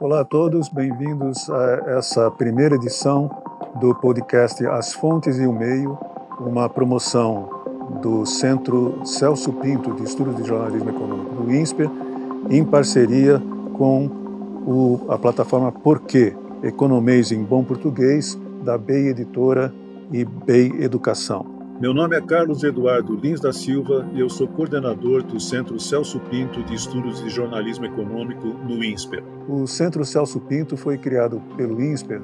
Olá 0.00 0.20
a 0.20 0.24
todos, 0.24 0.70
bem-vindos 0.70 1.50
a 1.50 1.98
essa 1.98 2.30
primeira 2.30 2.74
edição 2.74 3.28
do 3.78 3.94
podcast 3.94 4.64
As 4.66 4.94
Fontes 4.94 5.38
e 5.38 5.46
o 5.46 5.52
Meio, 5.52 5.98
uma 6.40 6.70
promoção 6.70 7.50
do 8.00 8.24
Centro 8.24 8.98
Celso 9.04 9.52
Pinto 9.52 9.92
de 9.92 10.04
Estudos 10.04 10.36
de 10.36 10.48
Jornalismo 10.48 10.88
Econômico 10.88 11.42
do 11.42 11.54
INSPER, 11.54 11.90
em 12.48 12.64
parceria 12.64 13.42
com 13.74 14.06
o, 14.66 15.04
a 15.10 15.18
plataforma 15.18 15.70
Porquê, 15.70 16.34
Economês 16.62 17.30
em 17.30 17.44
Bom 17.44 17.62
Português, 17.62 18.40
da 18.64 18.78
BEI 18.78 19.08
Editora 19.08 19.70
e 20.10 20.24
BEI 20.24 20.82
Educação. 20.82 21.44
Meu 21.80 21.94
nome 21.94 22.14
é 22.14 22.20
Carlos 22.20 22.62
Eduardo 22.62 23.16
Lins 23.16 23.40
da 23.40 23.54
Silva 23.54 24.06
e 24.12 24.20
eu 24.20 24.28
sou 24.28 24.46
coordenador 24.46 25.22
do 25.22 25.40
Centro 25.40 25.80
Celso 25.80 26.20
Pinto 26.20 26.62
de 26.62 26.74
Estudos 26.74 27.22
de 27.24 27.30
Jornalismo 27.30 27.86
Econômico 27.86 28.48
no 28.48 28.84
INSPER. 28.84 29.24
O 29.48 29.66
Centro 29.66 30.04
Celso 30.04 30.38
Pinto 30.40 30.76
foi 30.76 30.98
criado 30.98 31.40
pelo 31.56 31.80
INSPER 31.80 32.20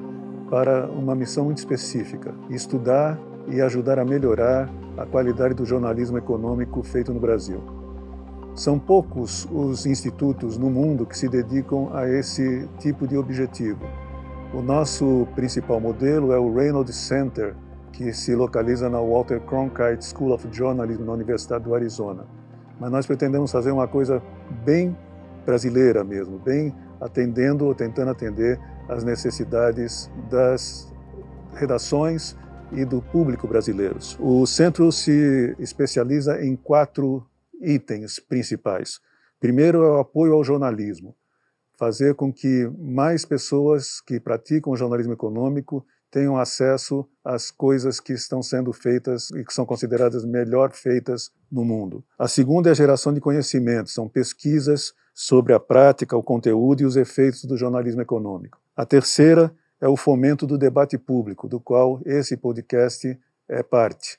para 0.47 0.85
uma 0.85 1.15
missão 1.15 1.45
muito 1.45 1.57
específica: 1.57 2.35
estudar 2.51 3.19
e 3.47 3.59
ajudar 3.59 3.97
a 3.97 4.05
melhorar 4.05 4.69
a 4.95 5.07
qualidade 5.07 5.55
do 5.55 5.65
jornalismo 5.65 6.19
econômico 6.19 6.83
feito 6.83 7.11
no 7.11 7.19
Brasil. 7.19 7.59
São 8.53 8.77
poucos 8.77 9.47
os 9.51 9.87
institutos 9.87 10.59
no 10.59 10.69
mundo 10.69 11.03
que 11.03 11.17
se 11.17 11.27
dedicam 11.27 11.89
a 11.95 12.07
esse 12.07 12.69
tipo 12.77 13.07
de 13.07 13.17
objetivo. 13.17 13.81
O 14.53 14.61
nosso 14.61 15.27
principal 15.33 15.79
modelo 15.79 16.31
é 16.31 16.37
o 16.37 16.53
Reynolds 16.53 16.95
Center 16.95 17.55
que 17.97 18.13
se 18.13 18.35
localiza 18.35 18.87
na 18.91 19.01
Walter 19.01 19.41
Cronkite 19.41 20.05
School 20.05 20.31
of 20.31 20.47
Journalism 20.51 21.03
na 21.03 21.13
Universidade 21.13 21.63
do 21.63 21.73
Arizona. 21.73 22.27
Mas 22.79 22.91
nós 22.91 23.07
pretendemos 23.07 23.51
fazer 23.51 23.71
uma 23.71 23.87
coisa 23.87 24.21
bem 24.63 24.95
brasileira 25.43 26.03
mesmo, 26.03 26.37
bem 26.37 26.75
atendendo 27.01 27.65
ou 27.65 27.73
tentando 27.73 28.11
atender 28.11 28.59
às 28.87 29.03
necessidades 29.03 30.11
das 30.29 30.93
redações 31.55 32.37
e 32.71 32.85
do 32.85 33.01
público 33.01 33.47
brasileiros. 33.47 34.15
O 34.19 34.45
centro 34.45 34.91
se 34.91 35.55
especializa 35.57 36.39
em 36.45 36.55
quatro 36.55 37.25
itens 37.59 38.19
principais. 38.19 38.99
Primeiro 39.39 39.83
é 39.83 39.89
o 39.89 39.99
apoio 39.99 40.33
ao 40.33 40.43
jornalismo, 40.43 41.15
fazer 41.79 42.13
com 42.13 42.31
que 42.31 42.69
mais 42.77 43.25
pessoas 43.25 43.99
que 44.01 44.19
praticam 44.19 44.75
jornalismo 44.75 45.13
econômico 45.13 45.83
tenham 46.17 46.35
acesso 46.35 47.07
às 47.23 47.51
coisas 47.51 47.99
que 47.99 48.11
estão 48.11 48.41
sendo 48.41 48.73
feitas 48.73 49.29
e 49.29 49.45
que 49.45 49.53
são 49.53 49.67
consideradas 49.67 50.25
melhor 50.25 50.71
feitas 50.71 51.31
no 51.51 51.63
mundo. 51.63 52.03
A 52.17 52.27
segunda 52.27 52.69
é 52.69 52.71
a 52.71 52.75
geração 52.75 53.13
de 53.13 53.21
conhecimento, 53.21 53.91
são 53.91 54.09
pesquisas 54.09 54.95
sobre 55.13 55.53
a 55.53 55.59
prática, 55.59 56.17
o 56.17 56.23
conteúdo 56.23 56.81
e 56.81 56.85
os 56.87 56.95
efeitos 56.95 57.45
do 57.45 57.55
jornalismo 57.55 58.01
econômico. 58.01 58.57
A 58.75 58.83
terceira 58.83 59.53
é 59.79 59.87
o 59.87 59.95
fomento 59.95 60.47
do 60.47 60.57
debate 60.57 60.97
público, 60.97 61.47
do 61.47 61.59
qual 61.59 62.01
esse 62.03 62.35
podcast 62.35 63.15
é 63.47 63.61
parte, 63.61 64.17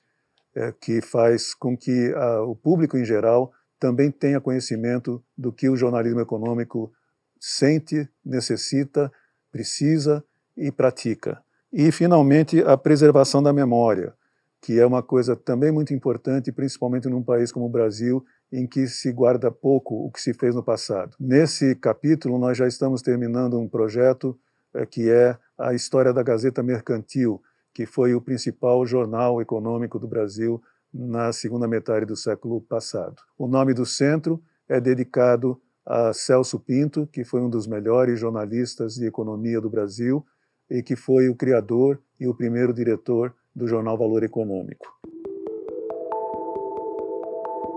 é, 0.55 0.73
que 0.81 1.01
faz 1.01 1.53
com 1.53 1.77
que 1.77 2.15
a, 2.15 2.43
o 2.43 2.55
público 2.55 2.97
em 2.97 3.05
geral 3.05 3.51
também 3.81 4.13
tenha 4.13 4.41
conhecimento 4.41 5.21
do 5.37 5.53
que 5.53 5.69
o 5.69 5.77
jornalismo 5.77 6.21
econômico 6.21 6.93
sente, 7.41 8.09
necessita, 8.25 9.11
precisa 9.51 10.23
e 10.57 10.71
pratica. 10.71 11.43
E, 11.73 11.93
finalmente, 11.93 12.61
a 12.63 12.77
preservação 12.77 13.43
da 13.43 13.53
memória, 13.53 14.15
que 14.61 14.79
é 14.79 14.87
uma 14.87 15.03
coisa 15.03 15.37
também 15.37 15.71
muito 15.71 15.93
importante, 15.93 16.51
principalmente 16.51 17.09
num 17.09 17.23
país 17.23 17.53
como 17.53 17.67
o 17.67 17.71
Brasil, 17.71 18.25
em 18.51 18.67
que 18.67 18.87
se 18.87 19.13
guarda 19.13 19.51
pouco 19.51 20.07
o 20.07 20.11
que 20.11 20.21
se 20.21 20.33
fez 20.33 20.55
no 20.55 20.63
passado. 20.63 21.15
Nesse 21.21 21.75
capítulo, 21.75 22.39
nós 22.39 22.57
já 22.57 22.67
estamos 22.67 23.03
terminando 23.03 23.59
um 23.59 23.69
projeto 23.69 24.39
é, 24.75 24.87
que 24.87 25.11
é 25.11 25.37
a 25.59 25.75
história 25.75 26.13
da 26.13 26.23
Gazeta 26.23 26.63
Mercantil, 26.63 27.43
que 27.75 27.85
foi 27.85 28.15
o 28.15 28.21
principal 28.21 28.85
jornal 28.87 29.41
econômico 29.41 29.99
do 29.99 30.09
Brasil 30.09 30.63
na 30.93 31.33
segunda 31.33 31.69
metade 31.69 32.07
do 32.07 32.17
século 32.17 32.61
passado. 32.63 33.17
O 33.37 33.47
nome 33.47 33.75
do 33.75 33.85
centro 33.85 34.43
é 34.69 34.81
dedicado 34.81 35.61
a 35.85 36.13
Celso 36.13 36.59
Pinto, 36.59 37.07
que 37.07 37.25
foi 37.25 37.41
um 37.41 37.51
dos 37.51 37.67
melhores 37.67 38.19
jornalistas 38.19 38.95
de 38.95 39.07
economia 39.07 39.61
do 39.61 39.71
Brasil 39.71 40.25
e 40.71 40.83
que 40.83 40.97
foi 40.97 41.29
o 41.29 41.35
criador 41.35 42.01
e 42.21 42.27
o 42.27 42.35
primeiro 42.35 42.73
diretor 42.73 43.35
do 43.55 43.67
jornal 43.67 43.97
Valor 43.97 44.23
Econômico. 44.23 44.87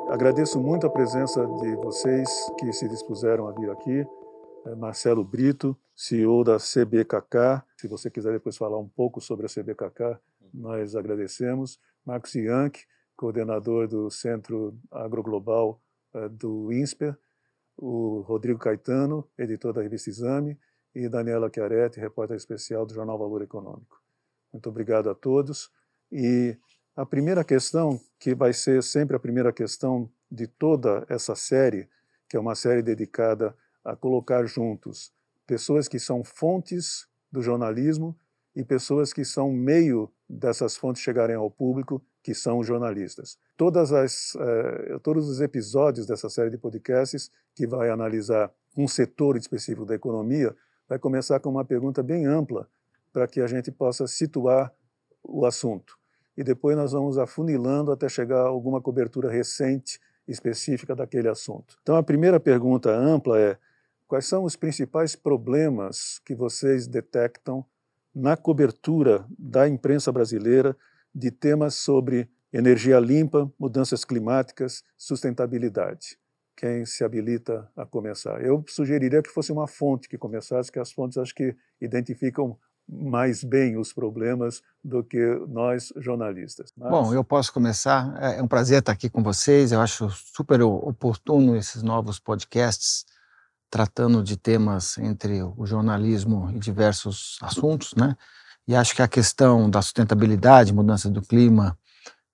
Agradeço 0.09 0.59
muito 0.59 0.85
a 0.85 0.89
presença 0.89 1.45
de 1.45 1.75
vocês 1.77 2.27
que 2.59 2.73
se 2.73 2.87
dispuseram 2.89 3.47
a 3.47 3.53
vir 3.53 3.69
aqui. 3.69 4.05
É 4.65 4.75
Marcelo 4.75 5.23
Brito, 5.23 5.75
CEO 5.95 6.43
da 6.43 6.57
CBKK. 6.57 7.63
Se 7.77 7.87
você 7.87 8.09
quiser 8.11 8.33
depois 8.33 8.57
falar 8.57 8.77
um 8.77 8.89
pouco 8.89 9.21
sobre 9.21 9.45
a 9.45 9.49
CBKK, 9.49 10.19
nós 10.53 10.95
agradecemos. 10.95 11.79
Marcos 12.05 12.35
Yankee, 12.35 12.85
coordenador 13.15 13.87
do 13.87 14.09
Centro 14.11 14.77
Agroglobal 14.91 15.79
é, 16.13 16.27
do 16.27 16.73
INSPER. 16.73 17.17
O 17.77 18.19
Rodrigo 18.27 18.59
Caetano, 18.59 19.25
editor 19.37 19.71
da 19.73 19.81
revista 19.81 20.09
Exame 20.09 20.59
e 20.93 21.07
Daniela 21.07 21.49
Chiaretti, 21.53 21.99
repórter 21.99 22.37
especial 22.37 22.85
do 22.85 22.93
Jornal 22.93 23.17
Valor 23.17 23.41
Econômico. 23.41 24.01
Muito 24.51 24.69
obrigado 24.69 25.09
a 25.09 25.15
todos. 25.15 25.71
E 26.11 26.57
a 26.95 27.05
primeira 27.05 27.43
questão, 27.43 27.99
que 28.19 28.35
vai 28.35 28.53
ser 28.53 28.83
sempre 28.83 29.15
a 29.15 29.19
primeira 29.19 29.53
questão 29.53 30.09
de 30.29 30.47
toda 30.47 31.05
essa 31.09 31.35
série, 31.35 31.89
que 32.29 32.35
é 32.35 32.39
uma 32.39 32.55
série 32.55 32.81
dedicada 32.81 33.55
a 33.83 33.95
colocar 33.95 34.45
juntos 34.45 35.13
pessoas 35.47 35.87
que 35.87 35.99
são 35.99 36.23
fontes 36.23 37.07
do 37.31 37.41
jornalismo 37.41 38.17
e 38.55 38.63
pessoas 38.63 39.11
que 39.13 39.25
são 39.25 39.51
meio 39.51 40.11
dessas 40.29 40.75
fontes 40.77 41.01
chegarem 41.01 41.35
ao 41.35 41.49
público, 41.49 42.01
que 42.23 42.33
são 42.33 42.63
jornalistas. 42.63 43.37
Todas 43.57 43.91
as, 43.91 44.35
eh, 44.35 44.99
todos 45.01 45.27
os 45.27 45.41
episódios 45.41 46.05
dessa 46.05 46.29
série 46.29 46.49
de 46.49 46.57
podcasts, 46.57 47.31
que 47.55 47.65
vai 47.65 47.89
analisar 47.89 48.51
um 48.77 48.87
setor 48.87 49.37
específico 49.37 49.85
da 49.85 49.95
economia, 49.95 50.55
vai 50.91 50.99
começar 50.99 51.39
com 51.39 51.49
uma 51.49 51.63
pergunta 51.63 52.03
bem 52.03 52.25
ampla 52.25 52.67
para 53.13 53.25
que 53.25 53.39
a 53.39 53.47
gente 53.47 53.71
possa 53.71 54.05
situar 54.07 54.73
o 55.23 55.45
assunto. 55.45 55.97
E 56.35 56.43
depois 56.43 56.75
nós 56.75 56.91
vamos 56.91 57.17
afunilando 57.17 57.93
até 57.93 58.09
chegar 58.09 58.41
a 58.41 58.49
alguma 58.49 58.81
cobertura 58.81 59.31
recente 59.31 60.01
específica 60.27 60.93
daquele 60.93 61.29
assunto. 61.29 61.77
Então 61.81 61.95
a 61.95 62.03
primeira 62.03 62.41
pergunta 62.41 62.93
ampla 62.93 63.39
é: 63.39 63.57
quais 64.05 64.25
são 64.25 64.43
os 64.43 64.57
principais 64.57 65.15
problemas 65.15 66.19
que 66.25 66.35
vocês 66.35 66.87
detectam 66.87 67.65
na 68.13 68.35
cobertura 68.35 69.25
da 69.39 69.69
imprensa 69.69 70.11
brasileira 70.11 70.75
de 71.15 71.31
temas 71.31 71.75
sobre 71.75 72.29
energia 72.51 72.99
limpa, 72.99 73.49
mudanças 73.57 74.03
climáticas, 74.03 74.83
sustentabilidade? 74.97 76.19
Quem 76.55 76.85
se 76.85 77.03
habilita 77.03 77.69
a 77.75 77.85
começar. 77.85 78.41
Eu 78.41 78.63
sugeriria 78.67 79.21
que 79.21 79.29
fosse 79.29 79.51
uma 79.51 79.67
fonte 79.67 80.07
que 80.07 80.17
começasse, 80.17 80.71
que 80.71 80.79
as 80.79 80.91
fontes 80.91 81.17
acho 81.17 81.33
que 81.33 81.55
identificam 81.79 82.57
mais 82.87 83.43
bem 83.43 83.77
os 83.77 83.93
problemas 83.93 84.61
do 84.83 85.03
que 85.03 85.17
nós 85.47 85.93
jornalistas. 85.97 86.73
Mas... 86.75 86.89
Bom, 86.89 87.13
eu 87.13 87.23
posso 87.23 87.53
começar. 87.53 88.13
É, 88.21 88.39
é 88.39 88.43
um 88.43 88.47
prazer 88.47 88.79
estar 88.79 88.91
aqui 88.91 89.09
com 89.09 89.23
vocês. 89.23 89.71
Eu 89.71 89.79
acho 89.79 90.09
super 90.09 90.61
oportuno 90.61 91.55
esses 91.55 91.81
novos 91.81 92.19
podcasts 92.19 93.05
tratando 93.69 94.21
de 94.21 94.35
temas 94.35 94.97
entre 94.97 95.41
o 95.41 95.65
jornalismo 95.65 96.51
e 96.51 96.59
diversos 96.59 97.37
assuntos, 97.41 97.93
né? 97.95 98.17
E 98.67 98.75
acho 98.75 98.93
que 98.93 99.01
a 99.01 99.07
questão 99.07 99.69
da 99.69 99.81
sustentabilidade, 99.81 100.73
mudança 100.73 101.09
do 101.09 101.21
clima, 101.21 101.77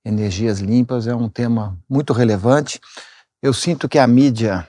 energias 0.04 0.60
limpas 0.60 1.06
é 1.06 1.16
um 1.16 1.30
tema 1.30 1.78
muito 1.88 2.12
relevante 2.12 2.82
eu 3.42 3.54
sinto 3.54 3.88
que 3.88 4.00
a 4.00 4.08
mídia 4.08 4.68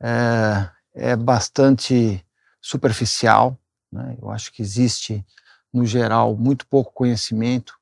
é, 0.00 0.68
é 0.94 1.16
bastante 1.16 2.24
superficial. 2.60 3.58
Né? 3.90 4.16
Eu 4.20 4.30
acho 4.30 4.52
que 4.52 4.62
existe, 4.62 5.24
no 5.72 5.84
geral, 5.84 6.36
muito 6.36 6.66
pouco 6.66 6.92
conhecimento 6.92 7.74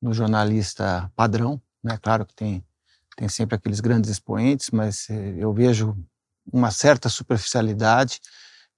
no 0.00 0.12
jornalista 0.12 1.10
padrão. 1.14 1.60
Né? 1.82 1.98
Claro 2.00 2.24
que 2.24 2.34
tem, 2.34 2.64
tem 3.16 3.28
sempre 3.28 3.56
aqueles 3.56 3.80
grandes 3.80 4.10
expoentes, 4.10 4.70
mas 4.70 5.08
eh, 5.10 5.34
eu 5.38 5.52
vejo 5.52 5.96
uma 6.52 6.70
certa 6.70 7.08
superficialidade. 7.08 8.20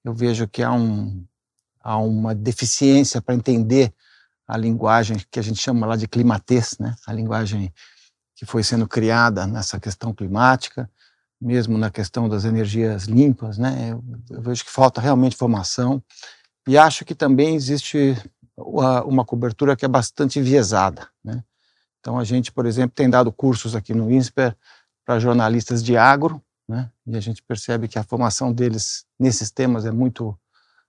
Eu 0.05 0.15
vejo 0.15 0.49
que 0.49 0.63
há, 0.63 0.73
um, 0.73 1.25
há 1.81 1.97
uma 1.99 2.35
deficiência 2.35 3.21
para 3.23 3.35
entender 3.35 3.93
a 4.47 4.57
linguagem 4.57 5.17
que 5.31 5.41
a 5.41 5.43
gente 5.43 5.61
chama 5.61 5.87
lá 5.87 5.97
de 5.97 6.07
climatez, 6.07 6.77
né? 6.79 6.95
a 7.07 7.13
linguagem 7.13 7.73
que 8.37 8.45
foi 8.45 8.63
sendo 8.63 8.87
criada 8.87 9.47
nessa 9.47 9.81
questão 9.81 10.13
climática, 10.13 10.89
mesmo 11.41 11.77
na 11.77 11.91
questão 11.91 12.29
das 12.29 12.45
energias 12.45 13.05
limpas, 13.05 13.59
né? 13.59 13.91
Eu, 13.91 14.05
eu 14.31 14.43
vejo 14.43 14.65
que 14.65 14.71
falta 14.71 15.01
realmente 15.01 15.37
formação 15.37 16.03
e 16.69 16.77
acho 16.77 17.05
que 17.05 17.15
também 17.15 17.57
existe 17.57 18.17
uma, 18.57 19.25
cobertura 19.25 19.75
que 19.75 19.85
é 19.85 19.89
bastante 19.89 20.39
enviesada, 20.39 21.09
né? 21.25 21.43
Então 22.01 22.19
a 22.19 22.25
gente, 22.25 22.53
por 22.53 22.67
exemplo, 22.67 22.95
tem 22.95 23.09
dado 23.09 23.33
cursos 23.33 23.75
aqui 23.75 23.95
no 23.95 24.11
INSPER 24.11 24.55
para 25.05 25.19
jornalistas 25.19 25.83
de 25.83 25.97
agro, 25.97 26.41
né? 26.69 26.91
E 27.07 27.17
a 27.17 27.21
gente 27.21 27.43
percebe 27.43 27.89
que 27.89 27.99
a 27.99 28.05
formação 28.05 28.53
deles 28.53 29.07
nesses 29.19 29.51
temas 29.51 29.85
é 29.87 29.91
muito 29.91 30.39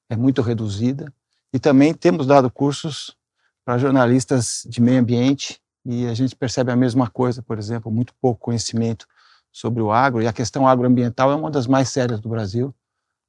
é 0.09 0.15
muito 0.15 0.41
reduzida. 0.41 1.13
E 1.53 1.59
também 1.59 1.93
temos 1.93 2.27
dado 2.27 2.49
cursos 2.49 3.15
para 3.63 3.77
jornalistas 3.77 4.65
de 4.69 4.81
meio 4.81 4.99
ambiente 4.99 5.61
e 5.87 6.05
a 6.05 6.13
gente 6.13 6.35
percebe 6.35 6.69
a 6.69 6.75
mesma 6.75 7.09
coisa, 7.09 7.41
por 7.41 7.57
exemplo, 7.57 7.89
muito 7.89 8.13
pouco 8.21 8.41
conhecimento 8.41 9.07
sobre 9.53 9.81
o 9.81 9.89
agro, 9.89 10.21
e 10.21 10.27
a 10.27 10.33
questão 10.33 10.67
agroambiental 10.67 11.31
é 11.31 11.35
uma 11.35 11.49
das 11.49 11.65
mais 11.65 11.87
sérias 11.87 12.19
do 12.19 12.27
Brasil. 12.27 12.75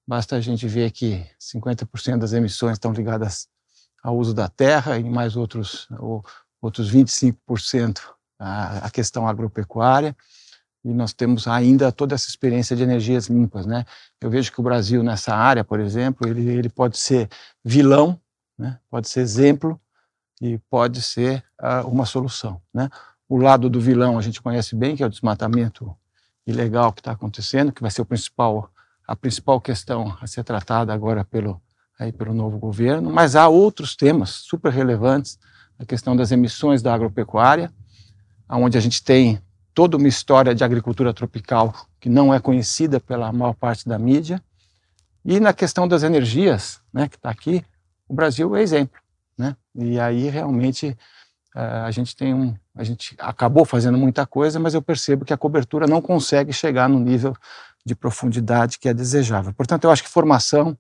Basta 0.05 0.35
a 0.35 0.41
gente 0.41 0.67
ver 0.67 0.91
que 0.91 1.25
50% 1.41 2.19
das 2.19 2.33
emissões 2.33 2.73
estão 2.73 2.93
ligadas 2.93 3.47
ao 4.03 4.19
uso 4.19 4.35
da 4.35 4.49
terra 4.49 4.99
e 4.99 5.05
mais 5.05 5.37
outros, 5.37 5.89
outros 6.61 6.93
25% 6.93 8.01
à 8.41 8.91
questão 8.91 9.29
agropecuária 9.29 10.17
e 10.85 10.93
nós 10.93 11.13
temos 11.13 11.47
ainda 11.47 11.93
toda 11.93 12.15
essa 12.15 12.29
experiência 12.29 12.75
de 12.75 12.83
energias 12.83 13.27
limpas, 13.27 13.67
né? 13.67 13.85
Eu 14.21 14.31
vejo 14.31 14.53
que 14.53 14.61
o 14.61 14.63
Brasil 14.63 15.03
nessa 15.03 15.35
área, 15.35 15.65
por 15.65 15.81
exemplo, 15.81 16.27
ele, 16.29 16.49
ele 16.49 16.69
pode 16.69 16.99
ser 16.99 17.29
vilão, 17.65 18.21
né? 18.57 18.79
Pode 18.91 19.09
ser 19.09 19.21
exemplo 19.21 19.81
e 20.40 20.58
pode 20.70 21.02
ser 21.02 21.44
uh, 21.61 21.87
uma 21.88 22.06
solução, 22.06 22.61
né? 22.73 22.88
O 23.29 23.37
lado 23.37 23.69
do 23.69 23.81
vilão 23.81 24.19
a 24.19 24.23
gente 24.23 24.40
conhece 24.40 24.75
bem, 24.75 24.96
que 24.96 25.02
é 25.02 25.06
o 25.06 25.11
desmatamento 25.11 25.94
ilegal 26.46 26.93
que 26.93 27.00
está 27.00 27.12
acontecendo, 27.12 27.73
que 27.73 27.82
vai 27.82 27.90
ser 27.90 28.05
principal 28.05 28.70
a 29.06 29.17
principal 29.17 29.61
questão 29.61 30.17
a 30.20 30.26
ser 30.26 30.44
tratada 30.44 30.93
agora 30.93 31.25
pelo 31.25 31.61
aí 31.99 32.12
pelo 32.12 32.32
novo 32.32 32.58
governo, 32.58 33.11
mas 33.11 33.35
há 33.35 33.49
outros 33.49 33.96
temas 33.96 34.31
super 34.31 34.73
relevantes, 34.73 35.38
a 35.79 35.85
questão 35.85 36.14
das 36.14 36.31
emissões 36.31 36.81
da 36.81 36.94
agropecuária, 36.94 37.73
onde 38.49 38.79
a 38.79 38.81
gente 38.81 39.02
tem 39.02 39.43
toda 39.75 39.96
uma 39.96 40.08
história 40.08 40.55
de 40.55 40.62
agricultura 40.62 41.12
tropical 41.12 41.75
que 42.00 42.08
não 42.08 42.32
é 42.32 42.38
conhecida 42.38 43.00
pela 43.00 43.32
maior 43.32 43.55
parte 43.55 43.88
da 43.88 43.99
mídia. 43.99 44.43
E 45.25 45.40
na 45.40 45.52
questão 45.52 45.87
das 45.87 46.02
energias, 46.02 46.81
né, 46.93 47.08
que 47.08 47.17
está 47.17 47.31
aqui, 47.31 47.64
o 48.08 48.14
Brasil 48.14 48.55
é 48.56 48.62
exemplo. 48.62 49.00
Né? 49.38 49.56
E 49.75 50.00
aí 50.00 50.29
realmente 50.29 50.96
uh, 51.55 51.85
a 51.85 51.90
gente 51.93 52.17
tem 52.17 52.35
um, 52.35 52.55
a 52.75 52.82
gente 52.82 53.14
acabou 53.19 53.64
fazendo 53.64 53.96
muita 53.96 54.26
coisa, 54.26 54.58
mas 54.58 54.75
eu 54.75 54.82
percebo 54.82 55.25
que 55.25 55.32
a 55.32 55.38
cobertura 55.38 55.87
não 55.87 56.02
consegue 56.02 56.52
chegar 56.52 56.88
no 56.88 56.99
nível 56.99 57.35
de 57.87 57.94
profundidade 57.94 58.79
que 58.79 58.88
é 58.88 58.94
desejável. 58.94 59.55
Portanto, 59.55 59.85
eu 59.85 59.90
acho 59.90 60.02
que 60.02 60.08
formação 60.08 60.76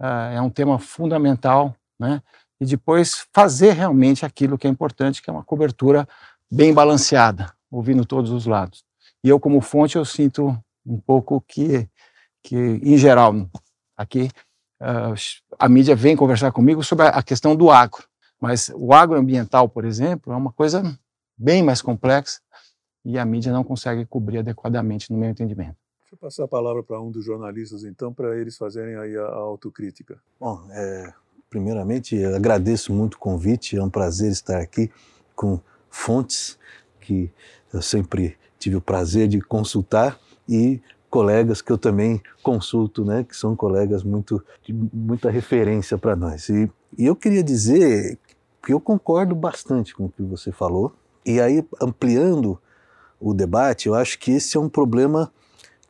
uh, 0.00 0.32
é 0.34 0.40
um 0.40 0.50
tema 0.50 0.78
fundamental, 0.78 1.76
né? 2.00 2.22
E 2.60 2.64
depois 2.64 3.26
fazer 3.32 3.72
realmente 3.72 4.24
aquilo 4.24 4.56
que 4.56 4.66
é 4.66 4.70
importante, 4.70 5.20
que 5.20 5.28
é 5.28 5.32
uma 5.32 5.42
cobertura 5.42 6.08
bem 6.50 6.72
balanceada, 6.72 7.52
ouvindo 7.70 8.04
todos 8.04 8.30
os 8.30 8.46
lados. 8.46 8.84
E 9.24 9.28
eu, 9.28 9.40
como 9.40 9.60
fonte, 9.60 9.96
eu 9.96 10.04
sinto 10.04 10.56
um 10.86 10.98
pouco 10.98 11.40
que, 11.40 11.88
que 12.42 12.56
em 12.56 12.96
geral, 12.96 13.48
aqui, 13.96 14.30
a 15.58 15.68
mídia 15.68 15.94
vem 15.94 16.16
conversar 16.16 16.52
comigo 16.52 16.82
sobre 16.82 17.06
a 17.06 17.22
questão 17.22 17.54
do 17.54 17.70
agro. 17.70 18.04
Mas 18.40 18.70
o 18.74 18.92
agroambiental, 18.92 19.68
por 19.68 19.84
exemplo, 19.84 20.32
é 20.32 20.36
uma 20.36 20.52
coisa 20.52 20.82
bem 21.38 21.62
mais 21.62 21.80
complexa 21.80 22.40
e 23.04 23.18
a 23.18 23.24
mídia 23.24 23.52
não 23.52 23.62
consegue 23.62 24.04
cobrir 24.04 24.38
adequadamente, 24.38 25.10
no 25.12 25.18
meu 25.18 25.30
entendimento. 25.30 25.76
Deixa 26.00 26.14
eu 26.14 26.18
passar 26.18 26.44
a 26.44 26.48
palavra 26.48 26.82
para 26.82 27.00
um 27.00 27.10
dos 27.10 27.24
jornalistas, 27.24 27.84
então, 27.84 28.12
para 28.12 28.36
eles 28.36 28.56
fazerem 28.56 28.96
aí 28.96 29.16
a, 29.16 29.22
a 29.22 29.36
autocrítica. 29.36 30.20
Bom, 30.38 30.66
é, 30.70 31.12
primeiramente, 31.48 32.22
agradeço 32.24 32.92
muito 32.92 33.14
o 33.14 33.18
convite, 33.18 33.76
é 33.76 33.82
um 33.82 33.90
prazer 33.90 34.30
estar 34.30 34.60
aqui 34.60 34.90
com 35.34 35.60
fontes 35.88 36.58
que 37.00 37.30
eu 37.72 37.80
sempre 37.80 38.36
tive 38.58 38.76
o 38.76 38.80
prazer 38.80 39.28
de 39.28 39.40
consultar 39.40 40.18
e 40.48 40.80
colegas 41.12 41.60
que 41.60 41.70
eu 41.70 41.76
também 41.76 42.22
consulto, 42.42 43.04
né, 43.04 43.22
que 43.22 43.36
são 43.36 43.54
colegas 43.54 44.02
muito 44.02 44.42
de 44.64 44.72
muita 44.72 45.30
referência 45.30 45.98
para 45.98 46.16
nós. 46.16 46.48
E, 46.48 46.70
e 46.96 47.04
eu 47.04 47.14
queria 47.14 47.42
dizer 47.42 48.18
que 48.64 48.72
eu 48.72 48.80
concordo 48.80 49.34
bastante 49.34 49.94
com 49.94 50.06
o 50.06 50.08
que 50.08 50.22
você 50.22 50.50
falou. 50.50 50.90
E 51.26 51.38
aí 51.38 51.62
ampliando 51.82 52.58
o 53.20 53.34
debate, 53.34 53.88
eu 53.88 53.94
acho 53.94 54.18
que 54.18 54.32
esse 54.32 54.56
é 54.56 54.60
um 54.60 54.70
problema 54.70 55.30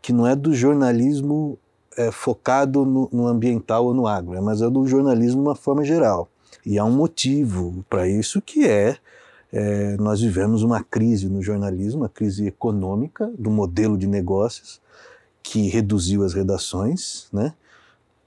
que 0.03 0.13
não 0.13 0.27
é 0.27 0.35
do 0.35 0.53
jornalismo 0.53 1.57
é, 1.97 2.11
focado 2.11 2.85
no, 2.85 3.09
no, 3.13 3.29
ambiental 3.29 3.87
ou 3.87 3.95
no 3.95 4.09
agro, 4.09 4.43
mas 4.43 4.61
é 4.61 4.69
do 4.69 4.85
jornalismo 4.89 5.41
de 5.41 5.49
uma 5.49 5.55
forma 5.55 5.85
geral. 5.85 6.29
E 6.67 6.81
há 6.81 6.85
um 6.85 6.91
motivo 6.91 7.85
para 7.89 8.09
isso 8.09 8.43
que 8.43 8.67
é 8.67 8.97
é, 9.53 9.97
nós 9.99 10.21
vivemos 10.21 10.63
uma 10.63 10.83
crise 10.83 11.29
no 11.29 11.43
jornalismo, 11.43 12.01
uma 12.01 12.09
crise 12.09 12.47
econômica 12.47 13.31
do 13.39 13.51
modelo 13.51 13.97
de 13.97 14.07
negócios 14.09 14.81
que 15.53 15.69
reduziu 15.69 16.25
as 16.25 16.33
redações, 16.33 17.27
né? 17.31 17.53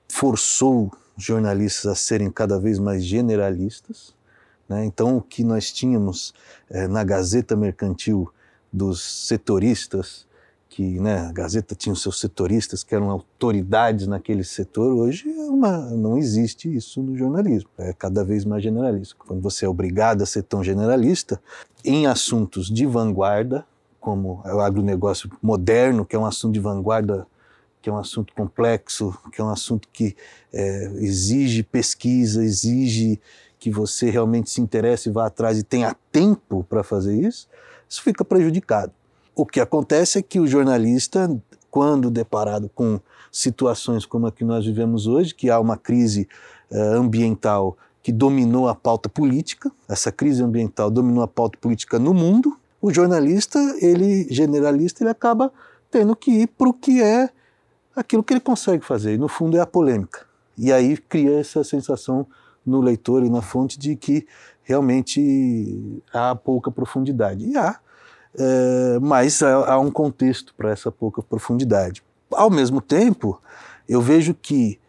forçou 0.08 0.92
jornalistas 1.18 1.88
a 1.88 1.96
serem 1.96 2.30
cada 2.30 2.60
vez 2.60 2.78
mais 2.78 3.04
generalistas. 3.04 4.14
Né? 4.70 4.86
Então, 4.86 5.18
o 5.18 5.22
que 5.24 5.44
nós 5.44 5.72
tínhamos 5.72 6.36
é, 6.70 6.88
na 6.88 7.04
Gazeta 7.04 7.56
Mercantil 7.56 8.32
dos 8.72 9.02
setoristas 9.28 10.28
que 10.70 11.00
né, 11.00 11.20
a 11.20 11.32
Gazeta 11.32 11.74
tinha 11.74 11.94
os 11.94 12.02
seus 12.04 12.20
setoristas 12.20 12.84
que 12.84 12.94
eram 12.94 13.10
autoridades 13.10 14.06
naquele 14.06 14.44
setor, 14.44 14.94
hoje 14.94 15.28
é 15.28 15.46
uma, 15.46 15.78
não 15.92 16.18
existe 16.18 16.76
isso 16.76 17.02
no 17.02 17.18
jornalismo, 17.18 17.70
é 17.78 17.94
cada 17.94 18.24
vez 18.24 18.46
mais 18.46 18.62
generalista. 18.62 19.16
Quando 19.18 19.42
você 19.42 19.66
é 19.66 19.70
obrigado 19.70 20.22
a 20.22 20.26
ser 20.28 20.44
tão 20.44 20.64
generalista, 20.64 21.42
em 21.84 22.06
assuntos 22.06 22.68
de 22.68 22.86
vanguarda, 22.86 23.66
como 24.06 24.44
o 24.46 24.60
agronegócio 24.60 25.32
moderno, 25.42 26.06
que 26.06 26.16
é 26.16 26.20
um 26.20 26.28
assunto 26.28 26.54
de 26.54 26.60
vanguarda, 26.60 27.26
que 27.82 27.90
é 27.90 27.92
um 27.92 27.98
assunto 27.98 28.36
complexo, 28.36 29.18
que 29.32 29.42
é 29.42 29.44
um 29.44 29.50
assunto 29.50 29.88
que 29.92 30.16
é, 30.54 30.92
exige 30.98 31.64
pesquisa, 31.64 32.44
exige 32.44 33.20
que 33.58 33.72
você 33.72 34.12
realmente 34.12 34.52
se 34.52 34.62
interesse, 34.62 35.10
vá 35.10 35.26
atrás 35.26 35.58
e 35.58 35.64
tenha 35.64 35.96
tempo 36.12 36.64
para 36.70 36.84
fazer 36.84 37.20
isso, 37.20 37.48
isso 37.90 38.04
fica 38.04 38.24
prejudicado. 38.24 38.92
O 39.36 39.44
que 39.44 39.60
acontece 39.60 40.20
é 40.20 40.22
que 40.22 40.40
o 40.40 40.46
jornalista, 40.46 41.36
quando 41.72 42.12
deparado 42.12 42.70
com 42.76 43.00
situações 43.32 44.06
como 44.06 44.28
a 44.28 44.32
que 44.32 44.44
nós 44.44 44.64
vivemos 44.64 45.08
hoje, 45.08 45.34
que 45.34 45.50
há 45.50 45.60
uma 45.60 45.78
crise 45.78 46.30
uh, 46.70 46.78
ambiental 46.94 47.76
que 48.04 48.12
dominou 48.12 48.70
a 48.70 48.76
pauta 48.76 49.10
política, 49.10 49.72
essa 49.90 50.12
crise 50.12 50.44
ambiental 50.44 50.92
dominou 50.92 51.24
a 51.24 51.28
pauta 51.28 51.58
política 51.58 51.98
no 51.98 52.14
mundo, 52.14 52.56
o 52.86 52.94
jornalista, 52.94 53.58
ele 53.82 54.28
generalista, 54.30 55.02
ele 55.02 55.10
acaba 55.10 55.52
tendo 55.90 56.16
que 56.16 56.30
ir 56.30 56.48
para 56.48 56.70
o 56.70 56.74
que 56.74 57.02
é 57.02 57.32
aquilo 57.96 58.22
que 58.22 58.32
ele 58.32 58.40
consegue 58.40 58.86
fazer, 58.86 59.16
e 59.16 59.18
no 59.18 59.28
fundo 59.28 59.58
é 59.58 59.60
a 59.60 59.66
polêmica. 59.66 60.24
E 60.56 60.72
aí 60.72 60.96
cria 60.96 61.40
essa 61.40 61.64
sensação 61.64 62.28
no 62.64 62.80
leitor 62.82 63.24
e 63.24 63.30
na 63.30 63.42
fonte 63.42 63.80
de 63.80 63.96
que 63.96 64.28
realmente 64.62 66.04
há 66.14 66.36
pouca 66.36 66.70
profundidade. 66.70 67.50
E 67.50 67.58
há, 67.58 67.80
é, 68.38 69.00
mas 69.02 69.42
há, 69.42 69.74
há 69.74 69.80
um 69.80 69.90
contexto 69.90 70.54
para 70.56 70.70
essa 70.70 70.92
pouca 70.92 71.24
profundidade. 71.24 72.04
Ao 72.30 72.52
mesmo 72.52 72.82
tempo, 72.82 73.42
eu 73.90 74.00
vejo 74.00 74.36
que 74.36 74.80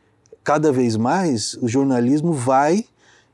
cada 0.44 0.70
vez 0.70 0.98
mais 0.98 1.54
o 1.62 1.66
jornalismo 1.66 2.34
vai 2.34 2.84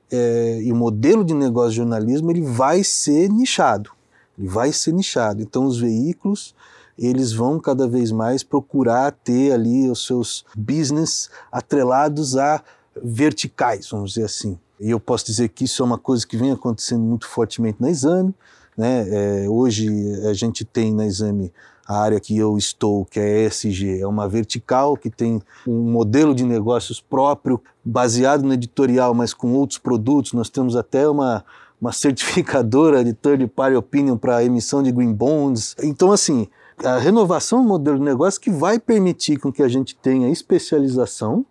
é, 0.08 0.60
e 0.62 0.70
o 0.70 0.76
modelo 0.76 1.24
de 1.24 1.34
negócio 1.34 1.70
de 1.70 1.76
jornalismo 1.78 2.30
ele 2.30 2.42
vai 2.42 2.84
ser 2.84 3.28
nichado, 3.28 3.90
ele 4.38 4.48
vai 4.48 4.72
ser 4.72 4.92
nichado. 4.92 5.42
Então 5.42 5.64
os 5.64 5.78
veículos 5.78 6.54
eles 6.98 7.32
vão 7.32 7.58
cada 7.58 7.88
vez 7.88 8.12
mais 8.12 8.42
procurar 8.42 9.12
ter 9.12 9.52
ali 9.52 9.88
os 9.90 10.06
seus 10.06 10.44
business 10.56 11.30
atrelados 11.50 12.36
a 12.36 12.62
verticais, 13.02 13.88
vamos 13.90 14.12
dizer 14.12 14.24
assim. 14.24 14.58
E 14.78 14.90
eu 14.90 15.00
posso 15.00 15.26
dizer 15.26 15.48
que 15.48 15.64
isso 15.64 15.82
é 15.82 15.86
uma 15.86 15.98
coisa 15.98 16.26
que 16.26 16.36
vem 16.36 16.50
acontecendo 16.50 17.02
muito 17.02 17.26
fortemente 17.26 17.80
na 17.80 17.90
Exame. 17.90 18.34
Né? 18.76 19.06
É, 19.44 19.48
hoje 19.48 19.88
a 20.28 20.34
gente 20.34 20.64
tem 20.64 20.92
na 20.92 21.06
Exame 21.06 21.52
a 21.86 22.00
área 22.00 22.20
que 22.20 22.36
eu 22.36 22.56
estou, 22.56 23.04
que 23.04 23.18
é 23.18 23.46
ESG, 23.46 24.00
é 24.00 24.06
uma 24.06 24.28
vertical 24.28 24.96
que 24.96 25.10
tem 25.10 25.42
um 25.66 25.90
modelo 25.90 26.34
de 26.34 26.44
negócios 26.44 27.00
próprio, 27.00 27.60
baseado 27.84 28.42
no 28.42 28.52
editorial, 28.52 29.14
mas 29.14 29.34
com 29.34 29.52
outros 29.54 29.78
produtos. 29.78 30.32
Nós 30.32 30.48
temos 30.48 30.76
até 30.76 31.08
uma, 31.08 31.44
uma 31.82 31.90
certificadora 31.92 33.02
de 33.02 33.12
third 33.12 33.44
party 33.48 33.74
opinion 33.74 34.16
para 34.16 34.44
emissão 34.44 34.84
de 34.84 34.92
green 34.92 35.12
bonds. 35.12 35.74
Então, 35.82 36.12
assim, 36.12 36.46
a 36.78 36.96
renovação 36.96 37.60
do 37.60 37.68
modelo 37.68 37.98
de 37.98 38.04
negócio 38.04 38.40
que 38.40 38.50
vai 38.50 38.78
permitir 38.78 39.36
com 39.36 39.52
que 39.52 39.64
a 39.64 39.68
gente 39.68 39.96
tenha 39.96 40.30
especialização 40.30 41.44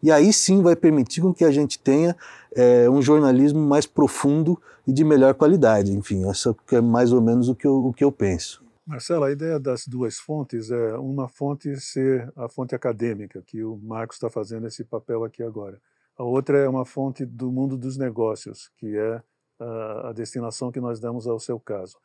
e 0.00 0.12
aí 0.12 0.32
sim 0.32 0.62
vai 0.62 0.76
permitir 0.76 1.20
com 1.20 1.34
que 1.34 1.44
a 1.44 1.50
gente 1.50 1.80
tenha 1.80 2.16
é, 2.54 2.88
um 2.88 3.02
jornalismo 3.02 3.60
mais 3.60 3.84
profundo 3.84 4.56
e 4.86 4.92
de 4.92 5.02
melhor 5.02 5.34
qualidade. 5.34 5.92
Enfim, 5.92 6.30
essa 6.30 6.54
é 6.70 6.80
mais 6.80 7.12
ou 7.12 7.20
menos 7.20 7.48
o 7.48 7.54
que 7.54 7.66
eu, 7.66 7.74
o 7.86 7.92
que 7.92 8.04
eu 8.04 8.12
penso. 8.12 8.64
Marcelo, 8.86 9.24
a 9.24 9.32
ideia 9.32 9.58
das 9.58 9.86
duas 9.86 10.16
fontes 10.16 10.70
é 10.70 10.94
uma 10.94 11.28
fonte 11.28 11.74
ser 11.80 12.32
a 12.36 12.48
fonte 12.48 12.72
acadêmica, 12.72 13.42
que 13.44 13.64
o 13.64 13.76
Marcos 13.76 14.16
está 14.16 14.30
fazendo 14.30 14.66
esse 14.68 14.84
papel 14.84 15.24
aqui 15.24 15.42
agora. 15.42 15.80
A 16.16 16.22
outra 16.22 16.58
é 16.58 16.68
uma 16.68 16.84
fonte 16.84 17.24
do 17.24 17.50
mundo 17.50 17.76
dos 17.76 17.96
negócios, 17.96 18.70
que 18.78 18.96
é 18.96 19.20
a, 19.58 20.12
destinação 20.12 20.72
que 20.72 20.80
nós 20.80 21.00
damos 21.00 21.26
ao 21.26 21.38
seu 21.38 21.58
caso. 21.58 21.96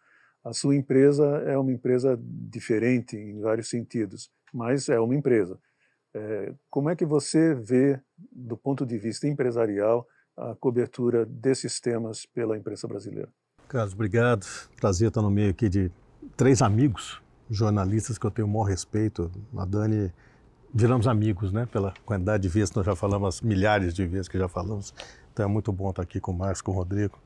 A 0.44 0.54
sua 0.54 0.76
empresa 0.76 1.26
é 1.46 1.58
uma 1.58 1.72
empresa 1.72 2.18
diferente 2.22 3.18
em 3.18 3.42
vários 3.42 3.70
sentidos, 3.70 4.30
mas 4.54 4.88
é 4.90 5.00
uma 5.00 5.16
empresa 5.16 5.60
É, 6.14 6.54
como 6.70 6.90
é 6.90 6.96
que 6.96 7.06
você 7.06 7.54
vê, 7.54 8.00
do 8.32 8.58
ponto 8.58 8.86
de 8.86 8.98
vista 8.98 9.28
empresarial, 9.28 10.08
a 10.36 10.56
cobertura 10.56 11.26
desses 11.26 11.80
temas 11.80 12.26
pela 12.26 12.58
imprensa 12.58 12.88
brasileira? 12.88 13.30
Carlos, 13.68 13.94
obrigado. 13.94 14.46
Prazer 14.80 15.10
estar 15.10 15.22
no 15.22 15.30
meio 15.30 15.52
aqui 15.52 15.68
de 15.68 15.92
três 16.36 16.62
amigos, 16.62 17.22
jornalistas 17.50 18.18
que 18.18 18.26
eu 18.26 18.32
tenho 18.32 18.48
o 18.48 18.52
maior 18.52 18.64
respeito. 18.64 19.30
A 19.58 19.66
Dani, 19.66 20.12
viramos 20.74 21.08
amigos, 21.08 21.52
né? 21.52 21.66
Pela 21.66 21.94
quantidade 22.06 22.44
de 22.44 22.50
vezes 22.50 22.70
que 22.70 22.78
nós 22.78 22.86
já 22.86 22.96
falamos, 22.96 23.42
milhares 23.42 23.94
de 23.94 24.06
vezes 24.06 24.28
que 24.28 24.38
já 24.38 24.48
falamos. 24.48 24.94
Então 25.34 25.46
é 25.46 25.48
muito 25.48 25.72
bom 25.72 25.90
estar 25.90 26.04
aqui 26.04 26.20
com 26.20 26.32
o 26.32 26.38
Marcos, 26.38 26.62
com 26.62 26.72
o 26.72 26.76
Rodrigo. 26.76 27.20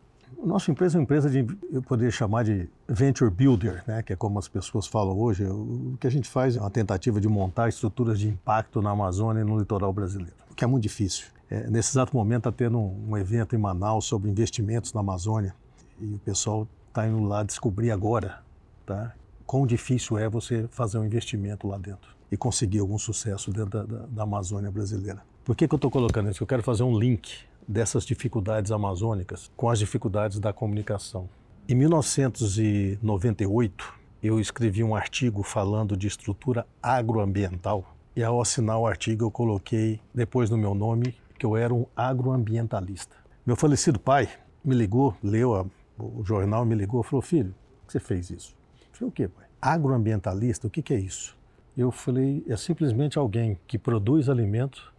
Nossa 0.43 0.71
empresa 0.71 0.97
é 0.97 0.99
uma 0.99 1.03
empresa 1.03 1.29
de, 1.29 1.45
eu 1.71 1.81
poderia 1.81 2.11
chamar 2.11 2.43
de 2.43 2.69
venture 2.87 3.29
builder, 3.29 3.83
né, 3.87 4.01
que 4.01 4.13
é 4.13 4.15
como 4.15 4.39
as 4.39 4.47
pessoas 4.47 4.87
falam 4.87 5.17
hoje. 5.17 5.43
O 5.45 5.97
que 5.99 6.07
a 6.07 6.09
gente 6.09 6.27
faz 6.29 6.55
é 6.55 6.59
uma 6.59 6.69
tentativa 6.69 7.19
de 7.19 7.27
montar 7.27 7.69
estruturas 7.69 8.19
de 8.19 8.27
impacto 8.27 8.81
na 8.81 8.91
Amazônia 8.91 9.41
e 9.41 9.43
no 9.43 9.57
litoral 9.57 9.93
brasileiro, 9.93 10.33
o 10.49 10.55
que 10.55 10.63
é 10.63 10.67
muito 10.67 10.83
difícil. 10.83 11.27
É, 11.49 11.69
nesse 11.69 11.91
exato 11.91 12.15
momento 12.15 12.49
está 12.49 12.51
tendo 12.51 12.79
um, 12.79 13.09
um, 13.09 13.17
evento 13.17 13.55
em 13.55 13.59
Manaus 13.59 14.05
sobre 14.05 14.29
investimentos 14.29 14.93
na 14.93 15.01
Amazônia 15.01 15.53
e 15.99 16.13
o 16.13 16.19
pessoal 16.19 16.67
está 16.87 17.05
indo 17.05 17.23
lá 17.23 17.43
descobrir 17.43 17.91
agora, 17.91 18.39
tá, 18.85 19.13
quão 19.45 19.67
difícil 19.67 20.17
é 20.17 20.29
você 20.29 20.67
fazer 20.71 20.97
um 20.97 21.05
investimento 21.05 21.67
lá 21.67 21.77
dentro 21.77 22.15
e 22.31 22.37
conseguir 22.37 22.79
algum 22.79 22.97
sucesso 22.97 23.51
dentro 23.51 23.69
da, 23.69 23.83
da, 23.83 24.05
da 24.07 24.23
Amazônia 24.23 24.71
brasileira. 24.71 25.21
Por 25.43 25.55
que, 25.55 25.67
que 25.67 25.73
eu 25.73 25.77
estou 25.77 25.91
colocando 25.91 26.29
isso? 26.29 26.41
Eu 26.41 26.47
quero 26.47 26.63
fazer 26.63 26.83
um 26.83 26.97
link 26.97 27.39
dessas 27.71 28.05
dificuldades 28.05 28.71
amazônicas 28.71 29.49
com 29.55 29.69
as 29.69 29.79
dificuldades 29.79 30.39
da 30.39 30.51
comunicação. 30.51 31.29
Em 31.69 31.75
1998, 31.75 33.93
eu 34.21 34.39
escrevi 34.39 34.83
um 34.83 34.93
artigo 34.93 35.41
falando 35.41 35.95
de 35.95 36.07
estrutura 36.07 36.67
agroambiental 36.83 37.95
e 38.15 38.21
ao 38.21 38.41
assinar 38.41 38.77
o 38.77 38.85
artigo 38.85 39.25
eu 39.25 39.31
coloquei 39.31 40.01
depois 40.13 40.49
no 40.49 40.57
meu 40.57 40.75
nome 40.75 41.15
que 41.39 41.45
eu 41.45 41.55
era 41.55 41.73
um 41.73 41.85
agroambientalista. 41.95 43.15
Meu 43.45 43.55
falecido 43.55 43.99
pai 43.99 44.29
me 44.63 44.75
ligou, 44.75 45.15
leu 45.23 45.55
a, 45.55 45.65
o 45.97 46.23
jornal, 46.23 46.65
me 46.65 46.75
ligou 46.75 47.01
falou: 47.03 47.21
Filho, 47.21 47.55
por 47.79 47.87
que 47.87 47.93
você 47.93 47.99
fez 47.99 48.29
isso? 48.29 48.55
Eu 48.81 48.87
falei: 48.91 49.09
O 49.09 49.11
que, 49.11 49.27
pai? 49.27 49.45
Agroambientalista, 49.61 50.67
o 50.67 50.69
que, 50.69 50.81
que 50.81 50.93
é 50.93 50.99
isso? 50.99 51.37
Eu 51.75 51.89
falei: 51.89 52.43
É 52.47 52.57
simplesmente 52.57 53.17
alguém 53.17 53.57
que 53.65 53.79
produz 53.79 54.27
alimento 54.27 54.91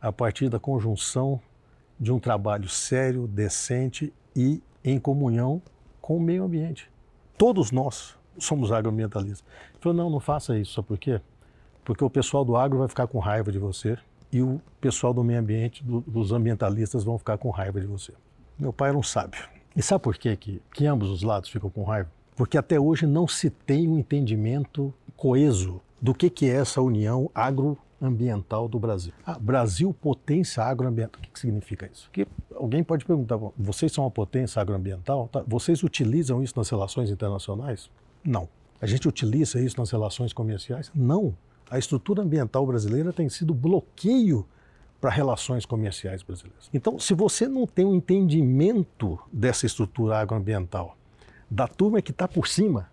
a 0.00 0.12
partir 0.12 0.48
da 0.48 0.60
conjunção 0.60 1.40
de 1.98 2.12
um 2.12 2.18
trabalho 2.18 2.68
sério, 2.68 3.26
decente 3.26 4.12
e 4.34 4.62
em 4.84 4.98
comunhão 4.98 5.60
com 6.00 6.16
o 6.16 6.20
meio 6.20 6.44
ambiente. 6.44 6.90
Todos 7.36 7.70
nós 7.70 8.16
somos 8.38 8.70
agroambientalistas. 8.70 9.44
Ele 9.72 9.80
falou, 9.80 9.96
não, 9.96 10.10
não 10.10 10.20
faça 10.20 10.56
isso, 10.58 10.74
sabe 10.74 10.88
por 10.88 10.98
quê? 10.98 11.20
Porque 11.84 12.04
o 12.04 12.10
pessoal 12.10 12.44
do 12.44 12.56
agro 12.56 12.78
vai 12.78 12.88
ficar 12.88 13.06
com 13.06 13.18
raiva 13.18 13.50
de 13.50 13.58
você 13.58 13.98
e 14.32 14.42
o 14.42 14.60
pessoal 14.80 15.12
do 15.12 15.24
meio 15.24 15.40
ambiente, 15.40 15.82
do, 15.82 16.00
dos 16.02 16.32
ambientalistas, 16.32 17.02
vão 17.02 17.18
ficar 17.18 17.38
com 17.38 17.50
raiva 17.50 17.80
de 17.80 17.86
você. 17.86 18.12
Meu 18.58 18.72
pai 18.72 18.90
era 18.90 18.98
um 18.98 19.02
sábio. 19.02 19.48
E 19.74 19.82
sabe 19.82 20.02
por 20.02 20.16
quê 20.16 20.36
que, 20.36 20.60
que 20.72 20.86
ambos 20.86 21.10
os 21.10 21.22
lados 21.22 21.48
ficam 21.48 21.70
com 21.70 21.82
raiva? 21.84 22.10
Porque 22.36 22.58
até 22.58 22.78
hoje 22.78 23.06
não 23.06 23.26
se 23.26 23.50
tem 23.50 23.88
um 23.88 23.98
entendimento 23.98 24.92
coeso 25.16 25.80
do 26.00 26.14
que, 26.14 26.30
que 26.30 26.46
é 26.46 26.54
essa 26.54 26.80
união 26.80 27.30
agro 27.34 27.76
ambiental 28.00 28.68
do 28.68 28.78
Brasil. 28.78 29.12
Ah, 29.26 29.38
Brasil 29.38 29.92
potência 29.92 30.62
agroambiental. 30.62 31.20
O 31.20 31.22
que, 31.22 31.30
que 31.30 31.38
significa 31.38 31.88
isso? 31.92 32.08
Que 32.12 32.26
alguém 32.54 32.82
pode 32.82 33.04
perguntar: 33.04 33.38
vocês 33.56 33.92
são 33.92 34.04
uma 34.04 34.10
potência 34.10 34.60
agroambiental? 34.60 35.28
Tá, 35.28 35.44
vocês 35.46 35.82
utilizam 35.82 36.42
isso 36.42 36.54
nas 36.56 36.68
relações 36.68 37.10
internacionais? 37.10 37.90
Não. 38.24 38.48
A 38.80 38.86
gente 38.86 39.08
utiliza 39.08 39.60
isso 39.60 39.78
nas 39.78 39.90
relações 39.90 40.32
comerciais? 40.32 40.90
Não. 40.94 41.36
A 41.70 41.78
estrutura 41.78 42.22
ambiental 42.22 42.64
brasileira 42.66 43.12
tem 43.12 43.28
sido 43.28 43.52
bloqueio 43.52 44.46
para 45.00 45.10
relações 45.10 45.66
comerciais 45.66 46.22
brasileiras. 46.22 46.68
Então, 46.72 46.98
se 46.98 47.14
você 47.14 47.46
não 47.46 47.66
tem 47.66 47.84
um 47.84 47.94
entendimento 47.94 49.18
dessa 49.32 49.66
estrutura 49.66 50.18
agroambiental, 50.18 50.96
da 51.50 51.68
turma 51.68 52.02
que 52.02 52.10
está 52.10 52.26
por 52.26 52.48
cima, 52.48 52.88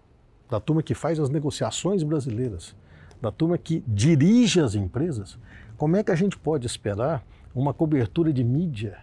da 0.50 0.60
turma 0.60 0.84
que 0.84 0.94
faz 0.94 1.20
as 1.20 1.30
negociações 1.30 2.04
brasileiras, 2.04 2.76
da 3.26 3.32
turma 3.32 3.58
que 3.58 3.84
dirige 3.88 4.60
as 4.60 4.76
empresas, 4.76 5.38
como 5.78 5.98
é 5.98 6.04
que 6.04 6.12
a 6.12 6.16
gente 6.16 6.38
pode 6.38 6.68
esperar 6.68 7.26
uma 7.54 7.74
cobertura 7.74 8.32
de 8.32 8.44
mídia 8.44 8.98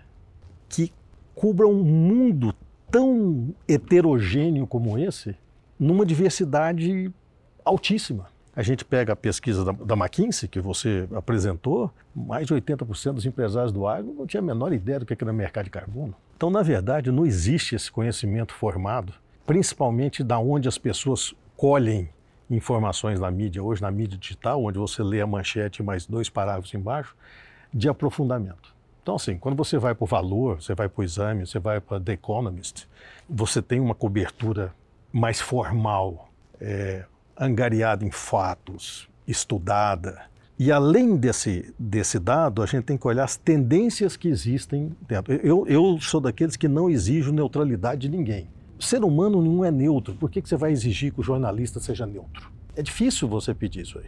que 0.68 0.92
cubra 1.34 1.66
um 1.66 1.82
mundo 1.82 2.54
tão 2.90 3.52
heterogêneo 3.66 4.66
como 4.66 4.96
esse, 4.96 5.34
numa 5.78 6.06
diversidade 6.06 7.12
altíssima? 7.64 8.30
A 8.54 8.62
gente 8.62 8.84
pega 8.84 9.14
a 9.14 9.16
pesquisa 9.16 9.64
da, 9.64 9.72
da 9.72 9.96
McKinsey, 9.96 10.48
que 10.48 10.60
você 10.60 11.08
apresentou, 11.14 11.90
mais 12.14 12.46
de 12.46 12.54
80% 12.54 13.14
dos 13.14 13.26
empresários 13.26 13.72
do 13.72 13.88
agro 13.88 14.14
não 14.16 14.26
tinha 14.26 14.40
a 14.40 14.44
menor 14.44 14.72
ideia 14.72 15.00
do 15.00 15.06
que 15.06 15.16
era 15.20 15.32
mercado 15.32 15.64
de 15.64 15.70
carbono. 15.70 16.14
Então, 16.36 16.50
na 16.50 16.62
verdade, 16.62 17.10
não 17.10 17.26
existe 17.26 17.74
esse 17.74 17.90
conhecimento 17.90 18.52
formado, 18.52 19.14
principalmente 19.46 20.22
da 20.22 20.38
onde 20.38 20.68
as 20.68 20.78
pessoas 20.78 21.34
colhem 21.56 22.10
informações 22.50 23.18
na 23.18 23.30
mídia, 23.30 23.62
hoje 23.62 23.82
na 23.82 23.90
mídia 23.90 24.18
digital, 24.18 24.62
onde 24.62 24.78
você 24.78 25.02
lê 25.02 25.20
a 25.20 25.26
manchete 25.26 25.82
mais 25.82 26.06
dois 26.06 26.28
parágrafos 26.28 26.72
embaixo, 26.74 27.16
de 27.72 27.88
aprofundamento. 27.88 28.74
Então, 29.02 29.16
assim, 29.16 29.36
quando 29.36 29.56
você 29.56 29.78
vai 29.78 29.94
para 29.94 30.04
o 30.04 30.06
valor, 30.06 30.62
você 30.62 30.74
vai 30.74 30.88
para 30.88 31.00
o 31.00 31.04
exame, 31.04 31.46
você 31.46 31.58
vai 31.58 31.80
para 31.80 32.00
The 32.00 32.12
Economist, 32.12 32.88
você 33.28 33.60
tem 33.60 33.80
uma 33.80 33.94
cobertura 33.94 34.72
mais 35.12 35.40
formal, 35.40 36.28
é, 36.60 37.04
angariada 37.38 38.04
em 38.04 38.10
fatos, 38.10 39.08
estudada. 39.26 40.22
E 40.58 40.70
além 40.70 41.16
desse, 41.16 41.74
desse 41.78 42.18
dado, 42.18 42.62
a 42.62 42.66
gente 42.66 42.84
tem 42.84 42.96
que 42.96 43.06
olhar 43.06 43.24
as 43.24 43.36
tendências 43.36 44.16
que 44.16 44.28
existem 44.28 44.94
dentro. 45.08 45.34
Eu, 45.34 45.66
eu 45.66 45.98
sou 46.00 46.20
daqueles 46.20 46.56
que 46.56 46.68
não 46.68 46.88
exijo 46.88 47.32
neutralidade 47.32 48.02
de 48.02 48.08
ninguém 48.08 48.48
ser 48.84 49.04
humano 49.04 49.42
não 49.42 49.64
é 49.64 49.70
neutro. 49.70 50.14
Por 50.14 50.30
que, 50.30 50.42
que 50.42 50.48
você 50.48 50.56
vai 50.56 50.72
exigir 50.72 51.12
que 51.12 51.20
o 51.20 51.22
jornalista 51.22 51.80
seja 51.80 52.06
neutro? 52.06 52.50
É 52.76 52.82
difícil 52.82 53.28
você 53.28 53.54
pedir 53.54 53.82
isso 53.82 53.98
aí. 53.98 54.06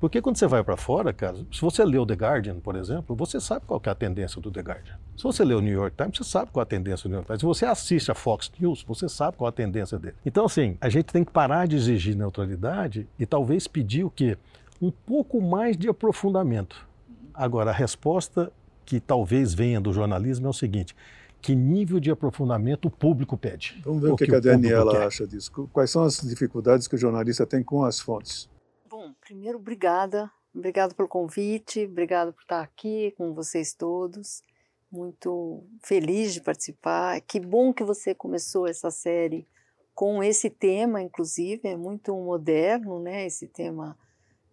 Porque 0.00 0.22
quando 0.22 0.36
você 0.36 0.46
vai 0.46 0.62
para 0.62 0.76
fora, 0.76 1.12
cara, 1.12 1.36
se 1.52 1.60
você 1.60 1.84
lê 1.84 1.98
o 1.98 2.06
The 2.06 2.14
Guardian, 2.14 2.60
por 2.60 2.76
exemplo, 2.76 3.16
você 3.16 3.40
sabe 3.40 3.66
qual 3.66 3.82
é 3.84 3.90
a 3.90 3.94
tendência 3.94 4.40
do 4.40 4.48
The 4.48 4.60
Guardian. 4.60 4.94
Se 5.16 5.24
você 5.24 5.44
lê 5.44 5.54
o 5.54 5.60
New 5.60 5.72
York 5.72 5.96
Times, 5.96 6.18
você 6.18 6.24
sabe 6.24 6.52
qual 6.52 6.62
é 6.62 6.64
a 6.64 6.66
tendência 6.66 7.08
do 7.08 7.08
New 7.08 7.16
York 7.16 7.26
Times. 7.26 7.40
Se 7.40 7.46
você 7.46 7.66
assiste 7.66 8.10
a 8.10 8.14
Fox 8.14 8.50
News, 8.60 8.84
você 8.86 9.08
sabe 9.08 9.36
qual 9.36 9.48
é 9.48 9.50
a 9.50 9.52
tendência 9.52 9.98
dele. 9.98 10.14
Então, 10.24 10.44
assim, 10.44 10.78
a 10.80 10.88
gente 10.88 11.06
tem 11.06 11.24
que 11.24 11.32
parar 11.32 11.66
de 11.66 11.74
exigir 11.74 12.14
neutralidade 12.14 13.08
e 13.18 13.26
talvez 13.26 13.66
pedir 13.66 14.04
o 14.04 14.10
quê? 14.10 14.38
Um 14.80 14.92
pouco 14.92 15.40
mais 15.40 15.76
de 15.76 15.88
aprofundamento. 15.88 16.86
Agora, 17.34 17.70
a 17.70 17.74
resposta 17.74 18.52
que 18.86 19.00
talvez 19.00 19.52
venha 19.52 19.80
do 19.80 19.92
jornalismo 19.92 20.46
é 20.46 20.50
o 20.50 20.52
seguinte: 20.52 20.94
que 21.40 21.54
nível 21.54 22.00
de 22.00 22.10
aprofundamento 22.10 22.86
o 22.86 22.90
público 22.90 23.36
pede. 23.36 23.80
Vamos 23.84 24.02
ver 24.02 24.12
o 24.12 24.16
que, 24.16 24.26
que, 24.26 24.34
a 24.34 24.40
Daniela 24.40 25.06
acha 25.06 25.26
disso. 25.26 25.68
Quais 25.72 25.90
são 25.90 26.02
as 26.04 26.20
dificuldades 26.20 26.86
que 26.86 26.94
o 26.94 26.98
jornalista 26.98 27.46
tem 27.46 27.62
com 27.62 27.84
as 27.84 28.00
fontes? 28.00 28.48
Bom, 28.88 29.12
primeiro, 29.20 29.58
obrigada. 29.58 30.30
Obrigado 30.54 30.94
pelo 30.94 31.08
convite, 31.08 31.84
obrigado 31.84 32.32
por 32.32 32.42
estar 32.42 32.60
aqui 32.60 33.14
com 33.16 33.32
vocês 33.32 33.74
todos. 33.74 34.42
Muito 34.90 35.62
feliz 35.82 36.34
de 36.34 36.40
participar. 36.40 37.20
Que 37.20 37.38
bom 37.38 37.72
que 37.72 37.84
você 37.84 38.14
começou 38.14 38.66
essa 38.66 38.90
série 38.90 39.46
com 39.94 40.22
esse 40.22 40.48
tema, 40.48 41.02
inclusive, 41.02 41.68
é 41.68 41.76
muito 41.76 42.14
moderno, 42.14 43.00
né? 43.00 43.26
Esse 43.26 43.48
tema 43.48 43.98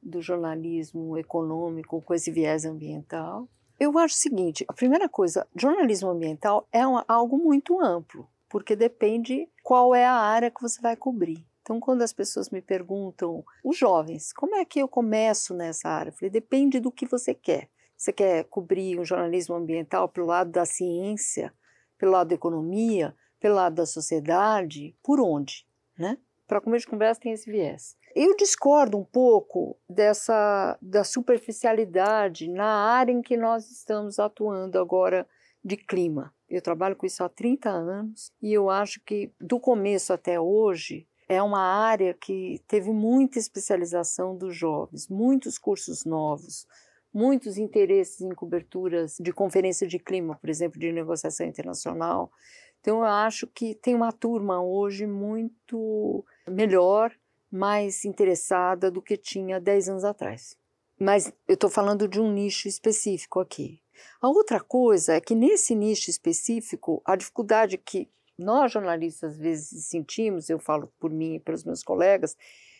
do 0.01 0.21
jornalismo 0.21 1.17
econômico 1.17 2.01
com 2.01 2.13
esse 2.13 2.31
viés 2.31 2.65
ambiental. 2.65 3.47
Eu 3.79 3.97
acho 3.97 4.15
o 4.15 4.17
seguinte: 4.17 4.65
a 4.67 4.73
primeira 4.73 5.09
coisa, 5.09 5.47
jornalismo 5.55 6.09
ambiental 6.09 6.67
é 6.71 6.87
um, 6.87 7.01
algo 7.07 7.37
muito 7.37 7.81
amplo, 7.81 8.27
porque 8.49 8.75
depende 8.75 9.49
qual 9.63 9.93
é 9.93 10.05
a 10.05 10.13
área 10.13 10.51
que 10.51 10.61
você 10.61 10.81
vai 10.81 10.95
cobrir. 10.95 11.45
Então, 11.61 11.79
quando 11.79 12.03
as 12.03 12.13
pessoas 12.13 12.51
me 12.51 12.61
perguntam, 12.61 13.43
os 13.63 13.75
jovens, 13.75 14.31
como 14.31 14.55
é 14.55 14.63
que 14.63 14.79
eu 14.79 14.87
começo 14.87 15.53
nessa 15.55 15.89
área? 15.89 16.11
Eu 16.11 16.13
falei, 16.13 16.29
depende 16.29 16.79
do 16.79 16.91
que 16.91 17.07
você 17.07 17.33
quer. 17.33 17.69
Você 17.97 18.13
quer 18.13 18.43
cobrir 18.43 18.99
o 18.99 19.05
jornalismo 19.05 19.55
ambiental 19.55 20.07
pelo 20.07 20.27
lado 20.27 20.51
da 20.51 20.63
ciência, 20.63 21.51
pelo 21.97 22.11
lado 22.11 22.27
da 22.27 22.35
economia, 22.35 23.15
pelo 23.39 23.55
lado 23.55 23.75
da 23.75 23.85
sociedade? 23.85 24.95
Por 25.01 25.19
onde? 25.19 25.65
Né? 25.97 26.19
Para 26.47 26.61
comer 26.61 26.77
de 26.77 26.87
conversa 26.87 27.21
tem 27.21 27.31
esse 27.31 27.49
viés. 27.49 27.97
Eu 28.15 28.33
discordo 28.33 28.97
um 28.97 29.03
pouco 29.03 29.77
dessa 29.89 30.77
da 30.81 31.03
superficialidade 31.03 32.49
na 32.49 32.65
área 32.65 33.11
em 33.11 33.21
que 33.21 33.35
nós 33.35 33.69
estamos 33.69 34.19
atuando 34.19 34.79
agora 34.79 35.27
de 35.61 35.75
clima. 35.75 36.33
Eu 36.49 36.61
trabalho 36.61 36.95
com 36.95 37.05
isso 37.05 37.25
há 37.25 37.27
30 37.27 37.69
anos 37.69 38.31
e 38.41 38.53
eu 38.53 38.69
acho 38.69 39.01
que 39.05 39.33
do 39.41 39.59
começo 39.59 40.13
até 40.13 40.39
hoje 40.39 41.05
é 41.27 41.43
uma 41.43 41.59
área 41.59 42.13
que 42.13 42.61
teve 42.69 42.89
muita 42.89 43.37
especialização 43.37 44.37
dos 44.37 44.55
jovens, 44.55 45.09
muitos 45.09 45.57
cursos 45.57 46.05
novos, 46.05 46.65
muitos 47.13 47.57
interesses 47.57 48.21
em 48.21 48.29
coberturas 48.29 49.17
de 49.19 49.33
conferência 49.33 49.85
de 49.85 49.99
clima, 49.99 50.37
por 50.37 50.49
exemplo, 50.49 50.79
de 50.79 50.89
negociação 50.89 51.45
internacional. 51.45 52.31
Então 52.79 52.99
eu 52.99 53.05
acho 53.05 53.45
que 53.45 53.75
tem 53.75 53.93
uma 53.93 54.13
turma 54.13 54.63
hoje 54.63 55.05
muito 55.05 56.23
melhor 56.47 57.11
mais 57.55 58.03
interessada 58.03 58.91
do 58.91 59.01
que 59.01 59.15
tinha 59.15 59.61
10 59.61 59.89
anos 59.89 60.03
atrás. 60.03 60.57
mas 60.99 61.31
eu 61.47 61.55
estou 61.55 61.69
falando 61.69 62.07
de 62.07 62.21
um 62.21 62.31
nicho 62.31 62.67
específico 62.67 63.39
aqui. 63.39 63.81
A 64.21 64.29
outra 64.29 64.61
coisa 64.61 65.13
é 65.13 65.21
que 65.21 65.35
nesse 65.35 65.75
nicho 65.75 66.09
específico, 66.09 67.01
a 67.05 67.15
dificuldade 67.17 67.77
que 67.77 68.09
nós 68.37 68.71
jornalistas 68.71 69.33
às 69.33 69.37
vezes 69.37 69.87
sentimos, 69.87 70.49
eu 70.49 70.59
falo 70.59 70.91
por 70.99 71.11
mim 71.11 71.35
e 71.35 71.39
pelos 71.39 71.63
meus 71.63 71.83
colegas, 71.83 72.35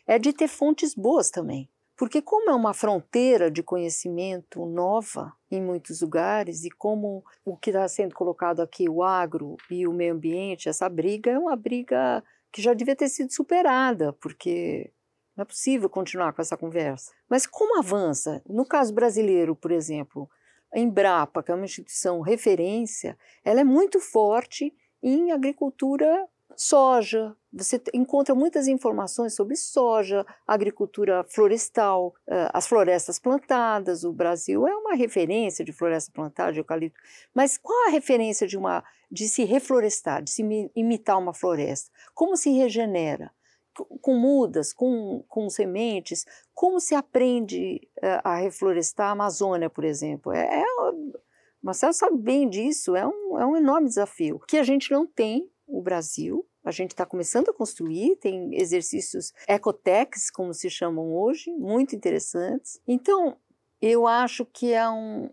é 0.08 0.18
de 0.20 0.32
ter 0.32 0.48
fontes 0.48 0.94
boas 0.94 1.30
também. 1.30 1.70
Porque 1.98 2.22
como 2.22 2.50
é 2.50 2.54
uma 2.54 2.74
fronteira 2.74 3.50
de 3.50 3.64
conhecimento 3.64 4.66
nova 4.66 5.34
em 5.50 5.62
muitos 5.62 6.02
lugares 6.02 6.66
e 6.66 6.70
como 6.70 7.24
o 7.46 7.56
que 7.56 7.70
está 7.70 7.88
sendo 7.88 8.14
colocado 8.14 8.62
aqui, 8.62 8.90
o 8.90 9.02
agro 9.02 9.56
e 9.72 9.88
o 9.88 9.94
meio 9.94 10.14
ambiente, 10.14 10.68
essa 10.68 10.90
briga 10.90 11.32
é 11.32 11.40
uma 11.40 11.56
briga 11.56 12.22
que 12.56 12.62
já 12.62 12.74
devia 12.74 12.96
ter 12.96 13.10
sido 13.10 13.34
superada, 13.34 14.14
porque 14.14 14.90
não 15.36 15.42
é 15.42 15.46
possível 15.46 15.90
continuar 15.90 16.32
com 16.32 16.42
essa 16.42 16.56
conversa. 16.56 17.12
Mas 17.30 17.46
como 17.46 17.78
avança? 17.78 18.42
No 18.48 18.66
caso 18.66 18.94
brasileiro, 18.94 19.54
por 19.58 19.74
exemplo, 19.74 20.30
a 20.74 20.80
Embrapa, 20.80 21.44
que 21.44 21.52
é 21.52 21.54
uma 21.54 21.66
instituição 21.66 22.22
referência, 22.22 23.18
ela 23.44 23.60
é 23.60 23.64
muito 23.66 24.00
forte 24.00 24.74
em 25.04 25.34
agricultura 25.34 26.30
soja. 26.56 27.36
Você 27.52 27.82
encontra 27.94 28.34
muitas 28.34 28.70
informações 28.70 29.36
sobre 29.36 29.58
soja, 29.58 30.26
agricultura 30.48 31.26
florestal, 31.28 32.16
eh, 32.26 32.50
as 32.54 32.66
florestas 32.68 33.20
plantadas. 33.20 34.06
O 34.06 34.14
Brasil 34.14 34.66
é 34.66 34.74
uma 34.74 34.96
referência 34.96 35.66
de 35.66 35.74
floresta 35.74 36.10
plantada, 36.10 36.54
de 36.54 36.60
eucalipto. 36.60 36.98
Mas 37.34 37.58
qual 37.58 37.90
a 37.90 37.92
referência 37.92 38.48
de 38.48 38.58
uma 38.58 38.82
de 39.16 39.30
se 39.30 39.46
reflorestar, 39.46 40.22
de 40.22 40.30
se 40.30 40.44
imitar 40.76 41.18
uma 41.18 41.34
floresta? 41.34 41.90
Como 42.14 42.36
se 42.36 42.52
regenera? 42.52 43.32
Com 44.02 44.16
mudas, 44.16 44.74
com, 44.74 45.24
com 45.28 45.50
sementes, 45.50 46.26
como 46.54 46.80
se 46.80 46.96
aprende 46.96 47.88
eh, 48.02 48.22
a 48.24 48.36
reflorestar 48.36 49.08
a 49.08 49.12
Amazônia, 49.12 49.70
por 49.70 49.84
exemplo? 49.84 50.32
É, 50.34 50.62
é 50.62 50.66
Marcelo 51.64 51.94
sabe 51.94 52.18
bem 52.18 52.50
disso, 52.50 52.96
é 52.96 53.08
um, 53.08 53.40
é 53.40 53.46
um 53.46 53.56
enorme 53.56 53.88
desafio 53.88 54.40
que 54.48 54.58
a 54.58 54.64
gente 54.64 54.92
não 54.92 55.08
tem 55.08 55.50
o 55.66 55.82
Brasil. 55.82 56.46
A 56.64 56.72
gente 56.72 56.92
está 56.92 57.06
começando 57.06 57.50
a 57.50 57.54
construir, 57.54 58.18
tem 58.18 58.54
exercícios 58.56 59.34
ecotecs, 59.48 60.30
como 60.30 60.54
se 60.54 60.70
chamam 60.70 61.14
hoje, 61.16 61.52
muito 61.52 61.96
interessantes. 61.96 62.82
Então, 62.88 63.38
eu 63.82 64.08
acho 64.08 64.46
que 64.46 64.74
é 64.74 64.90
um. 64.90 65.30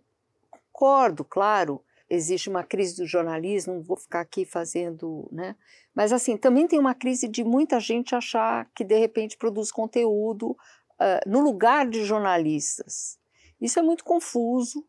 Concordo, 0.50 1.24
claro, 1.24 1.82
existe 2.14 2.50
uma 2.50 2.62
crise 2.62 2.96
do 2.96 3.06
jornalismo, 3.06 3.74
não 3.74 3.82
vou 3.82 3.96
ficar 3.96 4.20
aqui 4.20 4.44
fazendo, 4.44 5.28
né? 5.32 5.56
Mas 5.94 6.12
assim, 6.12 6.36
também 6.36 6.66
tem 6.66 6.78
uma 6.78 6.94
crise 6.94 7.26
de 7.26 7.42
muita 7.42 7.80
gente 7.80 8.14
achar 8.14 8.70
que 8.74 8.84
de 8.84 8.98
repente 8.98 9.38
produz 9.38 9.72
conteúdo 9.72 10.50
uh, 10.50 11.26
no 11.26 11.40
lugar 11.40 11.88
de 11.88 12.04
jornalistas. 12.04 13.18
Isso 13.58 13.78
é 13.78 13.82
muito 13.82 14.04
confuso, 14.04 14.84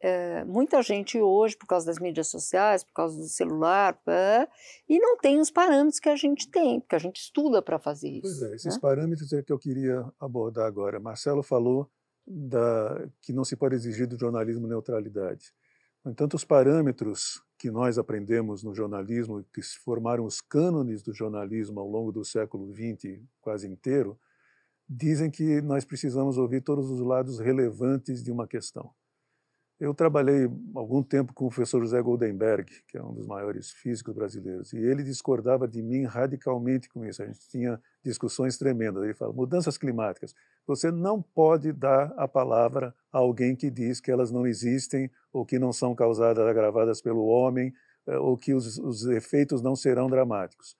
é, 0.00 0.44
muita 0.44 0.82
gente 0.82 1.18
hoje, 1.18 1.56
por 1.56 1.66
causa 1.66 1.86
das 1.86 1.98
mídias 1.98 2.28
sociais, 2.28 2.84
por 2.84 2.92
causa 2.92 3.16
do 3.16 3.28
celular, 3.28 3.98
é, 4.06 4.46
e 4.88 4.98
não 4.98 5.16
tem 5.16 5.40
os 5.40 5.50
parâmetros 5.50 5.98
que 5.98 6.08
a 6.08 6.16
gente 6.16 6.48
tem, 6.50 6.80
porque 6.80 6.94
a 6.94 7.00
gente 7.00 7.16
estuda 7.16 7.62
para 7.62 7.78
fazer 7.78 8.08
isso. 8.10 8.22
Pois 8.22 8.42
é, 8.42 8.54
esses 8.54 8.74
né? 8.74 8.80
parâmetros 8.80 9.32
é 9.32 9.42
que 9.42 9.52
eu 9.52 9.58
queria 9.58 10.04
abordar 10.20 10.66
agora. 10.66 11.00
Marcelo 11.00 11.42
falou 11.42 11.90
da, 12.26 13.08
que 13.22 13.32
não 13.32 13.44
se 13.44 13.56
pode 13.56 13.74
exigir 13.74 14.06
do 14.06 14.18
jornalismo 14.18 14.68
neutralidade. 14.68 15.52
No 16.08 16.12
entanto, 16.12 16.36
os 16.36 16.44
parâmetros 16.44 17.42
que 17.58 17.70
nós 17.70 17.98
aprendemos 17.98 18.62
no 18.64 18.74
jornalismo, 18.74 19.44
que 19.52 19.60
formaram 19.60 20.24
os 20.24 20.40
cânones 20.40 21.02
do 21.02 21.12
jornalismo 21.12 21.80
ao 21.80 21.86
longo 21.86 22.10
do 22.10 22.24
século 22.24 22.74
XX 22.74 23.20
quase 23.42 23.68
inteiro, 23.68 24.18
dizem 24.88 25.30
que 25.30 25.60
nós 25.60 25.84
precisamos 25.84 26.38
ouvir 26.38 26.62
todos 26.62 26.90
os 26.90 27.00
lados 27.00 27.38
relevantes 27.38 28.22
de 28.24 28.32
uma 28.32 28.48
questão. 28.48 28.90
Eu 29.78 29.92
trabalhei 29.92 30.50
algum 30.74 31.02
tempo 31.02 31.34
com 31.34 31.44
o 31.44 31.50
professor 31.50 31.78
José 31.82 32.00
Goldenberg, 32.00 32.72
que 32.88 32.96
é 32.96 33.02
um 33.02 33.12
dos 33.12 33.26
maiores 33.26 33.70
físicos 33.70 34.14
brasileiros, 34.14 34.72
e 34.72 34.78
ele 34.78 35.02
discordava 35.02 35.68
de 35.68 35.82
mim 35.82 36.04
radicalmente 36.04 36.88
com 36.88 37.04
isso. 37.04 37.22
A 37.22 37.26
gente 37.26 37.46
tinha 37.50 37.78
discussões 38.02 38.56
tremendas. 38.56 39.04
Ele 39.04 39.12
falava: 39.12 39.36
mudanças 39.36 39.76
climáticas. 39.76 40.34
Você 40.68 40.90
não 40.90 41.22
pode 41.22 41.72
dar 41.72 42.12
a 42.18 42.28
palavra 42.28 42.94
a 43.10 43.16
alguém 43.16 43.56
que 43.56 43.70
diz 43.70 44.02
que 44.02 44.10
elas 44.10 44.30
não 44.30 44.46
existem, 44.46 45.10
ou 45.32 45.46
que 45.46 45.58
não 45.58 45.72
são 45.72 45.94
causadas, 45.94 46.46
agravadas 46.46 47.00
pelo 47.00 47.24
homem, 47.24 47.72
eh, 48.06 48.18
ou 48.18 48.36
que 48.36 48.52
os, 48.52 48.76
os 48.76 49.06
efeitos 49.06 49.62
não 49.62 49.74
serão 49.74 50.10
dramáticos. 50.10 50.76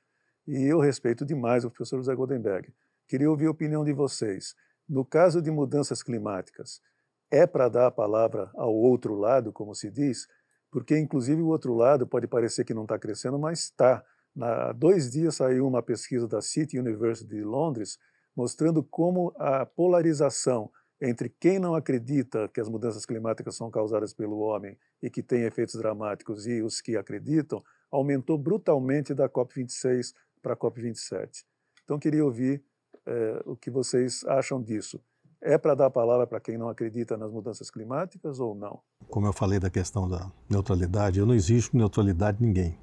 E 0.46 0.62
eu 0.62 0.78
respeito 0.78 1.24
demais 1.24 1.64
o 1.64 1.70
professor 1.70 1.96
José 1.96 2.14
Goldenberg. 2.14 2.70
Queria 3.08 3.30
ouvir 3.30 3.46
a 3.46 3.50
opinião 3.50 3.82
de 3.82 3.94
vocês. 3.94 4.54
No 4.86 5.06
caso 5.06 5.40
de 5.40 5.50
mudanças 5.50 6.02
climáticas, 6.02 6.82
é 7.30 7.46
para 7.46 7.70
dar 7.70 7.86
a 7.86 7.90
palavra 7.90 8.50
ao 8.56 8.74
outro 8.74 9.14
lado, 9.14 9.54
como 9.54 9.74
se 9.74 9.90
diz, 9.90 10.28
porque 10.70 10.98
inclusive 10.98 11.40
o 11.40 11.48
outro 11.48 11.74
lado 11.74 12.06
pode 12.06 12.26
parecer 12.26 12.62
que 12.62 12.74
não 12.74 12.82
está 12.82 12.98
crescendo, 12.98 13.38
mas 13.38 13.60
está. 13.60 14.04
Há 14.38 14.72
dois 14.72 15.10
dias 15.10 15.36
saiu 15.36 15.66
uma 15.66 15.82
pesquisa 15.82 16.28
da 16.28 16.42
City 16.42 16.78
University 16.78 17.26
de 17.26 17.42
Londres 17.42 17.98
mostrando 18.38 18.84
como 18.84 19.34
a 19.36 19.66
polarização 19.66 20.70
entre 21.00 21.28
quem 21.28 21.58
não 21.58 21.74
acredita 21.74 22.48
que 22.48 22.60
as 22.60 22.68
mudanças 22.68 23.04
climáticas 23.04 23.56
são 23.56 23.68
causadas 23.68 24.14
pelo 24.14 24.38
homem 24.38 24.78
e 25.02 25.10
que 25.10 25.24
têm 25.24 25.42
efeitos 25.42 25.74
dramáticos 25.74 26.46
e 26.46 26.62
os 26.62 26.80
que 26.80 26.96
acreditam 26.96 27.64
aumentou 27.90 28.38
brutalmente 28.38 29.12
da 29.12 29.28
COP26 29.28 30.14
para 30.40 30.52
a 30.52 30.56
COP27. 30.56 31.44
Então, 31.82 31.98
queria 31.98 32.24
ouvir 32.24 32.62
eh, 33.04 33.42
o 33.44 33.56
que 33.56 33.72
vocês 33.72 34.24
acham 34.24 34.62
disso. 34.62 35.00
É 35.40 35.58
para 35.58 35.74
dar 35.74 35.86
a 35.86 35.90
palavra 35.90 36.24
para 36.24 36.38
quem 36.38 36.56
não 36.56 36.68
acredita 36.68 37.16
nas 37.16 37.32
mudanças 37.32 37.72
climáticas 37.72 38.38
ou 38.38 38.54
não? 38.54 38.80
Como 39.08 39.26
eu 39.26 39.32
falei 39.32 39.58
da 39.58 39.70
questão 39.70 40.08
da 40.08 40.30
neutralidade, 40.48 41.18
eu 41.18 41.26
não 41.26 41.34
exijo 41.34 41.70
neutralidade 41.72 42.38
de 42.38 42.46
ninguém. 42.46 42.78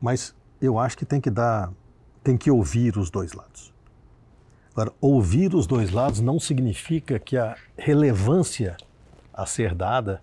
Mas 0.00 0.36
eu 0.60 0.78
acho 0.78 0.96
que 0.96 1.04
tem 1.04 1.20
que 1.20 1.30
dar, 1.30 1.72
tem 2.22 2.36
que 2.36 2.48
ouvir 2.48 2.96
os 2.96 3.10
dois 3.10 3.32
lados. 3.32 3.73
Agora, 4.74 4.92
ouvir 5.00 5.54
os 5.54 5.68
dois 5.68 5.92
lados 5.92 6.20
não 6.20 6.40
significa 6.40 7.16
que 7.16 7.36
a 7.36 7.54
relevância 7.78 8.76
a 9.32 9.46
ser 9.46 9.72
dada 9.72 10.20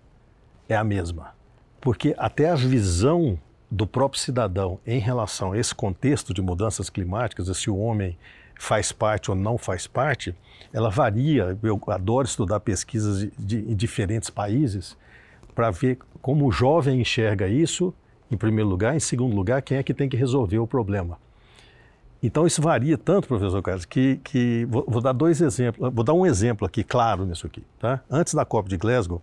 é 0.68 0.76
a 0.76 0.84
mesma. 0.84 1.34
Porque 1.80 2.14
até 2.18 2.50
a 2.50 2.54
visão 2.54 3.38
do 3.70 3.86
próprio 3.86 4.20
cidadão 4.20 4.78
em 4.86 4.98
relação 4.98 5.52
a 5.52 5.58
esse 5.58 5.74
contexto 5.74 6.34
de 6.34 6.42
mudanças 6.42 6.90
climáticas, 6.90 7.56
se 7.56 7.70
o 7.70 7.78
homem 7.78 8.18
faz 8.60 8.92
parte 8.92 9.30
ou 9.30 9.36
não 9.36 9.56
faz 9.56 9.86
parte, 9.86 10.34
ela 10.70 10.90
varia. 10.90 11.58
Eu 11.62 11.80
adoro 11.86 12.28
estudar 12.28 12.60
pesquisas 12.60 13.20
de, 13.20 13.32
de, 13.38 13.72
em 13.72 13.74
diferentes 13.74 14.28
países 14.28 14.98
para 15.54 15.70
ver 15.70 15.98
como 16.20 16.46
o 16.46 16.52
jovem 16.52 17.00
enxerga 17.00 17.48
isso, 17.48 17.94
em 18.30 18.36
primeiro 18.36 18.68
lugar, 18.68 18.94
em 18.94 19.00
segundo 19.00 19.34
lugar, 19.34 19.62
quem 19.62 19.78
é 19.78 19.82
que 19.82 19.94
tem 19.94 20.10
que 20.10 20.16
resolver 20.16 20.58
o 20.58 20.66
problema. 20.66 21.18
Então 22.22 22.46
isso 22.46 22.62
varia 22.62 22.96
tanto, 22.96 23.26
professor 23.26 23.60
Carlos, 23.60 23.84
que, 23.84 24.20
que 24.22 24.64
vou, 24.66 24.84
vou, 24.86 25.02
dar 25.02 25.12
dois 25.12 25.40
exemplos, 25.40 25.92
vou 25.92 26.04
dar 26.04 26.12
um 26.12 26.24
exemplo 26.24 26.66
aqui 26.66 26.84
claro 26.84 27.26
nisso 27.26 27.46
aqui. 27.46 27.64
Tá? 27.80 28.00
Antes 28.08 28.34
da 28.34 28.44
COP 28.44 28.68
de 28.68 28.76
Glasgow, 28.76 29.20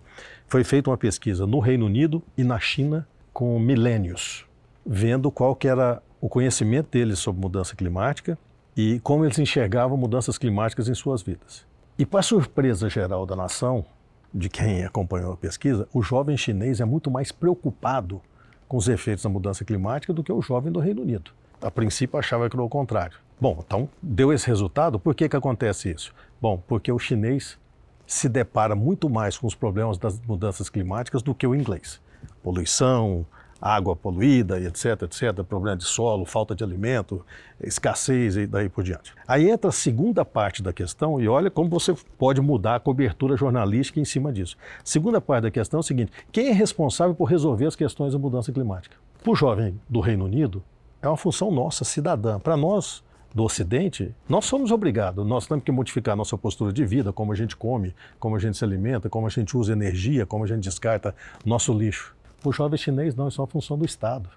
foi 0.47 0.63
feita 0.63 0.89
uma 0.89 0.97
pesquisa 0.97 1.47
no 1.47 1.59
Reino 1.59 1.85
Unido 1.85 2.21
e 2.37 2.43
na 2.43 2.59
China 2.59 3.07
com 3.31 3.57
milênios, 3.57 4.45
vendo 4.85 5.31
qual 5.31 5.55
que 5.55 5.67
era 5.67 6.03
o 6.19 6.27
conhecimento 6.27 6.89
deles 6.91 7.19
sobre 7.19 7.41
mudança 7.41 7.73
climática 7.73 8.37
e 8.75 8.99
como 8.99 9.23
eles 9.23 9.39
enxergavam 9.39 9.95
mudanças 9.95 10.37
climáticas 10.37 10.89
em 10.89 10.93
suas 10.93 11.21
vidas. 11.21 11.65
E 11.97 12.05
para 12.05 12.21
surpresa 12.21 12.89
geral 12.89 13.25
da 13.25 13.35
nação, 13.35 13.85
de 14.33 14.49
quem 14.49 14.83
acompanhou 14.83 15.33
a 15.33 15.37
pesquisa, 15.37 15.87
o 15.93 16.01
jovem 16.01 16.37
chinês 16.37 16.81
é 16.81 16.85
muito 16.85 17.09
mais 17.09 17.31
preocupado 17.31 18.21
com 18.67 18.77
os 18.77 18.87
efeitos 18.87 19.23
da 19.23 19.29
mudança 19.29 19.65
climática 19.65 20.13
do 20.13 20.23
que 20.23 20.31
o 20.31 20.41
jovem 20.41 20.71
do 20.71 20.79
Reino 20.79 21.01
Unido. 21.01 21.31
A 21.61 21.69
princípio 21.69 22.17
achava 22.17 22.49
que 22.49 22.55
era 22.55 22.63
o 22.63 22.69
contrário. 22.69 23.17
Bom, 23.39 23.63
então 23.65 23.89
deu 24.01 24.33
esse 24.33 24.47
resultado, 24.47 24.99
por 24.99 25.15
que, 25.15 25.29
que 25.29 25.35
acontece 25.35 25.91
isso? 25.91 26.13
Bom, 26.41 26.61
porque 26.67 26.91
o 26.91 26.99
chinês 26.99 27.57
se 28.05 28.27
depara 28.27 28.75
muito 28.75 29.09
mais 29.09 29.37
com 29.37 29.45
os 29.45 29.55
problemas 29.55 29.97
das 29.97 30.19
mudanças 30.21 30.69
climáticas 30.69 31.21
do 31.21 31.35
que 31.35 31.45
o 31.45 31.53
inglês. 31.53 32.01
Poluição, 32.41 33.25
água 33.61 33.95
poluída, 33.95 34.59
etc, 34.59 35.03
etc, 35.03 35.43
problema 35.43 35.77
de 35.77 35.83
solo, 35.83 36.25
falta 36.25 36.55
de 36.55 36.63
alimento, 36.63 37.25
escassez 37.61 38.37
e 38.37 38.47
daí 38.47 38.69
por 38.69 38.83
diante. 38.83 39.13
Aí 39.27 39.49
entra 39.49 39.69
a 39.69 39.73
segunda 39.73 40.23
parte 40.23 40.63
da 40.63 40.71
questão 40.71 41.19
e 41.19 41.27
olha 41.27 41.51
como 41.51 41.69
você 41.69 41.93
pode 42.17 42.41
mudar 42.41 42.75
a 42.75 42.79
cobertura 42.79 43.35
jornalística 43.35 43.99
em 43.99 44.05
cima 44.05 44.31
disso. 44.31 44.57
Segunda 44.83 45.19
parte 45.19 45.43
da 45.43 45.51
questão 45.51 45.79
é 45.79 45.81
o 45.81 45.83
seguinte: 45.83 46.11
quem 46.31 46.47
é 46.47 46.53
responsável 46.53 47.13
por 47.13 47.25
resolver 47.25 47.65
as 47.65 47.75
questões 47.75 48.13
da 48.13 48.19
mudança 48.19 48.51
climática? 48.51 48.95
Para 49.21 49.31
o 49.31 49.35
jovem 49.35 49.79
do 49.89 49.99
Reino 49.99 50.25
Unido, 50.25 50.63
é 51.01 51.07
uma 51.07 51.17
função 51.17 51.51
nossa, 51.51 51.83
cidadã. 51.83 52.39
Para 52.39 52.57
nós, 52.57 53.03
do 53.33 53.43
Ocidente, 53.43 54.13
nós 54.27 54.45
somos 54.45 54.71
obrigados, 54.71 55.25
nós 55.25 55.45
temos 55.45 55.63
que 55.63 55.71
modificar 55.71 56.15
nossa 56.15 56.37
postura 56.37 56.73
de 56.73 56.83
vida, 56.85 57.13
como 57.13 57.31
a 57.31 57.35
gente 57.35 57.55
come, 57.55 57.93
como 58.19 58.35
a 58.35 58.39
gente 58.39 58.57
se 58.57 58.63
alimenta, 58.63 59.09
como 59.09 59.27
a 59.27 59.29
gente 59.29 59.55
usa 59.55 59.71
energia, 59.71 60.25
como 60.25 60.43
a 60.43 60.47
gente 60.47 60.63
descarta 60.63 61.15
nosso 61.45 61.71
lixo. 61.73 62.15
O 62.43 62.51
jovem 62.51 62.77
chinês 62.77 63.15
não, 63.15 63.27
isso 63.27 63.39
é 63.39 63.43
uma 63.43 63.47
função 63.47 63.77
do 63.77 63.85
Estado. 63.85 64.29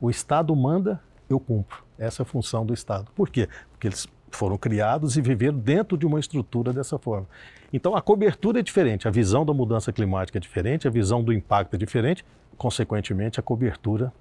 O 0.00 0.08
Estado 0.08 0.54
manda, 0.54 1.00
eu 1.28 1.40
cumpro. 1.40 1.82
Essa 1.98 2.22
é 2.22 2.24
a 2.24 2.26
função 2.26 2.64
do 2.64 2.72
Estado. 2.72 3.10
Por 3.14 3.28
quê? 3.28 3.48
Porque 3.70 3.88
eles 3.88 4.06
foram 4.30 4.56
criados 4.56 5.16
e 5.16 5.20
viveram 5.20 5.58
dentro 5.58 5.96
de 5.96 6.06
uma 6.06 6.20
estrutura 6.20 6.72
dessa 6.72 6.98
forma. 6.98 7.26
Então 7.72 7.96
a 7.96 8.00
cobertura 8.00 8.60
é 8.60 8.62
diferente, 8.62 9.08
a 9.08 9.10
visão 9.10 9.44
da 9.44 9.52
mudança 9.52 9.92
climática 9.92 10.38
é 10.38 10.40
diferente, 10.40 10.86
a 10.86 10.90
visão 10.90 11.22
do 11.22 11.32
impacto 11.32 11.74
é 11.74 11.78
diferente, 11.78 12.24
consequentemente 12.56 13.40
a 13.40 13.42
cobertura 13.42 14.12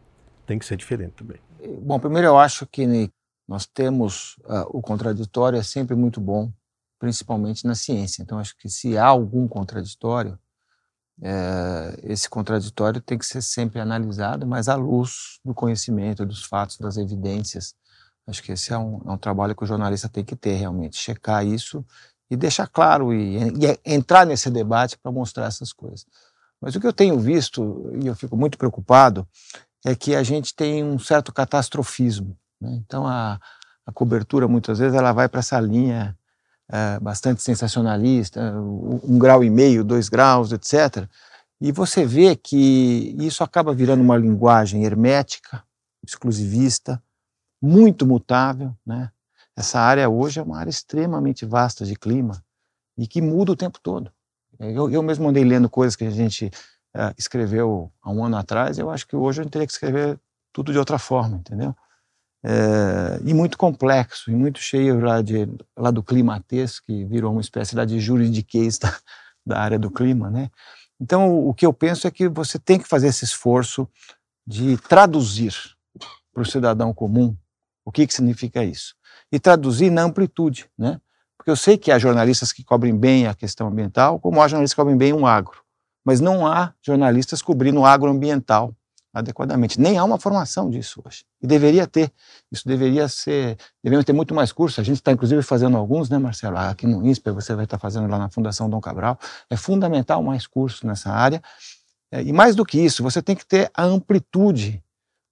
tem 0.48 0.58
que 0.58 0.66
ser 0.66 0.78
diferente 0.78 1.14
também. 1.14 1.40
Bom, 1.82 2.00
primeiro 2.00 2.28
eu 2.28 2.38
acho 2.38 2.66
que 2.66 3.12
nós 3.48 3.66
temos 3.66 4.38
uh, 4.46 4.66
o 4.70 4.82
contraditório 4.82 5.60
é 5.60 5.64
sempre 5.64 5.96
muito 5.96 6.20
bom, 6.20 6.52
principalmente 6.98 7.68
na 7.68 7.76
ciência. 7.76 8.24
Então 8.24 8.40
acho 8.40 8.58
que 8.58 8.70
se 8.70 8.98
há 8.98 9.06
algum 9.06 9.48
contraditório, 9.48 10.40
é, 11.22 12.00
esse 12.04 12.30
contraditório 12.30 13.02
tem 13.02 13.18
que 13.18 13.26
ser 13.26 13.42
sempre 13.42 13.80
analisado, 13.80 14.46
mas 14.46 14.70
à 14.70 14.76
luz 14.76 15.40
do 15.44 15.54
conhecimento, 15.54 16.26
dos 16.26 16.44
fatos, 16.44 16.78
das 16.78 16.98
evidências. 16.98 17.76
Acho 18.26 18.44
que 18.44 18.52
esse 18.52 18.74
é 18.74 18.78
um, 18.78 19.02
é 19.06 19.12
um 19.12 19.18
trabalho 19.18 19.56
que 19.56 19.64
o 19.64 19.68
jornalista 19.68 20.10
tem 20.10 20.24
que 20.24 20.36
ter 20.36 20.54
realmente, 20.54 20.98
checar 20.98 21.46
isso 21.46 21.84
e 22.30 22.36
deixar 22.36 22.68
claro 22.68 23.14
e, 23.14 23.38
e 23.38 23.80
entrar 23.86 24.26
nesse 24.26 24.50
debate 24.50 24.98
para 24.98 25.12
mostrar 25.12 25.46
essas 25.46 25.74
coisas. 25.74 26.06
Mas 26.60 26.76
o 26.76 26.80
que 26.80 26.88
eu 26.88 26.94
tenho 26.94 27.20
visto, 27.20 27.92
e 28.02 28.08
eu 28.08 28.16
fico 28.16 28.36
muito 28.36 28.58
preocupado, 28.58 29.28
é 29.86 29.96
que 29.96 30.16
a 30.16 30.24
gente 30.24 30.56
tem 30.56 30.84
um 30.84 31.00
certo 31.00 31.34
catastrofismo. 31.34 32.38
Né? 32.60 32.82
Então, 32.86 33.06
a, 33.06 33.40
a, 33.86 33.92
cobertura, 33.92 34.48
muitas 34.48 34.80
vezes, 34.80 34.96
ela 34.96 35.12
vai 35.12 35.30
para 35.30 35.40
essa 35.40 35.60
linha 35.60 36.18
é, 36.70 37.00
bastante 37.00 37.42
sensacionalista, 37.42 38.54
um 38.60 39.18
grau 39.18 39.44
e 39.44 39.50
meio, 39.50 39.84
dois 39.84 40.10
graus, 40.10 40.52
etc. 40.52 41.08
E 41.60 41.72
você 41.72 42.06
vê 42.06 42.36
que 42.36 43.16
isso 43.20 43.44
acaba 43.44 43.74
virando 43.74 44.02
uma 44.02 44.18
linguagem 44.18 44.84
hermética, 44.84 45.64
exclusivista, 46.06 47.02
muito 47.62 48.06
mutável. 48.06 48.76
Né? 48.86 49.12
Essa 49.56 49.80
área 49.80 50.10
hoje 50.10 50.40
é 50.40 50.44
uma 50.44 50.60
área 50.60 50.70
extremamente 50.70 51.46
vasta 51.46 51.86
de 51.86 51.96
clima 51.96 52.44
e 52.98 53.08
que 53.08 53.22
muda 53.22 53.52
o 53.52 53.56
tempo 53.56 53.80
todo. 53.82 54.12
Eu, 54.60 54.90
eu 54.90 55.04
mesmo 55.04 55.28
andei 55.28 55.44
lendo 55.44 55.70
coisas 55.70 55.96
que 55.96 56.06
a 56.06 56.10
gente 56.10 56.52
uh, 56.96 57.14
escreveu 57.18 57.92
há 58.02 58.12
um 58.12 58.24
ano 58.24 58.38
atrás, 58.38 58.78
eu 58.78 58.90
acho 58.90 59.08
que 59.08 59.16
hoje 59.16 59.42
a 59.42 59.44
gente 59.44 59.52
teria 59.52 59.68
que 59.68 59.74
escrever 59.74 60.20
tudo 60.52 60.72
de 60.72 60.80
outra 60.80 60.98
forma, 60.98 61.38
entendeu? 61.38 61.76
É, 62.44 63.20
e 63.26 63.34
muito 63.34 63.58
complexo, 63.58 64.32
e 64.32 64.36
muito 64.36 64.60
cheio 64.60 65.00
lá, 65.00 65.22
de, 65.22 65.48
lá 65.76 65.92
do 65.92 66.04
climatês, 66.04 66.80
que 66.80 67.04
virou 67.06 67.32
uma 67.32 67.42
espécie 67.42 67.76
lá 67.76 67.84
de 67.84 68.00
juridiquês 68.00 68.78
da, 68.80 68.96
da 69.46 69.60
área 69.60 69.80
do 69.80 69.92
clima, 69.92 70.30
né? 70.30 70.50
Então, 71.00 71.46
o 71.48 71.54
que 71.54 71.66
eu 71.66 71.74
penso 71.74 72.08
é 72.08 72.12
que 72.12 72.28
você 72.28 72.58
tem 72.58 72.80
que 72.80 72.88
fazer 72.88 73.08
esse 73.08 73.24
esforço 73.24 73.88
de 74.46 74.78
traduzir 74.78 75.54
para 76.34 76.42
o 76.42 76.46
cidadão 76.46 76.94
comum 76.94 77.36
o 77.86 77.92
que, 77.92 78.08
que 78.08 78.14
significa 78.14 78.64
isso. 78.64 78.96
E 79.32 79.40
traduzir 79.40 79.90
na 79.90 80.04
amplitude, 80.04 80.70
né? 80.78 81.00
Porque 81.38 81.52
eu 81.52 81.56
sei 81.56 81.78
que 81.78 81.92
há 81.92 82.00
jornalistas 82.00 82.52
que 82.52 82.64
cobrem 82.64 82.98
bem 82.98 83.28
a 83.28 83.34
questão 83.34 83.68
ambiental, 83.68 84.20
como 84.20 84.42
há 84.42 84.48
jornalistas 84.48 84.74
que 84.74 84.82
cobrem 84.82 84.98
bem 84.98 85.14
um 85.14 85.26
agro. 85.26 85.64
Mas 86.08 86.22
não 86.22 86.48
há 86.48 86.74
jornalistas 86.82 87.42
cobrindo 87.42 87.82
o 87.82 87.86
agroambiental 87.86 88.74
adequadamente. 89.14 89.78
Nem 89.78 89.98
há 89.98 90.06
uma 90.06 90.18
formação 90.18 90.70
disso 90.70 91.02
hoje. 91.06 91.26
E 91.42 91.46
deveria 91.46 91.86
ter. 91.86 92.14
Isso 92.50 92.66
deveria 92.66 93.10
ser. 93.10 93.58
Devemos 93.84 94.06
ter 94.06 94.14
muito 94.14 94.34
mais 94.34 94.54
cursos. 94.54 94.80
A 94.80 94.84
gente 94.84 94.96
está, 94.96 95.12
inclusive, 95.12 95.42
fazendo 95.42 95.76
alguns, 95.76 96.10
né, 96.10 96.18
Marcelo? 96.18 96.56
Aqui 96.60 96.88
no 96.88 97.06
INSPER, 97.06 97.34
você 97.34 97.54
vai 97.54 97.66
estar 97.66 97.78
fazendo 97.78 98.10
lá 98.10 98.18
na 98.18 98.30
Fundação 98.30 98.70
Dom 98.70 98.80
Cabral. 98.80 99.20
É 99.50 99.58
fundamental 99.58 100.24
mais 100.24 100.48
cursos 100.48 100.82
nessa 100.84 101.12
área. 101.12 101.42
É, 102.10 102.24
e 102.24 102.32
mais 102.32 102.56
do 102.56 102.64
que 102.64 102.80
isso, 102.80 103.04
você 103.04 103.22
tem 103.22 103.36
que 103.36 103.46
ter 103.46 103.70
a 103.74 103.84
amplitude 103.84 104.82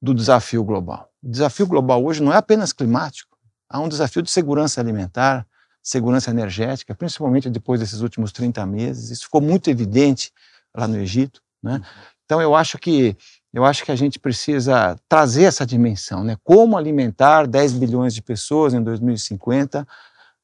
do 0.02 0.14
desafio 0.14 0.62
global. 0.62 1.10
O 1.24 1.30
desafio 1.30 1.68
global 1.68 2.04
hoje 2.04 2.22
não 2.22 2.34
é 2.34 2.36
apenas 2.36 2.74
climático. 2.74 3.38
Há 3.70 3.80
um 3.80 3.88
desafio 3.88 4.22
de 4.22 4.30
segurança 4.30 4.82
alimentar, 4.82 5.48
segurança 5.82 6.32
energética, 6.32 6.94
principalmente 6.94 7.50
depois 7.50 7.80
desses 7.80 8.02
últimos 8.02 8.34
30 8.34 8.66
meses. 8.66 9.10
Isso 9.10 9.24
ficou 9.24 9.40
muito 9.40 9.70
evidente 9.70 10.34
lá 10.76 10.88
no 10.88 10.98
Egito. 10.98 11.42
Né? 11.62 11.82
Então, 12.26 12.42
eu 12.42 12.56
acho 12.56 12.78
que 12.78 13.16
eu 13.54 13.64
acho 13.64 13.86
que 13.86 13.92
a 13.92 13.96
gente 13.96 14.20
precisa 14.20 15.00
trazer 15.08 15.44
essa 15.44 15.66
dimensão, 15.66 16.26
né? 16.26 16.36
Como 16.44 16.78
alimentar 16.78 17.48
10 17.48 17.72
bilhões 17.72 18.14
de 18.14 18.22
pessoas 18.22 18.74
em 18.74 18.84
2050 18.84 19.88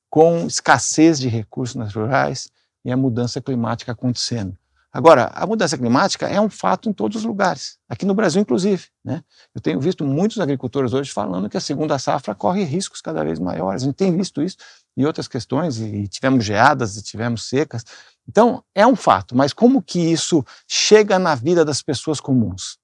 com 0.10 0.48
escassez 0.48 1.20
de 1.20 1.28
recursos 1.28 1.76
naturais 1.76 2.50
e 2.86 2.92
a 2.92 2.96
mudança 2.96 3.42
climática 3.42 3.92
acontecendo. 3.92 4.58
Agora, 4.94 5.32
a 5.34 5.48
mudança 5.48 5.78
climática 5.78 6.28
é 6.28 6.40
um 6.40 6.50
fato 6.50 6.90
em 6.90 6.94
todos 6.94 7.18
os 7.18 7.24
lugares, 7.24 7.78
aqui 7.88 8.06
no 8.06 8.14
Brasil, 8.14 8.42
inclusive. 8.42 8.88
Né? 9.04 9.24
Eu 9.56 9.62
tenho 9.62 9.80
visto 9.80 10.04
muitos 10.04 10.38
agricultores 10.40 10.92
hoje 10.92 11.12
falando 11.12 11.50
que 11.50 11.56
a 11.56 11.62
segunda 11.62 11.98
safra 11.98 12.36
corre 12.36 12.64
riscos 12.66 13.00
cada 13.00 13.24
vez 13.24 13.40
maiores. 13.40 13.84
A 13.84 13.86
gente 13.86 13.96
tem 13.96 14.16
visto 14.16 14.42
isso 14.42 14.58
em 14.98 15.06
outras 15.06 15.30
questões, 15.30 15.80
e 15.80 16.10
tivemos 16.10 16.44
geadas, 16.44 16.98
e 16.98 17.02
tivemos 17.02 17.48
secas. 17.48 17.86
Então, 18.32 18.64
é 18.74 18.88
um 18.88 18.96
fato, 18.96 19.36
mas 19.36 19.52
como 19.52 19.82
que 19.82 20.00
isso 20.00 20.42
chega 20.66 21.20
na 21.20 21.36
vida 21.36 21.66
das 21.66 21.82
pessoas 21.82 22.22
comuns? 22.22 22.78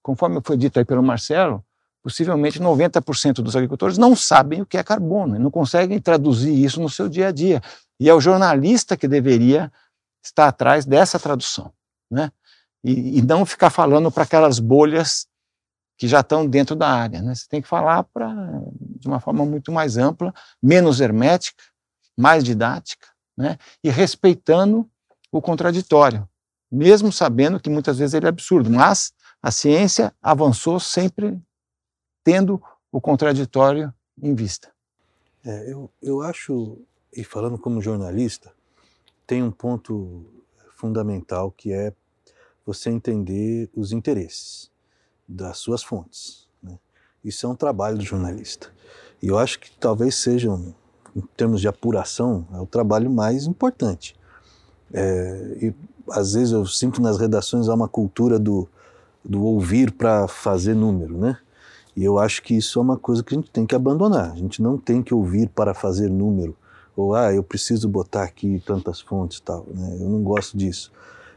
Conforme 0.00 0.40
foi 0.44 0.56
dito 0.56 0.78
aí 0.78 0.84
pelo 0.84 1.02
Marcelo, 1.02 1.64
possivelmente 2.04 2.60
90% 2.60 3.42
dos 3.42 3.56
agricultores 3.56 3.98
não 3.98 4.14
sabem 4.14 4.62
o 4.62 4.66
que 4.66 4.78
é 4.78 4.84
carbono, 4.84 5.36
não 5.40 5.50
conseguem 5.50 5.98
traduzir 5.98 6.54
isso 6.54 6.80
no 6.80 6.88
seu 6.88 7.08
dia 7.08 7.26
a 7.26 7.32
dia. 7.32 7.60
E 7.98 8.08
é 8.08 8.14
o 8.14 8.20
jornalista 8.20 8.96
que 8.96 9.08
deveria 9.08 9.72
estar 10.24 10.46
atrás 10.46 10.84
dessa 10.84 11.18
tradução, 11.18 11.72
né? 12.08 12.30
E, 12.84 13.18
e 13.18 13.22
não 13.22 13.44
ficar 13.44 13.70
falando 13.70 14.08
para 14.08 14.22
aquelas 14.22 14.60
bolhas 14.60 15.26
que 15.98 16.06
já 16.06 16.20
estão 16.20 16.46
dentro 16.46 16.76
da 16.76 16.88
área. 16.88 17.20
Né? 17.20 17.34
Você 17.34 17.48
tem 17.48 17.60
que 17.60 17.66
falar 17.66 18.04
pra, 18.04 18.32
de 19.00 19.08
uma 19.08 19.18
forma 19.18 19.44
muito 19.44 19.72
mais 19.72 19.96
ampla, 19.96 20.32
menos 20.62 21.00
hermética, 21.00 21.64
mais 22.16 22.44
didática, 22.44 23.08
né? 23.36 23.58
e 23.82 23.90
respeitando 23.90 24.88
o 25.30 25.42
contraditório, 25.42 26.28
mesmo 26.70 27.12
sabendo 27.12 27.60
que 27.60 27.70
muitas 27.70 27.98
vezes 27.98 28.14
ele 28.14 28.26
é 28.26 28.28
absurdo, 28.28 28.70
mas 28.70 29.12
a 29.42 29.50
ciência 29.50 30.14
avançou 30.22 30.80
sempre 30.80 31.40
tendo 32.24 32.62
o 32.90 33.00
contraditório 33.00 33.92
em 34.20 34.34
vista. 34.34 34.72
É, 35.44 35.70
eu, 35.70 35.90
eu 36.02 36.22
acho, 36.22 36.78
e 37.12 37.22
falando 37.22 37.58
como 37.58 37.80
jornalista, 37.80 38.52
tem 39.26 39.42
um 39.42 39.50
ponto 39.50 40.24
fundamental 40.74 41.50
que 41.50 41.72
é 41.72 41.92
você 42.64 42.90
entender 42.90 43.70
os 43.74 43.92
interesses 43.92 44.70
das 45.28 45.58
suas 45.58 45.82
fontes. 45.82 46.48
Né? 46.62 46.78
Isso 47.22 47.46
é 47.46 47.48
um 47.48 47.54
trabalho 47.54 47.98
do 47.98 48.04
jornalista. 48.04 48.72
E 49.22 49.28
eu 49.28 49.38
acho 49.38 49.60
que 49.60 49.70
talvez 49.78 50.16
seja, 50.16 50.50
um, 50.50 50.74
em 51.16 51.22
termos 51.36 51.60
de 51.60 51.66
apuração, 51.66 52.46
é 52.54 52.60
o 52.60 52.66
trabalho 52.66 53.10
mais 53.10 53.46
importante. 53.46 54.14
É, 54.92 55.56
e 55.60 55.74
às 56.10 56.34
vezes 56.34 56.52
eu 56.52 56.64
sinto 56.66 57.02
nas 57.02 57.18
redações 57.18 57.68
há 57.68 57.74
uma 57.74 57.88
cultura 57.88 58.38
do 58.38 58.68
do 59.28 59.44
ouvir 59.44 59.90
para 59.90 60.28
fazer 60.28 60.74
número, 60.74 61.18
né? 61.18 61.36
E 61.96 62.04
eu 62.04 62.18
acho 62.18 62.42
que 62.42 62.54
isso 62.54 62.78
é 62.78 62.82
uma 62.82 62.96
coisa 62.96 63.22
que 63.22 63.34
a 63.34 63.38
gente 63.38 63.50
tem 63.50 63.66
que 63.66 63.74
abandonar. 63.74 64.32
A 64.32 64.36
gente 64.36 64.62
não 64.62 64.76
tem 64.76 65.02
que 65.02 65.14
ouvir 65.14 65.48
para 65.48 65.74
fazer 65.74 66.10
número. 66.10 66.54
Ou, 66.94 67.14
ah, 67.14 67.32
eu 67.32 67.42
preciso 67.42 67.88
botar 67.88 68.22
aqui 68.22 68.62
tantas 68.64 69.00
fontes 69.00 69.38
e 69.38 69.42
tal. 69.42 69.66
Né? 69.74 69.98
Eu 70.00 70.08
não 70.08 70.22
gosto 70.22 70.56
disso. 70.56 70.92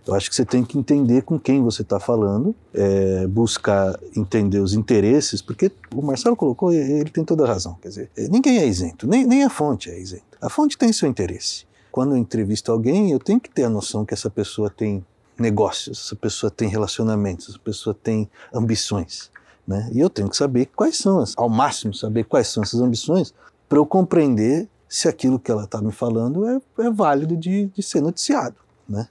Eu 0.10 0.15
acho 0.15 0.28
que 0.28 0.36
você 0.36 0.43
tem 0.43 0.63
que 0.63 0.76
entender 0.76 1.22
com 1.22 1.39
quem 1.39 1.62
você 1.62 1.84
está 1.84 2.00
falando, 2.00 2.56
é, 2.74 3.28
buscar 3.28 3.98
entender 4.15 4.60
os 4.60 4.74
interesses, 4.74 5.39
porque 5.39 5.72
o 5.93 6.02
Marcelo 6.02 6.36
colocou, 6.36 6.74
ele 6.74 7.12
tem 7.12 7.24
toda 7.24 7.43
a 7.43 7.48
razão. 7.48 7.76
Quer 7.80 7.89
dizer, 7.89 8.12
ninguém 8.30 8.58
é 8.58 8.65
isento, 8.65 9.08
nem, 9.08 9.24
nem 9.24 9.43
a 9.43 9.50
fonte 9.50 9.88
é 9.89 10.00
isenta. 10.00 10.24
A 10.41 10.50
fonte 10.50 10.76
tem 10.76 10.91
seu 10.91 11.08
interesse. 11.08 11.67
Quando 11.91 12.15
eu 12.15 12.17
entrevisto 12.17 12.72
alguém, 12.72 13.12
eu 13.12 13.19
tenho 13.19 13.39
que 13.39 13.52
ter 13.52 13.65
a 13.65 13.69
noção 13.69 14.04
que 14.04 14.13
essa 14.13 14.32
pessoa 14.32 14.67
tem 14.67 15.06
negócios, 15.38 16.06
essa 16.06 16.15
pessoa 16.15 16.50
tem 16.50 16.67
relacionamentos, 16.67 17.50
essa 17.50 17.60
pessoa 17.60 17.93
tem 17.93 18.28
ambições. 18.52 19.30
Né? 19.67 19.91
E 19.93 20.00
eu 20.00 20.10
tenho 20.10 20.28
que 20.28 20.36
saber 20.36 20.65
quais 20.76 20.98
são, 20.98 21.19
as, 21.19 21.36
ao 21.38 21.48
máximo 21.48 21.93
saber 21.93 22.24
quais 22.24 22.48
são 22.48 22.63
essas 22.63 22.82
ambições, 22.82 23.32
para 23.67 23.78
eu 23.78 23.86
compreender 23.86 24.67
se 24.88 25.08
aquilo 25.08 25.38
que 25.38 25.52
ela 25.52 25.65
está 25.65 25.80
me 25.80 25.91
falando 25.91 26.48
é, 26.48 26.60
é 26.80 26.89
válido 26.89 27.38
de, 27.38 27.67
de, 27.67 27.84
ser 27.84 28.02
noticiado. 28.02 28.56
Né? 28.88 29.08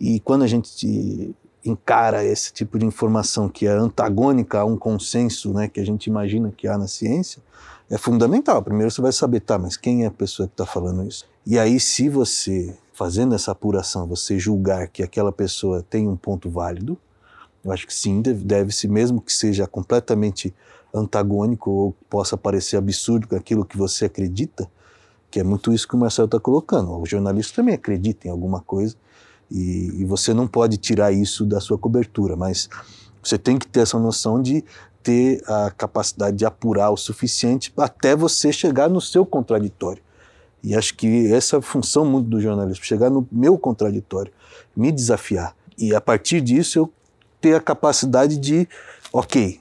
E 0.00 0.20
quando 0.20 0.42
a 0.42 0.46
gente 0.46 1.34
encara 1.64 2.24
esse 2.24 2.52
tipo 2.52 2.78
de 2.78 2.86
informação 2.86 3.48
que 3.48 3.66
é 3.66 3.70
antagônica 3.70 4.58
a 4.58 4.64
um 4.64 4.76
consenso 4.76 5.52
né, 5.52 5.68
que 5.68 5.80
a 5.80 5.84
gente 5.84 6.06
imagina 6.06 6.52
que 6.56 6.66
há 6.68 6.78
na 6.78 6.86
ciência, 6.86 7.42
é 7.90 7.98
fundamental. 7.98 8.62
Primeiro 8.62 8.90
você 8.90 9.00
vai 9.00 9.12
saber, 9.12 9.40
tá, 9.40 9.58
mas 9.58 9.76
quem 9.76 10.04
é 10.04 10.06
a 10.06 10.10
pessoa 10.10 10.46
que 10.46 10.54
está 10.54 10.66
falando 10.66 11.06
isso? 11.06 11.26
E 11.46 11.58
aí, 11.58 11.80
se 11.80 12.08
você 12.08 12.76
fazendo 12.92 13.34
essa 13.34 13.52
apuração, 13.52 14.06
você 14.06 14.38
julgar 14.38 14.88
que 14.88 15.02
aquela 15.02 15.30
pessoa 15.30 15.84
tem 15.88 16.08
um 16.08 16.16
ponto 16.16 16.50
válido, 16.50 16.98
eu 17.64 17.72
acho 17.72 17.86
que 17.86 17.94
sim, 17.94 18.20
deve-se, 18.20 18.88
mesmo 18.88 19.20
que 19.20 19.32
seja 19.32 19.66
completamente 19.66 20.54
antagônico 20.92 21.70
ou 21.70 21.96
possa 22.08 22.36
parecer 22.36 22.76
absurdo 22.76 23.36
aquilo 23.36 23.64
que 23.64 23.76
você 23.76 24.06
acredita, 24.06 24.68
que 25.30 25.38
é 25.38 25.44
muito 25.44 25.72
isso 25.72 25.86
que 25.86 25.94
o 25.94 25.98
Marcelo 25.98 26.26
está 26.26 26.40
colocando. 26.40 26.98
O 26.98 27.06
jornalista 27.06 27.56
também 27.56 27.74
acredita 27.74 28.26
em 28.26 28.30
alguma 28.30 28.60
coisa 28.60 28.96
e, 29.50 30.02
e, 30.02 30.04
você 30.04 30.34
não 30.34 30.46
pode 30.46 30.76
tirar 30.76 31.12
isso 31.12 31.46
da 31.46 31.60
sua 31.60 31.78
cobertura, 31.78 32.36
mas 32.36 32.68
você 33.22 33.38
tem 33.38 33.58
que 33.58 33.66
ter 33.66 33.80
essa 33.80 33.98
noção 33.98 34.42
de 34.42 34.64
ter 35.02 35.42
a 35.46 35.70
capacidade 35.70 36.36
de 36.36 36.44
apurar 36.44 36.90
o 36.90 36.96
suficiente 36.96 37.72
até 37.76 38.14
você 38.14 38.52
chegar 38.52 38.90
no 38.90 39.00
seu 39.00 39.24
contraditório. 39.24 40.02
E 40.62 40.74
acho 40.74 40.94
que 40.96 41.32
essa 41.32 41.56
é 41.56 41.58
a 41.58 41.62
função 41.62 42.04
muito 42.04 42.28
do 42.28 42.40
jornalismo, 42.40 42.84
chegar 42.84 43.08
no 43.08 43.26
meu 43.30 43.56
contraditório, 43.56 44.32
me 44.76 44.92
desafiar. 44.92 45.54
E 45.78 45.94
a 45.94 46.00
partir 46.00 46.40
disso 46.40 46.78
eu 46.78 46.92
ter 47.40 47.54
a 47.54 47.60
capacidade 47.60 48.36
de, 48.36 48.68
ok, 49.12 49.60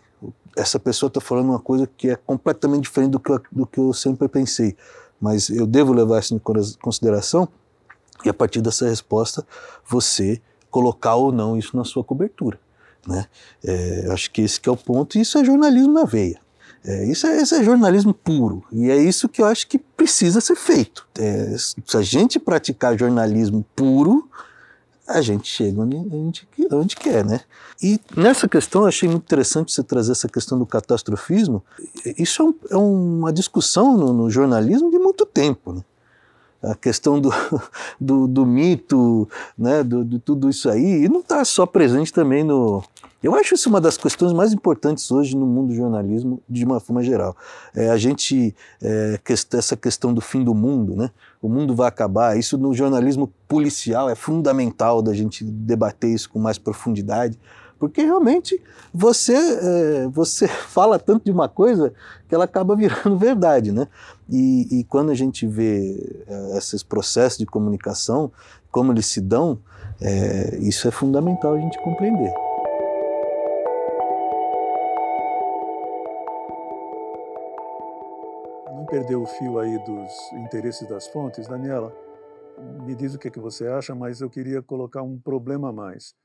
essa 0.56 0.80
pessoa 0.80 1.08
está 1.08 1.22
falando 1.22 1.50
uma 1.50 1.60
coisa 1.60 1.88
que 1.88 2.10
é 2.10 2.16
completamente 2.16 2.84
diferente 2.84 3.12
do 3.12 3.20
que, 3.20 3.32
eu, 3.32 3.42
do 3.52 3.66
que 3.66 3.80
eu 3.80 3.94
sempre 3.94 4.28
pensei, 4.28 4.76
mas 5.22 5.50
eu 5.50 5.68
devo 5.68 5.94
levar 5.94 6.20
isso 6.20 6.36
em 6.36 6.42
consideração 6.82 7.48
e 8.26 8.30
a 8.30 8.34
partir 8.34 8.62
dessa 8.62 8.88
resposta 8.88 9.46
você 9.88 10.42
colocar 10.70 11.16
ou 11.16 11.32
não 11.32 11.58
isso 11.58 11.76
na 11.76 11.84
sua 11.84 12.04
cobertura. 12.04 12.60
Né? 13.08 13.26
É, 13.64 14.08
acho 14.12 14.30
que 14.32 14.42
esse 14.42 14.60
que 14.60 14.68
é 14.68 14.72
o 14.72 14.78
ponto, 14.78 15.18
e 15.18 15.22
isso 15.22 15.38
é 15.38 15.46
jornalismo 15.46 15.94
na 15.94 16.04
veia. 16.04 16.40
É, 16.84 17.06
isso, 17.06 17.28
é, 17.28 17.42
é, 17.42 17.64
jornalismo 17.64 18.14
puro, 18.14 18.64
e 18.72 18.90
é 18.90 18.96
isso 18.96 19.28
que 19.28 19.42
eu 19.42 19.46
acho 19.46 19.68
que 19.68 19.78
precisa 19.78 20.40
ser 20.40 20.56
feito. 20.56 21.08
É, 21.18 21.56
se 21.58 21.98
a 21.98 22.02
gente 22.02 22.40
praticar 22.40 22.98
jornalismo 22.98 23.66
puro, 23.76 24.30
a 25.08 25.22
gente 25.22 25.48
chega 25.48 25.82
onde, 25.82 25.96
onde, 25.96 26.48
onde 26.72 26.96
quer, 26.96 27.24
né? 27.26 27.42
E 27.82 28.00
nessa 28.16 28.48
questão, 28.48 28.82
eu 28.82 28.88
achei 28.88 29.08
muito 29.08 29.24
interessante 29.24 29.72
você 29.72 29.82
trazer 29.82 30.12
essa 30.12 30.28
questão 30.28 30.60
do 30.60 30.66
catastrofismo. 30.66 31.64
Isso 32.18 32.42
é, 32.42 32.46
um, 32.46 32.56
é 32.72 32.78
uma 32.78 33.34
discussão 33.34 33.98
no, 33.98 34.12
no, 34.12 34.30
jornalismo 34.30 34.92
de 34.92 35.00
muito 35.00 35.26
tempo, 35.26 35.72
né? 35.72 35.82
A 36.62 36.76
questão 36.76 37.20
do, 37.20 37.30
do, 38.00 38.28
do 38.28 38.46
mito, 38.46 39.28
né, 39.58 39.84
do, 39.84 40.04
de 40.04 40.20
tudo 40.20 40.50
isso 40.50 40.70
aí, 40.70 41.06
e 41.06 41.10
não 41.10 41.20
está 41.20 41.44
só 41.46 41.66
presente 41.66 42.12
também 42.12 42.44
no, 42.44 42.84
eu 43.22 43.34
acho 43.34 43.56
isso 43.56 43.68
uma 43.68 43.82
das 43.82 43.98
questões 43.98 44.32
mais 44.32 44.54
importantes 44.54 45.10
hoje 45.10 45.36
no 45.36 45.46
mundo 45.46 45.70
do 45.70 45.76
jornalismo, 45.76 46.42
de 46.48 46.64
uma 46.64 46.80
forma 46.80 47.02
geral. 47.04 47.36
É, 47.76 47.90
a 47.90 47.98
gente, 47.98 48.56
é, 48.82 49.20
essa 49.54 49.76
questão 49.76 50.14
do 50.14 50.22
fim 50.22 50.44
do 50.44 50.54
mundo, 50.54 50.96
né? 50.96 51.10
o 51.42 51.50
mundo 51.50 51.76
vai 51.76 51.88
acabar, 51.88 52.38
isso 52.38 52.58
no 52.58 52.74
jornalismo 52.74 53.32
policial 53.48 54.10
é 54.10 54.16
fundamental 54.16 55.02
da 55.02 55.14
gente 55.14 55.44
debater 55.44 56.12
isso 56.12 56.30
com 56.30 56.40
mais 56.40 56.58
profundidade, 56.60 57.40
porque 57.80 58.02
realmente 58.02 58.62
você, 58.94 59.36
é, 59.36 60.08
você 60.08 60.48
fala 60.68 61.00
tanto 61.00 61.26
de 61.26 61.32
uma 61.32 61.48
coisa 61.48 61.94
que 62.28 62.36
ela 62.36 62.46
acaba 62.46 62.76
virando 62.76 63.18
verdade. 63.18 63.72
Né? 63.72 63.88
E, 64.30 64.80
e 64.80 64.84
quando 64.84 65.12
a 65.12 65.16
gente 65.16 65.46
vê 65.46 66.24
é, 66.28 66.58
esses 66.58 66.84
processos 66.84 67.38
de 67.38 67.46
comunicação, 67.46 68.32
como 68.72 68.92
eles 68.92 69.06
se 69.06 69.22
dão, 69.22 69.60
é, 70.02 70.58
isso 70.60 70.88
é 70.88 70.92
fundamental 70.92 71.54
a 71.54 71.60
gente 71.60 71.82
compreender. 71.82 72.32
perder 78.88 79.16
o 79.16 79.26
fio 79.26 79.60
aí 79.60 79.78
dos 79.80 80.32
interesses 80.34 80.88
das 80.88 81.08
fontes, 81.08 81.48
Daniela, 81.48 81.94
me 82.86 82.96
diz 82.96 83.14
o 83.14 83.20
que, 83.20 83.30
que 83.30 83.40
você 83.40 83.68
acha, 83.68 83.94
mas 83.94 84.22
eu 84.22 84.30
queria 84.30 84.62
colocar 84.62 85.04
um 85.04 85.20
problema 85.20 85.70
a 85.70 85.74
mais. 85.74 86.16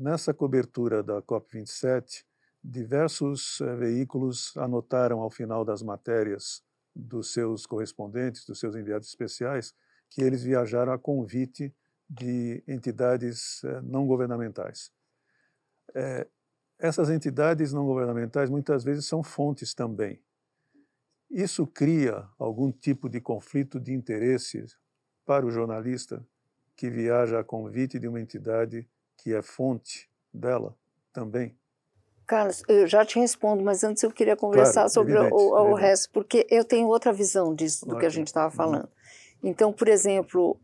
Nessa 0.00 0.32
cobertura 0.32 1.02
da 1.02 1.20
COP27, 1.20 2.24
diversos 2.62 3.60
eh, 3.60 3.74
veículos 3.74 4.56
anotaram 4.56 5.18
ao 5.18 5.28
final 5.28 5.64
das 5.64 5.82
matérias 5.82 6.62
dos 6.94 7.32
seus 7.32 7.66
correspondentes, 7.66 8.44
dos 8.44 8.60
seus 8.60 8.76
enviados 8.76 9.08
especiais, 9.08 9.74
que 10.08 10.22
eles 10.22 10.44
viajaram 10.44 10.92
a 10.92 10.98
convite 10.98 11.74
de 12.08 12.62
entidades 12.68 13.64
eh, 13.64 13.80
não 13.82 14.06
governamentais. 14.06 14.92
É, 15.92 16.28
essas 16.78 17.10
entidades 17.10 17.72
não 17.72 17.84
governamentais 17.84 18.48
muitas 18.48 18.84
vezes 18.84 19.04
são 19.04 19.24
fontes 19.24 19.74
também. 19.74 20.22
Isso 21.28 21.66
cria 21.66 22.24
algum 22.38 22.70
tipo 22.70 23.08
de 23.08 23.20
conflito 23.20 23.80
de 23.80 23.92
interesses 23.92 24.78
para 25.26 25.44
o 25.44 25.50
jornalista 25.50 26.24
que 26.76 26.88
viaja 26.88 27.40
a 27.40 27.44
convite 27.44 27.98
de 27.98 28.06
uma 28.06 28.20
entidade 28.20 28.88
que 29.18 29.34
é 29.34 29.42
fonte 29.42 30.08
dela 30.32 30.74
também? 31.12 31.56
Carlos, 32.26 32.62
eu 32.68 32.86
já 32.86 33.04
te 33.04 33.18
respondo, 33.18 33.64
mas 33.64 33.82
antes 33.82 34.02
eu 34.02 34.10
queria 34.10 34.36
conversar 34.36 34.82
claro, 34.82 34.90
sobre 34.90 35.14
evidente, 35.14 35.34
o, 35.34 35.70
o, 35.70 35.74
resto, 35.74 36.10
porque 36.10 36.46
eu 36.50 36.62
tenho 36.64 36.86
outra 36.86 37.12
visão 37.12 37.54
disso, 37.54 37.86
do 37.86 37.98
que 37.98 38.04
a 38.04 38.10
gente 38.10 38.26
estava 38.26 38.46
uhum. 38.46 38.52
falando. 38.52 38.88
Então, 39.42 39.72
por 39.72 39.88
exemplo, 39.88 40.60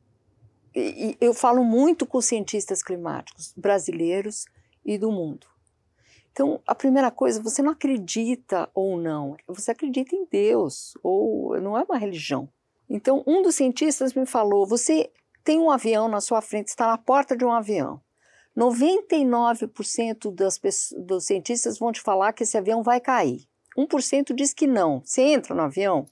eu 1.20 1.32
falo 1.32 1.64
muito 1.64 2.04
com 2.04 2.20
cientistas 2.20 2.82
climáticos 2.82 3.54
brasileiros 3.56 4.44
e 4.84 4.98
do 4.98 5.10
mundo. 5.10 5.46
Então, 6.32 6.60
a 6.66 6.74
primeira 6.74 7.10
coisa, 7.10 7.40
você 7.40 7.62
não 7.62 7.70
acredita 7.70 8.68
ou 8.74 8.98
não, 8.98 9.36
você 9.46 9.70
acredita 9.70 10.14
em 10.14 10.26
Deus, 10.30 10.98
ou 11.02 11.58
não 11.60 11.78
é 11.78 11.84
uma 11.84 11.96
religião. 11.96 12.48
Então, 12.90 13.22
um 13.26 13.40
dos 13.40 13.54
cientistas 13.54 14.12
me 14.12 14.26
falou: 14.26 14.66
você 14.66 15.10
tem 15.42 15.60
um 15.60 15.70
avião 15.70 16.08
na 16.08 16.20
sua 16.20 16.42
frente, 16.42 16.68
está 16.68 16.88
na 16.88 16.98
porta 16.98 17.36
de 17.36 17.44
um 17.44 17.52
avião. 17.52 18.00
99% 18.56 20.32
das 20.32 20.58
pessoas, 20.58 21.04
dos 21.04 21.24
cientistas 21.24 21.78
vão 21.78 21.92
te 21.92 22.00
falar 22.00 22.32
que 22.32 22.44
esse 22.44 22.56
avião 22.56 22.82
vai 22.82 23.00
cair. 23.00 23.46
1% 23.76 24.34
diz 24.34 24.54
que 24.54 24.66
não. 24.66 25.02
Você 25.04 25.22
entra 25.22 25.54
no 25.54 25.62
avião. 25.62 26.06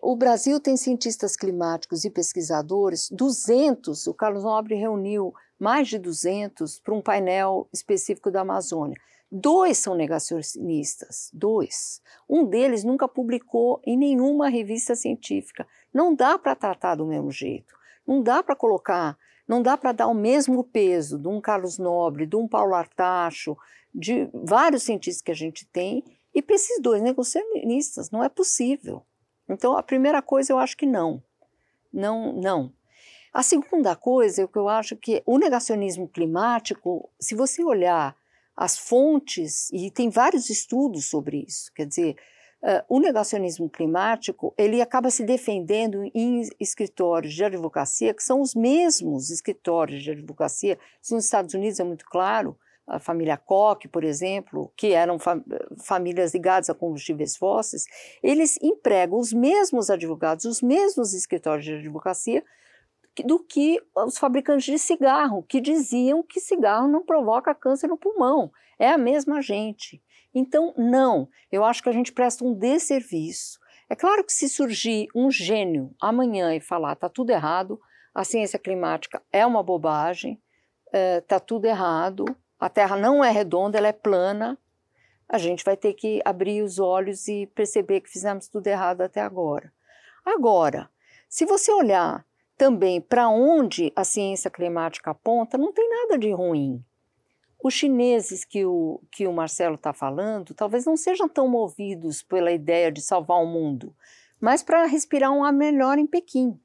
O 0.00 0.16
Brasil 0.16 0.60
tem 0.60 0.76
cientistas 0.76 1.36
climáticos 1.36 2.04
e 2.04 2.10
pesquisadores, 2.10 3.08
200, 3.10 4.06
o 4.06 4.14
Carlos 4.14 4.44
Nobre 4.44 4.76
reuniu 4.76 5.34
mais 5.58 5.88
de 5.88 5.98
200 5.98 6.78
para 6.78 6.94
um 6.94 7.02
painel 7.02 7.68
específico 7.72 8.30
da 8.30 8.42
Amazônia. 8.42 8.96
Dois 9.30 9.76
são 9.76 9.94
negacionistas, 9.94 11.30
dois. 11.34 12.00
Um 12.28 12.46
deles 12.46 12.84
nunca 12.84 13.06
publicou 13.06 13.82
em 13.84 13.96
nenhuma 13.96 14.48
revista 14.48 14.94
científica. 14.94 15.66
Não 15.92 16.14
dá 16.14 16.38
para 16.38 16.54
tratar 16.54 16.94
do 16.94 17.04
mesmo 17.04 17.30
jeito. 17.30 17.74
Não 18.06 18.22
dá 18.22 18.42
para 18.42 18.56
colocar, 18.56 19.18
não 19.48 19.62
dá 19.62 19.78
para 19.78 19.92
dar 19.92 20.06
o 20.06 20.14
mesmo 20.14 20.62
peso 20.62 21.18
de 21.18 21.26
um 21.26 21.40
Carlos 21.40 21.78
Nobre, 21.78 22.26
de 22.26 22.36
um 22.36 22.46
Paulo 22.46 22.74
Artacho, 22.74 23.56
de 23.94 24.28
vários 24.34 24.82
cientistas 24.82 25.22
que 25.22 25.30
a 25.30 25.34
gente 25.34 25.66
tem, 25.66 26.04
e 26.34 26.42
para 26.42 26.54
esses 26.54 26.80
dois 26.82 27.00
negacionistas. 27.02 28.10
Não 28.10 28.22
é 28.22 28.28
possível. 28.28 29.02
Então, 29.48 29.76
a 29.76 29.82
primeira 29.82 30.20
coisa 30.20 30.52
eu 30.52 30.58
acho 30.58 30.76
que 30.76 30.84
não. 30.84 31.22
Não, 31.90 32.34
não. 32.34 32.72
A 33.32 33.42
segunda 33.42 33.96
coisa 33.96 34.42
é 34.42 34.44
o 34.44 34.48
que 34.48 34.58
eu 34.58 34.68
acho 34.68 34.96
que 34.96 35.22
o 35.24 35.38
negacionismo 35.38 36.06
climático, 36.06 37.08
se 37.18 37.34
você 37.34 37.64
olhar 37.64 38.14
as 38.54 38.76
fontes, 38.76 39.70
e 39.72 39.90
tem 39.90 40.10
vários 40.10 40.50
estudos 40.50 41.08
sobre 41.08 41.44
isso, 41.46 41.72
quer 41.72 41.86
dizer, 41.86 42.16
uh, 42.62 42.84
o 42.88 43.00
negacionismo 43.00 43.68
climático, 43.68 44.54
ele 44.56 44.80
acaba 44.80 45.10
se 45.10 45.24
defendendo 45.24 46.02
em 46.14 46.42
escritórios 46.58 47.34
de 47.34 47.44
advocacia, 47.44 48.14
que 48.14 48.22
são 48.22 48.40
os 48.40 48.54
mesmos 48.54 49.30
escritórios 49.30 50.02
de 50.02 50.10
advocacia, 50.10 50.78
nos 51.10 51.24
Estados 51.24 51.54
Unidos 51.54 51.80
é 51.80 51.84
muito 51.84 52.04
claro, 52.06 52.56
a 52.88 52.98
família 52.98 53.36
Koch, 53.36 53.86
por 53.88 54.02
exemplo, 54.02 54.72
que 54.74 54.92
eram 54.92 55.18
famílias 55.78 56.32
ligadas 56.32 56.70
a 56.70 56.74
combustíveis 56.74 57.36
fósseis, 57.36 57.84
eles 58.22 58.58
empregam 58.62 59.18
os 59.18 59.32
mesmos 59.32 59.90
advogados, 59.90 60.46
os 60.46 60.62
mesmos 60.62 61.12
escritórios 61.12 61.66
de 61.66 61.74
advocacia 61.74 62.42
do 63.24 63.38
que 63.40 63.80
os 63.94 64.16
fabricantes 64.16 64.64
de 64.64 64.78
cigarro, 64.78 65.42
que 65.42 65.60
diziam 65.60 66.22
que 66.22 66.40
cigarro 66.40 66.88
não 66.88 67.04
provoca 67.04 67.54
câncer 67.54 67.88
no 67.88 67.96
pulmão. 67.96 68.50
É 68.78 68.88
a 68.88 68.98
mesma 68.98 69.42
gente. 69.42 70.00
Então, 70.34 70.74
não, 70.76 71.28
eu 71.50 71.64
acho 71.64 71.82
que 71.82 71.88
a 71.88 71.92
gente 71.92 72.12
presta 72.12 72.44
um 72.44 72.54
desserviço. 72.54 73.58
É 73.88 73.96
claro 73.96 74.22
que 74.22 74.32
se 74.32 74.48
surgir 74.48 75.08
um 75.14 75.30
gênio 75.30 75.94
amanhã 76.00 76.54
e 76.54 76.60
falar 76.60 76.92
está 76.92 77.08
tudo 77.08 77.30
errado, 77.30 77.80
a 78.14 78.24
ciência 78.24 78.58
climática 78.58 79.22
é 79.32 79.46
uma 79.46 79.62
bobagem, 79.62 80.40
está 80.86 81.36
é, 81.36 81.40
tudo 81.40 81.66
errado, 81.66 82.24
a 82.58 82.68
Terra 82.68 82.96
não 82.96 83.24
é 83.24 83.30
redonda, 83.30 83.78
ela 83.78 83.88
é 83.88 83.92
plana, 83.92 84.58
a 85.28 85.38
gente 85.38 85.64
vai 85.64 85.76
ter 85.76 85.92
que 85.94 86.20
abrir 86.24 86.62
os 86.62 86.78
olhos 86.78 87.28
e 87.28 87.46
perceber 87.46 88.00
que 88.00 88.10
fizemos 88.10 88.48
tudo 88.48 88.66
errado 88.66 89.02
até 89.02 89.20
agora. 89.20 89.72
Agora, 90.24 90.90
se 91.28 91.44
você 91.44 91.70
olhar 91.70 92.26
também 92.56 93.00
para 93.00 93.28
onde 93.28 93.92
a 93.94 94.04
ciência 94.04 94.50
climática 94.50 95.10
aponta, 95.10 95.56
não 95.56 95.72
tem 95.72 95.88
nada 95.88 96.18
de 96.18 96.32
ruim. 96.32 96.84
Os 97.62 97.74
chineses 97.74 98.44
que 98.44 98.64
o, 98.64 99.00
que 99.10 99.26
o 99.26 99.32
Marcelo 99.32 99.74
está 99.74 99.92
falando 99.92 100.54
talvez 100.54 100.84
não 100.84 100.96
sejam 100.96 101.28
tão 101.28 101.48
movidos 101.48 102.22
pela 102.22 102.52
ideia 102.52 102.90
de 102.92 103.00
salvar 103.00 103.42
o 103.42 103.46
mundo, 103.46 103.94
mas 104.40 104.62
para 104.62 104.86
respirar 104.86 105.32
um 105.32 105.44
ar 105.44 105.52
melhor 105.52 105.98
em 105.98 106.06
Pequim. 106.06 106.58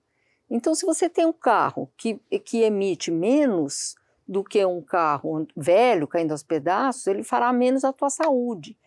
Então, 0.49 0.75
se 0.75 0.85
você 0.85 1.09
tem 1.09 1.25
um 1.25 1.33
carro 1.33 1.91
que, 1.97 2.19
que 2.45 2.61
emite 2.61 3.09
menos 3.09 3.95
do 4.27 4.43
que 4.43 4.63
um 4.63 4.81
carro 4.81 5.47
velho 5.55 6.07
caindo 6.07 6.31
aos 6.31 6.43
pedaços, 6.43 7.07
ele 7.07 7.23
fará 7.23 7.51
menos 7.51 7.83
a 7.83 7.91
tua 7.91 8.09
saúde. 8.09 8.77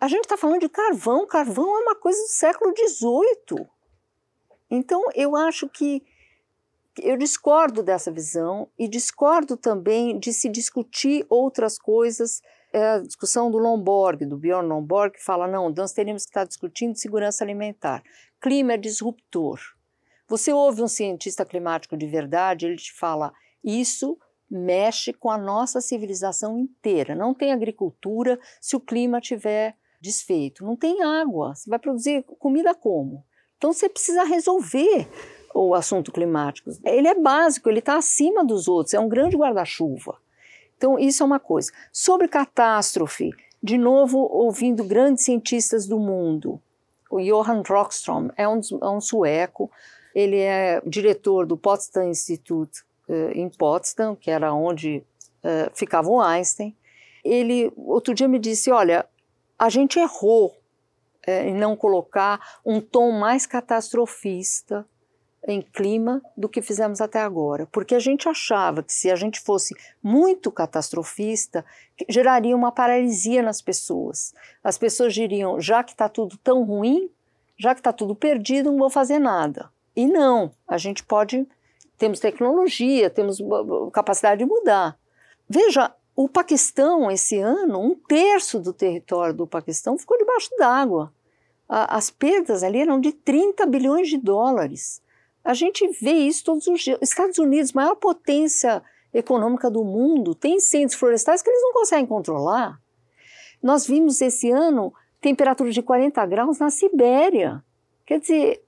A 0.00 0.06
gente 0.06 0.24
está 0.24 0.36
falando 0.36 0.60
de 0.60 0.68
carvão, 0.68 1.26
carvão 1.26 1.76
é 1.78 1.82
uma 1.82 1.96
coisa 1.96 2.20
do 2.20 2.28
século 2.28 2.72
XVIII. 2.76 3.66
Então, 4.70 5.02
eu 5.14 5.34
acho 5.34 5.68
que 5.68 6.04
eu 7.02 7.16
discordo 7.16 7.82
dessa 7.82 8.10
visão 8.10 8.68
e 8.78 8.88
discordo 8.88 9.56
também 9.56 10.18
de 10.18 10.32
se 10.32 10.48
discutir 10.48 11.24
outras 11.28 11.78
coisas 11.78 12.40
é 12.72 12.86
a 12.86 12.98
discussão 12.98 13.50
do 13.50 13.58
Lomborg, 13.58 14.26
do 14.26 14.36
Bjorn 14.36 14.68
Lomborg, 14.68 15.14
que 15.14 15.24
fala, 15.24 15.48
não, 15.48 15.70
nós 15.70 15.92
teríamos 15.92 16.24
que 16.24 16.30
estar 16.30 16.44
discutindo 16.44 16.96
segurança 16.96 17.42
alimentar. 17.42 18.02
Clima 18.40 18.74
é 18.74 18.76
disruptor. 18.76 19.58
Você 20.28 20.52
ouve 20.52 20.82
um 20.82 20.88
cientista 20.88 21.44
climático 21.44 21.96
de 21.96 22.06
verdade, 22.06 22.66
ele 22.66 22.76
te 22.76 22.92
fala, 22.92 23.32
isso 23.64 24.18
mexe 24.50 25.12
com 25.12 25.30
a 25.30 25.38
nossa 25.38 25.80
civilização 25.80 26.58
inteira. 26.58 27.14
Não 27.14 27.32
tem 27.32 27.52
agricultura 27.52 28.38
se 28.60 28.76
o 28.76 28.80
clima 28.80 29.20
tiver 29.20 29.74
desfeito. 30.00 30.64
Não 30.64 30.76
tem 30.76 31.02
água. 31.02 31.54
Você 31.54 31.68
vai 31.68 31.78
produzir 31.78 32.22
comida 32.38 32.74
como? 32.74 33.24
Então 33.56 33.72
você 33.72 33.88
precisa 33.88 34.22
resolver 34.24 35.08
o 35.66 35.74
assunto 35.74 36.12
climático. 36.12 36.70
Ele 36.84 37.08
é 37.08 37.14
básico, 37.14 37.68
ele 37.68 37.80
está 37.80 37.96
acima 37.96 38.44
dos 38.44 38.68
outros, 38.68 38.94
é 38.94 39.00
um 39.00 39.08
grande 39.08 39.36
guarda-chuva. 39.36 40.16
Então, 40.76 40.98
isso 40.98 41.22
é 41.22 41.26
uma 41.26 41.40
coisa. 41.40 41.72
Sobre 41.92 42.28
catástrofe, 42.28 43.30
de 43.60 43.76
novo, 43.76 44.18
ouvindo 44.18 44.84
grandes 44.84 45.24
cientistas 45.24 45.86
do 45.86 45.98
mundo. 45.98 46.60
O 47.10 47.20
Johan 47.20 47.62
Rockström 47.66 48.30
é 48.36 48.46
um, 48.46 48.60
é 48.80 48.88
um 48.88 49.00
sueco, 49.00 49.70
ele 50.14 50.38
é 50.38 50.80
diretor 50.86 51.46
do 51.46 51.56
Potsdam 51.56 52.08
Institute 52.08 52.82
uh, 53.08 53.30
em 53.32 53.48
Potsdam, 53.48 54.14
que 54.14 54.30
era 54.30 54.52
onde 54.52 55.02
uh, 55.42 55.70
ficava 55.74 56.08
o 56.08 56.20
Einstein. 56.20 56.76
Ele, 57.24 57.72
outro 57.76 58.14
dia, 58.14 58.28
me 58.28 58.38
disse: 58.38 58.70
Olha, 58.70 59.06
a 59.58 59.68
gente 59.68 59.98
errou 59.98 60.56
é, 61.26 61.48
em 61.48 61.54
não 61.54 61.76
colocar 61.76 62.58
um 62.64 62.80
tom 62.80 63.12
mais 63.12 63.46
catastrofista 63.46 64.86
em 65.52 65.62
clima 65.62 66.20
do 66.36 66.48
que 66.48 66.60
fizemos 66.60 67.00
até 67.00 67.20
agora, 67.20 67.66
porque 67.72 67.94
a 67.94 67.98
gente 67.98 68.28
achava 68.28 68.82
que 68.82 68.92
se 68.92 69.10
a 69.10 69.16
gente 69.16 69.40
fosse 69.40 69.74
muito 70.02 70.52
catastrofista, 70.52 71.64
geraria 72.08 72.54
uma 72.54 72.70
paralisia 72.70 73.42
nas 73.42 73.62
pessoas. 73.62 74.34
As 74.62 74.76
pessoas 74.76 75.14
diriam, 75.14 75.60
já 75.60 75.82
que 75.82 75.92
está 75.92 76.08
tudo 76.08 76.36
tão 76.38 76.64
ruim, 76.64 77.10
já 77.56 77.74
que 77.74 77.80
está 77.80 77.92
tudo 77.92 78.14
perdido, 78.14 78.70
não 78.70 78.78
vou 78.78 78.90
fazer 78.90 79.18
nada. 79.18 79.70
E 79.96 80.06
não, 80.06 80.52
a 80.66 80.76
gente 80.76 81.02
pode, 81.02 81.46
temos 81.96 82.20
tecnologia, 82.20 83.10
temos 83.10 83.38
capacidade 83.92 84.38
de 84.38 84.44
mudar. 84.44 84.96
Veja, 85.48 85.90
o 86.14 86.28
Paquistão, 86.28 87.10
esse 87.10 87.38
ano, 87.38 87.80
um 87.80 87.94
terço 87.94 88.60
do 88.60 88.72
território 88.72 89.32
do 89.32 89.46
Paquistão 89.46 89.96
ficou 89.96 90.18
debaixo 90.18 90.50
d'água. 90.58 91.12
As 91.68 92.10
perdas 92.10 92.62
ali 92.62 92.80
eram 92.80 93.00
de 93.00 93.12
30 93.12 93.64
bilhões 93.66 94.08
de 94.08 94.18
dólares. 94.18 95.02
A 95.48 95.54
gente 95.54 95.88
vê 95.98 96.12
isso 96.12 96.44
todos 96.44 96.66
os 96.66 96.78
dias. 96.82 96.98
Estados 97.00 97.38
Unidos, 97.38 97.72
maior 97.72 97.94
potência 97.94 98.82
econômica 99.14 99.70
do 99.70 99.82
mundo, 99.82 100.34
tem 100.34 100.56
incêndios 100.56 100.92
florestais 100.92 101.40
que 101.40 101.48
eles 101.48 101.62
não 101.62 101.72
conseguem 101.72 102.04
controlar. 102.04 102.78
Nós 103.62 103.86
vimos 103.86 104.20
esse 104.20 104.50
ano 104.50 104.92
temperaturas 105.22 105.72
de 105.72 105.80
40 105.80 106.26
graus 106.26 106.58
na 106.58 106.68
Sibéria. 106.68 107.64
Quer 108.04 108.20
dizer, 108.20 108.62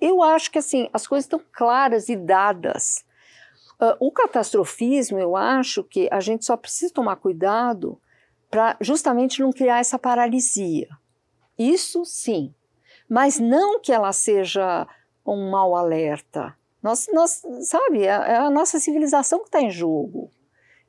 eu 0.00 0.22
acho 0.22 0.52
que 0.52 0.58
assim 0.60 0.88
as 0.92 1.04
coisas 1.04 1.24
estão 1.24 1.40
claras 1.50 2.08
e 2.08 2.14
dadas. 2.14 3.04
Uh, 3.80 3.96
o 3.98 4.12
catastrofismo, 4.12 5.18
eu 5.18 5.34
acho 5.34 5.82
que 5.82 6.08
a 6.12 6.20
gente 6.20 6.44
só 6.44 6.56
precisa 6.56 6.94
tomar 6.94 7.16
cuidado 7.16 8.00
para 8.48 8.76
justamente 8.80 9.40
não 9.40 9.50
criar 9.50 9.80
essa 9.80 9.98
paralisia. 9.98 10.90
Isso 11.58 12.04
sim, 12.04 12.54
mas 13.08 13.40
não 13.40 13.80
que 13.80 13.90
ela 13.90 14.12
seja 14.12 14.86
um 15.34 15.50
mau 15.50 15.76
alerta. 15.76 16.56
Nós, 16.82 17.08
nós 17.12 17.42
sabe, 17.62 18.02
é, 18.02 18.06
é 18.06 18.36
a 18.36 18.50
nossa 18.50 18.78
civilização 18.78 19.40
que 19.40 19.46
está 19.46 19.60
em 19.60 19.70
jogo. 19.70 20.30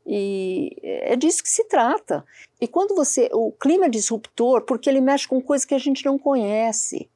E 0.05 0.75
é 0.83 1.15
disso 1.15 1.43
que 1.43 1.49
se 1.49 1.65
trata. 1.65 2.25
E 2.59 2.67
quando 2.67 2.95
você. 2.95 3.29
O 3.33 3.51
clima 3.51 3.85
é 3.85 3.89
disruptor, 3.89 4.61
porque 4.63 4.89
ele 4.89 5.01
mexe 5.01 5.27
com 5.27 5.41
coisas 5.41 5.65
que 5.65 5.75
a 5.75 5.79
gente 5.79 6.05
não 6.05 6.17
conhece. 6.17 7.09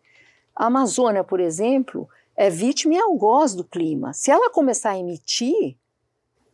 A 0.55 0.67
Amazônia, 0.67 1.23
por 1.23 1.39
exemplo, 1.39 2.07
é 2.35 2.49
vítima 2.49 2.93
e 2.93 2.99
algoz 2.99 3.55
do 3.55 3.63
clima. 3.63 4.13
Se 4.13 4.29
ela 4.29 4.49
começar 4.49 4.91
a 4.91 4.97
emitir, 4.97 5.75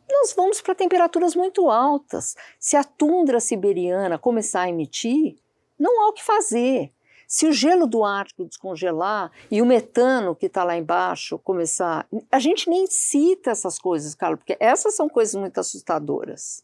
nós 0.10 0.34
vamos 0.34 0.62
para 0.62 0.76
temperaturas 0.76 1.36
muito 1.36 1.70
altas. 1.70 2.36
Se 2.60 2.76
a 2.76 2.84
tundra 2.84 3.40
siberiana 3.40 4.18
começar 4.18 4.62
a 4.62 4.70
emitir, 4.70 5.36
não 5.78 6.02
há 6.02 6.10
o 6.10 6.14
que 6.14 6.24
fazer. 6.24 6.92
Se 7.32 7.48
o 7.48 7.54
gelo 7.54 7.88
do 7.88 8.04
Ártico 8.04 8.44
descongelar 8.44 9.32
e 9.50 9.62
o 9.62 9.66
metano 9.66 10.36
que 10.36 10.48
está 10.48 10.66
lá 10.66 10.76
embaixo 10.76 11.40
começar. 11.40 12.06
A 12.30 12.40
gente 12.40 12.70
nem 12.70 12.86
cita 12.88 13.52
essas 13.52 13.80
coisas, 13.80 14.14
Carlos, 14.14 14.40
porque 14.40 14.58
essas 14.60 14.98
são 14.98 15.08
coisas 15.08 15.34
muito 15.36 15.58
assustadoras. 15.58 16.62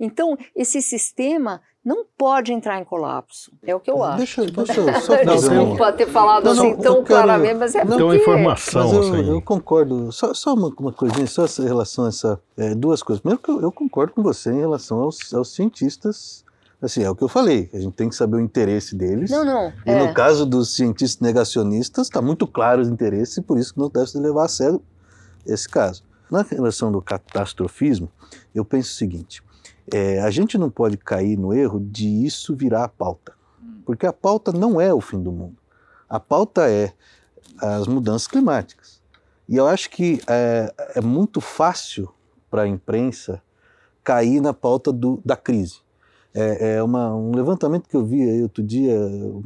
Então, 0.00 0.34
esse 0.56 0.80
sistema 0.80 1.60
não 1.84 2.06
pode 2.16 2.54
entrar 2.54 2.80
em 2.80 2.84
colapso. 2.84 3.52
É 3.62 3.74
o 3.74 3.80
que 3.80 3.90
eu 3.90 4.02
acho. 4.02 4.16
Deixa, 4.16 4.46
deixa 4.46 4.80
eu 4.80 4.94
só 5.02 5.14
Desculpa 5.16 5.92
ter 5.92 6.06
falado 6.06 6.44
não, 6.44 6.52
assim 6.52 6.76
tão 6.76 6.94
quero, 6.94 7.04
claramente, 7.04 7.56
mas 7.56 7.74
é 7.74 7.80
porque... 7.80 7.96
Tem 7.98 8.06
uma 8.06 8.16
informação. 8.16 8.84
Mas 8.84 8.92
eu, 8.94 9.00
assim. 9.00 9.30
eu 9.30 9.42
concordo. 9.42 10.10
Só, 10.10 10.32
só 10.32 10.54
uma, 10.54 10.74
uma, 10.78 10.92
coisinha, 10.92 11.26
só 11.26 11.44
em 11.44 11.66
relação 11.66 12.06
a 12.06 12.08
essa... 12.08 12.40
É, 12.56 12.74
duas 12.74 13.02
coisas. 13.02 13.20
Primeiro 13.20 13.42
que 13.42 13.50
eu, 13.50 13.60
eu, 13.60 13.70
concordo 13.70 14.14
com 14.14 14.22
você 14.22 14.50
em 14.50 14.60
relação 14.60 15.02
aos, 15.02 15.34
aos 15.34 15.54
cientistas 15.54 16.47
Assim, 16.80 17.02
é 17.02 17.10
o 17.10 17.16
que 17.16 17.24
eu 17.24 17.28
falei, 17.28 17.68
a 17.74 17.78
gente 17.78 17.94
tem 17.94 18.08
que 18.08 18.14
saber 18.14 18.36
o 18.36 18.40
interesse 18.40 18.94
deles. 18.94 19.30
Não, 19.30 19.44
não. 19.44 19.72
E 19.84 19.90
é. 19.90 20.06
no 20.06 20.14
caso 20.14 20.46
dos 20.46 20.76
cientistas 20.76 21.20
negacionistas, 21.20 22.06
está 22.06 22.22
muito 22.22 22.46
claro 22.46 22.80
os 22.80 22.88
interesses 22.88 23.36
e 23.38 23.42
por 23.42 23.58
isso 23.58 23.74
que 23.74 23.80
não 23.80 23.88
deve 23.88 24.06
se 24.06 24.18
levar 24.18 24.44
a 24.44 24.48
sério 24.48 24.80
esse 25.44 25.68
caso. 25.68 26.04
Na 26.30 26.42
relação 26.42 26.92
do 26.92 27.02
catastrofismo, 27.02 28.08
eu 28.54 28.64
penso 28.64 28.92
o 28.92 28.94
seguinte: 28.94 29.42
é, 29.92 30.20
a 30.20 30.30
gente 30.30 30.56
não 30.56 30.70
pode 30.70 30.96
cair 30.96 31.36
no 31.36 31.52
erro 31.52 31.80
de 31.80 32.06
isso 32.06 32.54
virar 32.54 32.84
a 32.84 32.88
pauta. 32.88 33.32
Porque 33.84 34.06
a 34.06 34.12
pauta 34.12 34.52
não 34.52 34.80
é 34.80 34.92
o 34.92 35.00
fim 35.00 35.20
do 35.20 35.32
mundo. 35.32 35.56
A 36.08 36.20
pauta 36.20 36.70
é 36.70 36.92
as 37.60 37.86
mudanças 37.86 38.28
climáticas. 38.28 39.00
E 39.48 39.56
eu 39.56 39.66
acho 39.66 39.90
que 39.90 40.20
é, 40.28 40.72
é 40.94 41.00
muito 41.00 41.40
fácil 41.40 42.12
para 42.50 42.62
a 42.62 42.68
imprensa 42.68 43.42
cair 44.04 44.40
na 44.40 44.52
pauta 44.52 44.92
do, 44.92 45.20
da 45.24 45.36
crise. 45.36 45.80
É, 46.34 46.74
é 46.76 46.82
uma, 46.82 47.14
um 47.14 47.34
levantamento 47.34 47.88
que 47.88 47.96
eu 47.96 48.04
vi 48.04 48.22
aí 48.22 48.42
outro 48.42 48.62
dia, 48.62 48.94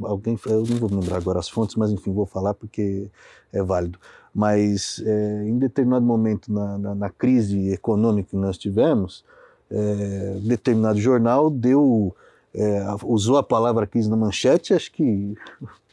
alguém, 0.03 0.37
eu 0.45 0.63
não 0.63 0.77
vou 0.77 0.89
lembrar 0.89 1.17
agora 1.17 1.39
as 1.39 1.49
fontes, 1.49 1.75
mas 1.75 1.91
enfim, 1.91 2.13
vou 2.13 2.25
falar 2.25 2.53
porque 2.53 3.09
é 3.51 3.63
válido. 3.63 3.97
Mas 4.33 5.01
é, 5.05 5.43
em 5.45 5.57
determinado 5.57 6.05
momento 6.05 6.51
na, 6.51 6.77
na, 6.77 6.95
na, 6.95 7.09
crise 7.09 7.71
econômica 7.71 8.31
que 8.31 8.35
nós 8.35 8.57
tivemos, 8.57 9.23
é, 9.71 10.37
determinado 10.41 10.99
jornal 10.99 11.49
deu 11.49 12.15
é, 12.55 12.85
usou 13.03 13.37
a 13.37 13.43
palavra 13.43 13.87
crise 13.87 14.09
na 14.09 14.15
manchete, 14.15 14.73
acho 14.73 14.91
que 14.91 15.35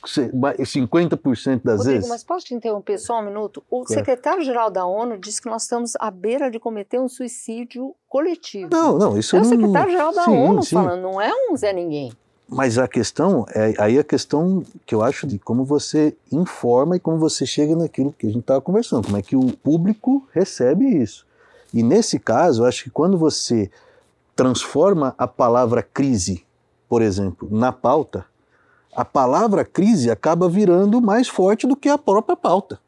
50% 0.05 1.63
das 1.63 1.79
Rodrigo, 1.79 1.85
vezes. 1.85 2.09
Mas 2.09 2.25
posso 2.25 2.47
te 2.47 2.55
interromper 2.55 2.99
só 2.99 3.21
um 3.21 3.25
minuto? 3.25 3.63
O 3.71 3.85
claro. 3.85 4.01
secretário-geral 4.01 4.71
da 4.71 4.85
ONU 4.87 5.19
disse 5.19 5.41
que 5.41 5.49
nós 5.49 5.63
estamos 5.63 5.93
à 5.99 6.11
beira 6.11 6.51
de 6.51 6.59
cometer 6.59 6.99
um 6.99 7.09
suicídio 7.09 7.95
coletivo. 8.09 8.71
Não, 8.71 8.99
não, 8.99 9.19
isso 9.19 9.37
é 9.37 9.41
não... 9.41 9.47
o 9.47 9.49
secretário-geral 9.49 10.13
da 10.13 10.25
sim, 10.25 10.31
ONU 10.31 10.63
sim. 10.63 10.75
falando, 10.75 11.03
não 11.03 11.21
é 11.21 11.31
um 11.51 11.57
Zé 11.57 11.73
Ninguém. 11.73 12.13
Mas 12.49 12.79
a 12.79 12.89
questão, 12.89 13.47
é 13.55 13.75
aí 13.79 13.97
a 13.97 14.03
questão 14.03 14.65
que 14.85 14.93
eu 14.93 15.03
acho 15.03 15.25
de 15.25 15.39
como 15.39 15.65
você 15.65 16.17
informa 16.33 16.97
e 16.97 17.01
como 17.01 17.17
você 17.17 17.47
chega 17.47 17.77
naquilo 17.77 18.13
que 18.13 18.27
a 18.27 18.31
gente 18.31 18.41
estava 18.41 18.61
conversando, 18.61 19.05
como 19.05 19.17
é 19.17 19.23
que 19.23 19.37
o 19.37 19.53
público 19.59 20.27
recebe 20.33 20.85
isso. 20.85 21.25
E 21.73 21.81
nesse 21.81 22.19
caso, 22.19 22.63
eu 22.63 22.67
acho 22.67 22.83
que 22.83 22.91
quando 22.91 23.17
você 23.17 23.71
transforma 24.35 25.15
a 25.17 25.29
palavra 25.29 25.81
crise, 25.81 26.45
por 26.91 27.03
exemplo, 27.03 27.49
na 27.53 27.71
pauta, 27.71 28.27
a 28.93 29.05
palavra 29.05 29.65
crise 29.65 30.11
acaba 30.11 30.49
virando 30.49 31.01
mais 31.01 31.29
forte 31.29 31.65
do 31.65 31.77
que 31.77 31.89
a 31.89 31.97
própria 31.97 32.37
pauta. 32.37 32.81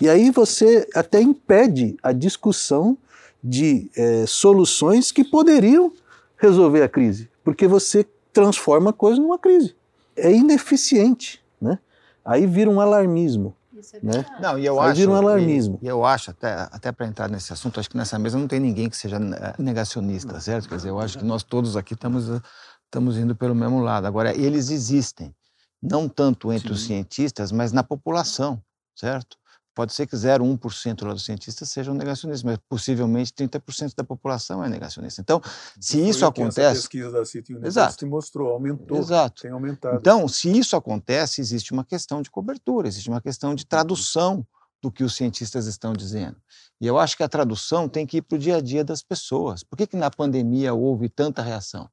E 0.00 0.08
aí 0.08 0.30
você 0.30 0.88
até 0.94 1.20
impede 1.20 1.94
a 2.02 2.10
discussão 2.10 2.96
de 3.44 3.90
é, 3.94 4.24
soluções 4.26 5.12
que 5.12 5.22
poderiam 5.22 5.92
resolver 6.38 6.82
a 6.82 6.88
crise, 6.88 7.28
porque 7.44 7.66
você 7.66 8.06
transforma 8.32 8.90
a 8.90 8.94
coisa 8.94 9.20
numa 9.20 9.38
crise. 9.38 9.76
É 10.16 10.32
ineficiente, 10.32 11.42
né? 11.60 11.78
Aí 12.24 12.46
vira 12.46 12.70
um 12.70 12.80
alarmismo. 12.80 13.54
É 13.92 13.98
né? 14.02 14.26
Não, 14.40 14.58
e 14.58 14.66
eu 14.66 14.80
Aí 14.80 14.90
acho, 14.90 15.00
vira 15.00 15.10
um 15.10 15.14
alarmismo. 15.14 15.78
E, 15.82 15.86
e 15.86 15.88
eu 15.88 16.04
acho, 16.04 16.30
até, 16.30 16.68
até 16.70 16.92
para 16.92 17.06
entrar 17.06 17.28
nesse 17.28 17.52
assunto, 17.52 17.80
acho 17.80 17.88
que 17.88 17.96
nessa 17.96 18.18
mesa 18.18 18.38
não 18.38 18.46
tem 18.46 18.60
ninguém 18.60 18.88
que 18.88 18.96
seja 18.96 19.16
é, 19.16 19.62
negacionista, 19.62 20.38
certo? 20.40 20.68
Quer 20.68 20.76
dizer, 20.76 20.90
eu 20.90 21.00
acho 21.00 21.18
que 21.18 21.24
nós 21.24 21.42
todos 21.42 21.76
aqui 21.76 21.94
estamos, 21.94 22.28
estamos 22.90 23.16
indo 23.16 23.36
pelo 23.36 23.54
mesmo 23.54 23.80
lado. 23.80 24.06
Agora, 24.06 24.36
eles 24.36 24.68
existem 24.68 25.34
não 25.80 26.08
tanto 26.08 26.52
entre 26.52 26.68
Sim. 26.68 26.74
os 26.74 26.82
cientistas, 26.82 27.52
mas 27.52 27.72
na 27.72 27.82
população, 27.82 28.62
certo? 28.94 29.38
Pode 29.72 29.94
ser 29.94 30.06
que 30.06 30.16
0,1% 30.16 31.06
lá 31.06 31.14
dos 31.14 31.24
cientistas 31.24 31.70
sejam 31.70 31.94
negacionistas, 31.94 32.42
mas 32.42 32.58
possivelmente 32.68 33.32
30% 33.32 33.94
da 33.96 34.02
população 34.02 34.62
é 34.62 34.68
negacionista. 34.68 35.22
Então, 35.22 35.40
se 35.80 36.06
isso 36.06 36.26
acontece. 36.26 36.60
A 36.60 36.72
pesquisa 36.72 37.10
da 37.12 37.24
City 37.24 37.54
University 37.54 38.04
mostrou, 38.04 38.50
aumentou. 38.50 38.98
Exato. 38.98 39.42
Tem 39.42 39.52
aumentado. 39.52 39.96
Então, 39.96 40.26
se 40.26 40.50
isso 40.50 40.76
acontece, 40.76 41.40
existe 41.40 41.72
uma 41.72 41.84
questão 41.84 42.20
de 42.20 42.30
cobertura, 42.30 42.88
existe 42.88 43.08
uma 43.08 43.20
questão 43.20 43.54
de 43.54 43.64
tradução 43.64 44.44
do 44.82 44.90
que 44.90 45.04
os 45.04 45.14
cientistas 45.14 45.66
estão 45.66 45.92
dizendo. 45.92 46.36
E 46.80 46.86
eu 46.86 46.98
acho 46.98 47.16
que 47.16 47.22
a 47.22 47.28
tradução 47.28 47.88
tem 47.88 48.06
que 48.06 48.16
ir 48.16 48.22
para 48.22 48.36
o 48.36 48.38
dia 48.38 48.56
a 48.56 48.60
dia 48.60 48.84
das 48.84 49.02
pessoas. 49.02 49.62
Por 49.62 49.76
que, 49.76 49.86
que 49.86 49.96
na 49.96 50.10
pandemia 50.10 50.74
houve 50.74 51.08
tanta 51.08 51.42
reação? 51.42 51.88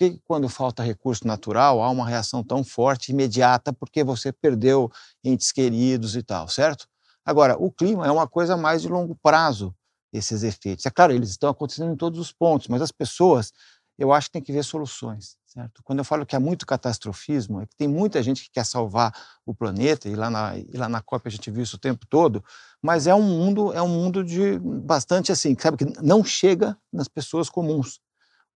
Que 0.00 0.18
quando 0.24 0.48
falta 0.48 0.82
recurso 0.82 1.26
natural 1.26 1.82
há 1.82 1.90
uma 1.90 2.08
reação 2.08 2.42
tão 2.42 2.64
forte, 2.64 3.12
imediata, 3.12 3.70
porque 3.70 4.02
você 4.02 4.32
perdeu 4.32 4.90
entes 5.22 5.52
queridos 5.52 6.16
e 6.16 6.22
tal, 6.22 6.48
certo? 6.48 6.86
Agora, 7.22 7.54
o 7.58 7.70
clima 7.70 8.06
é 8.06 8.10
uma 8.10 8.26
coisa 8.26 8.56
mais 8.56 8.80
de 8.80 8.88
longo 8.88 9.14
prazo, 9.22 9.74
esses 10.10 10.42
efeitos. 10.42 10.86
É 10.86 10.90
claro, 10.90 11.12
eles 11.12 11.28
estão 11.28 11.50
acontecendo 11.50 11.92
em 11.92 11.96
todos 11.96 12.18
os 12.18 12.32
pontos, 12.32 12.68
mas 12.68 12.80
as 12.80 12.90
pessoas, 12.90 13.52
eu 13.98 14.10
acho 14.10 14.28
que 14.28 14.32
tem 14.32 14.42
que 14.42 14.52
ver 14.52 14.64
soluções, 14.64 15.36
certo? 15.44 15.82
Quando 15.84 15.98
eu 15.98 16.04
falo 16.04 16.24
que 16.24 16.34
há 16.34 16.40
muito 16.40 16.64
catastrofismo, 16.64 17.60
é 17.60 17.66
que 17.66 17.76
tem 17.76 17.86
muita 17.86 18.22
gente 18.22 18.44
que 18.44 18.50
quer 18.50 18.64
salvar 18.64 19.14
o 19.44 19.54
planeta, 19.54 20.08
e 20.08 20.14
lá 20.14 20.30
na, 20.30 20.56
e 20.56 20.78
lá 20.78 20.88
na 20.88 21.02
COP 21.02 21.28
a 21.28 21.30
gente 21.30 21.50
viu 21.50 21.62
isso 21.62 21.76
o 21.76 21.78
tempo 21.78 22.06
todo, 22.08 22.42
mas 22.80 23.06
é 23.06 23.14
um 23.14 23.22
mundo, 23.22 23.70
é 23.74 23.82
um 23.82 23.88
mundo 23.88 24.24
de 24.24 24.58
bastante 24.58 25.30
assim, 25.30 25.54
sabe, 25.58 25.76
que 25.76 26.02
não 26.02 26.24
chega 26.24 26.74
nas 26.90 27.06
pessoas 27.06 27.50
comuns. 27.50 28.00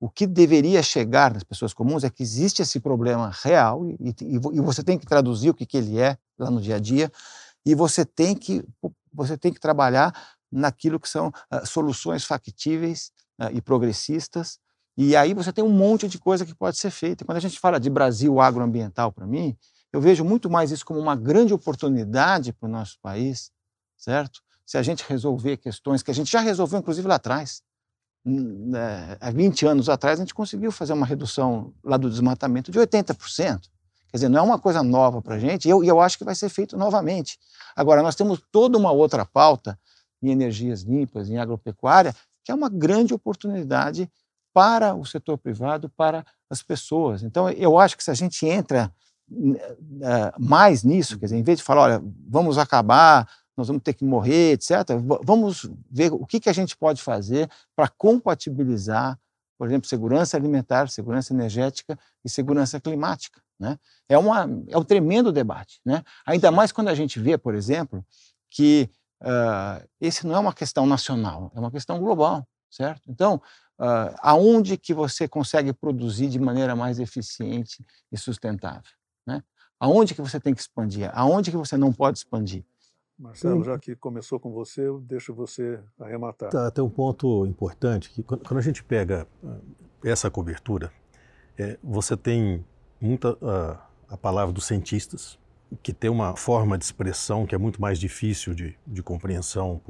O 0.00 0.10
que 0.10 0.26
deveria 0.26 0.82
chegar 0.82 1.32
nas 1.32 1.44
pessoas 1.44 1.72
comuns 1.72 2.04
é 2.04 2.10
que 2.10 2.22
existe 2.22 2.62
esse 2.62 2.80
problema 2.80 3.30
real 3.42 3.88
e, 3.88 4.14
e, 4.20 4.34
e 4.34 4.60
você 4.60 4.82
tem 4.82 4.98
que 4.98 5.06
traduzir 5.06 5.50
o 5.50 5.54
que, 5.54 5.64
que 5.64 5.76
ele 5.76 5.98
é 5.98 6.18
lá 6.38 6.50
no 6.50 6.60
dia 6.60 6.76
a 6.76 6.78
dia 6.78 7.10
e 7.64 7.74
você 7.74 8.04
tem 8.04 8.34
que, 8.34 8.62
você 9.12 9.38
tem 9.38 9.52
que 9.52 9.60
trabalhar 9.60 10.12
naquilo 10.52 11.00
que 11.00 11.08
são 11.08 11.28
uh, 11.28 11.66
soluções 11.66 12.24
factíveis 12.24 13.10
uh, 13.40 13.50
e 13.52 13.60
progressistas. 13.60 14.58
E 14.96 15.16
aí 15.16 15.34
você 15.34 15.52
tem 15.52 15.64
um 15.64 15.70
monte 15.70 16.06
de 16.06 16.18
coisa 16.18 16.44
que 16.46 16.54
pode 16.54 16.78
ser 16.78 16.90
feita. 16.90 17.24
Quando 17.24 17.38
a 17.38 17.40
gente 17.40 17.58
fala 17.58 17.80
de 17.80 17.90
Brasil 17.90 18.40
agroambiental, 18.40 19.10
para 19.10 19.26
mim, 19.26 19.56
eu 19.92 20.00
vejo 20.00 20.24
muito 20.24 20.48
mais 20.48 20.70
isso 20.70 20.84
como 20.84 21.00
uma 21.00 21.16
grande 21.16 21.52
oportunidade 21.52 22.52
para 22.52 22.68
o 22.68 22.70
nosso 22.70 22.98
país, 23.00 23.50
certo? 23.96 24.40
Se 24.64 24.78
a 24.78 24.82
gente 24.82 25.04
resolver 25.08 25.56
questões 25.56 26.02
que 26.02 26.10
a 26.10 26.14
gente 26.14 26.30
já 26.30 26.40
resolveu, 26.40 26.78
inclusive 26.78 27.06
lá 27.06 27.16
atrás. 27.16 27.62
Né, 28.24 29.18
há 29.20 29.30
20 29.30 29.66
anos 29.66 29.88
atrás, 29.88 30.18
a 30.18 30.22
gente 30.22 30.34
conseguiu 30.34 30.72
fazer 30.72 30.94
uma 30.94 31.04
redução 31.04 31.74
lá 31.84 31.96
do 31.96 32.08
desmatamento 32.08 32.72
de 32.72 32.78
80%. 32.78 33.16
Quer 34.08 34.16
dizer, 34.16 34.28
não 34.28 34.38
é 34.38 34.42
uma 34.42 34.58
coisa 34.58 34.82
nova 34.82 35.20
para 35.20 35.34
a 35.34 35.38
gente, 35.38 35.66
e 35.66 35.70
eu, 35.70 35.82
eu 35.84 36.00
acho 36.00 36.16
que 36.16 36.24
vai 36.24 36.34
ser 36.34 36.48
feito 36.48 36.76
novamente. 36.76 37.38
Agora, 37.74 38.02
nós 38.02 38.14
temos 38.14 38.40
toda 38.52 38.78
uma 38.78 38.92
outra 38.92 39.26
pauta 39.26 39.78
em 40.22 40.30
energias 40.30 40.82
limpas, 40.82 41.28
em 41.28 41.36
agropecuária, 41.36 42.14
que 42.44 42.52
é 42.52 42.54
uma 42.54 42.68
grande 42.68 43.12
oportunidade 43.12 44.10
para 44.52 44.94
o 44.94 45.04
setor 45.04 45.36
privado, 45.36 45.88
para 45.90 46.24
as 46.48 46.62
pessoas. 46.62 47.22
Então, 47.22 47.50
eu 47.50 47.76
acho 47.76 47.96
que 47.96 48.04
se 48.04 48.10
a 48.10 48.14
gente 48.14 48.46
entra 48.46 48.92
uh, 49.30 50.32
mais 50.38 50.84
nisso, 50.84 51.18
quer 51.18 51.26
dizer, 51.26 51.38
em 51.38 51.42
vez 51.42 51.58
de 51.58 51.64
falar, 51.64 51.82
olha, 51.82 52.02
vamos 52.28 52.56
acabar, 52.56 53.28
nós 53.56 53.68
vamos 53.68 53.82
ter 53.82 53.94
que 53.94 54.04
morrer, 54.04 54.52
etc., 54.52 54.70
vamos 55.22 55.70
ver 55.90 56.12
o 56.12 56.26
que, 56.26 56.40
que 56.40 56.48
a 56.48 56.52
gente 56.52 56.76
pode 56.76 57.02
fazer 57.02 57.48
para 57.76 57.88
compatibilizar, 57.88 59.18
por 59.56 59.68
exemplo, 59.68 59.88
segurança 59.88 60.36
alimentar, 60.36 60.88
segurança 60.88 61.32
energética 61.32 61.98
e 62.24 62.28
segurança 62.28 62.80
climática. 62.80 63.40
Né? 63.58 63.78
É, 64.08 64.18
uma, 64.18 64.48
é 64.68 64.76
um 64.76 64.84
tremendo 64.84 65.32
debate. 65.32 65.80
Né? 65.84 66.02
Ainda 66.26 66.50
mais 66.50 66.72
quando 66.72 66.88
a 66.88 66.94
gente 66.94 67.20
vê, 67.20 67.38
por 67.38 67.54
exemplo, 67.54 68.04
que 68.50 68.90
uh, 69.22 69.86
esse 70.00 70.26
não 70.26 70.34
é 70.34 70.38
uma 70.38 70.52
questão 70.52 70.86
nacional, 70.86 71.52
é 71.54 71.60
uma 71.60 71.70
questão 71.70 71.98
global, 71.98 72.46
certo? 72.70 73.02
Então, 73.08 73.40
uh, 73.78 74.14
aonde 74.20 74.76
que 74.76 74.92
você 74.92 75.28
consegue 75.28 75.72
produzir 75.72 76.28
de 76.28 76.38
maneira 76.38 76.74
mais 76.74 76.98
eficiente 76.98 77.84
e 78.10 78.18
sustentável? 78.18 78.92
Né? 79.26 79.42
Aonde 79.78 80.14
que 80.14 80.22
você 80.22 80.40
tem 80.40 80.54
que 80.54 80.60
expandir? 80.60 81.10
Aonde 81.14 81.50
que 81.50 81.56
você 81.56 81.76
não 81.76 81.92
pode 81.92 82.18
expandir? 82.18 82.64
Marcelo, 83.18 83.62
já 83.62 83.78
que 83.78 83.94
começou 83.94 84.40
com 84.40 84.52
você, 84.52 84.88
eu 84.88 85.00
deixo 85.00 85.32
você 85.32 85.80
arrematar. 86.00 86.50
Tá, 86.50 86.70
tem 86.70 86.82
um 86.82 86.90
ponto 86.90 87.46
importante, 87.46 88.10
que 88.10 88.22
quando 88.22 88.58
a 88.58 88.62
gente 88.62 88.82
pega 88.82 89.26
essa 90.04 90.30
cobertura, 90.30 90.92
é, 91.56 91.78
você 91.82 92.16
tem 92.16 92.64
muita 93.00 93.32
uh, 93.34 93.78
a 94.08 94.16
palavra 94.16 94.52
dos 94.52 94.66
cientistas, 94.66 95.38
que 95.82 95.92
tem 95.92 96.10
uma 96.10 96.36
forma 96.36 96.76
de 96.78 96.84
expressão 96.84 97.46
que 97.46 97.54
é 97.54 97.58
muito 97.58 97.80
mais 97.80 97.98
difícil 97.98 98.54
de, 98.54 98.76
de 98.86 99.02
compreensão 99.02 99.80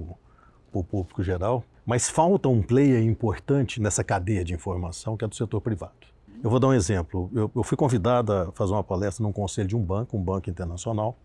para 0.70 0.81
o 0.81 0.85
público 0.85 1.22
geral, 1.22 1.64
mas 1.85 2.09
falta 2.09 2.49
um 2.49 2.62
player 2.62 3.03
importante 3.03 3.81
nessa 3.81 4.03
cadeia 4.03 4.45
de 4.45 4.55
informação 4.55 5.16
que 5.16 5.25
é 5.25 5.29
do 5.29 5.35
setor 5.35 5.61
privado. 5.61 6.14
Eu 6.43 6.51
vou 6.51 6.59
dar 6.59 6.68
um 6.68 6.75
exemplo. 6.75 7.31
Eu, 7.35 7.51
eu 7.55 7.62
fui 7.62 7.77
convidado 7.77 8.33
a 8.33 8.53
fazer 8.53 8.72
uma 8.72 8.85
palestra 8.85 9.22
num 9.22 9.33
conselho 9.33 9.68
de 9.68 9.77
um 9.77 9.83
banco, 9.83 10.16
um 10.16 10.22
banco 10.22 10.51
internacional, 10.51 11.16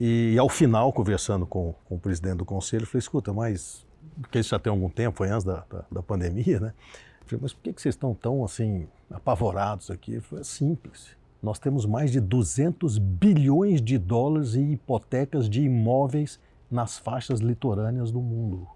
e 0.00 0.36
ao 0.38 0.48
final, 0.48 0.92
conversando 0.92 1.46
com, 1.46 1.74
com 1.84 1.96
o 1.96 1.98
presidente 1.98 2.36
do 2.36 2.44
conselho, 2.44 2.82
eu 2.82 2.86
falei, 2.86 3.00
escuta, 3.00 3.32
mas, 3.32 3.86
porque 4.20 4.38
isso 4.38 4.50
já 4.50 4.58
tem 4.58 4.70
algum 4.70 4.88
tempo, 4.88 5.16
foi 5.16 5.28
antes 5.28 5.44
da, 5.44 5.64
da, 5.68 5.84
da 5.90 6.02
pandemia, 6.02 6.60
né? 6.60 6.74
Eu 7.20 7.26
falei, 7.26 7.40
mas 7.42 7.52
por 7.52 7.62
que, 7.62 7.72
que 7.72 7.82
vocês 7.82 7.94
estão 7.94 8.14
tão, 8.14 8.44
assim, 8.44 8.86
apavorados 9.10 9.90
aqui? 9.90 10.12
Ele 10.12 10.20
falou, 10.20 10.40
é 10.40 10.44
simples 10.44 11.18
nós 11.42 11.58
temos 11.58 11.86
mais 11.86 12.10
de 12.10 12.20
200 12.20 12.98
bilhões 12.98 13.80
de 13.80 13.96
dólares 13.96 14.54
em 14.54 14.72
hipotecas 14.72 15.48
de 15.48 15.62
imóveis 15.62 16.40
nas 16.70 16.98
faixas 16.98 17.40
litorâneas 17.40 18.10
do 18.10 18.20
mundo. 18.20 18.66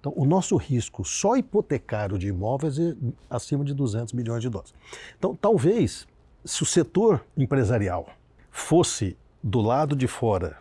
Então, 0.00 0.12
o 0.16 0.24
nosso 0.24 0.56
risco 0.56 1.04
só 1.04 1.36
hipotecário 1.36 2.18
de 2.18 2.28
imóveis 2.28 2.78
é 2.78 2.94
acima 3.30 3.64
de 3.64 3.72
200 3.72 4.12
bilhões 4.12 4.42
de 4.42 4.48
dólares. 4.48 4.74
Então, 5.18 5.34
talvez, 5.34 6.06
se 6.44 6.62
o 6.62 6.66
setor 6.66 7.24
empresarial 7.36 8.08
fosse 8.50 9.16
do 9.46 9.60
lado 9.60 9.94
de 9.94 10.08
fora, 10.08 10.56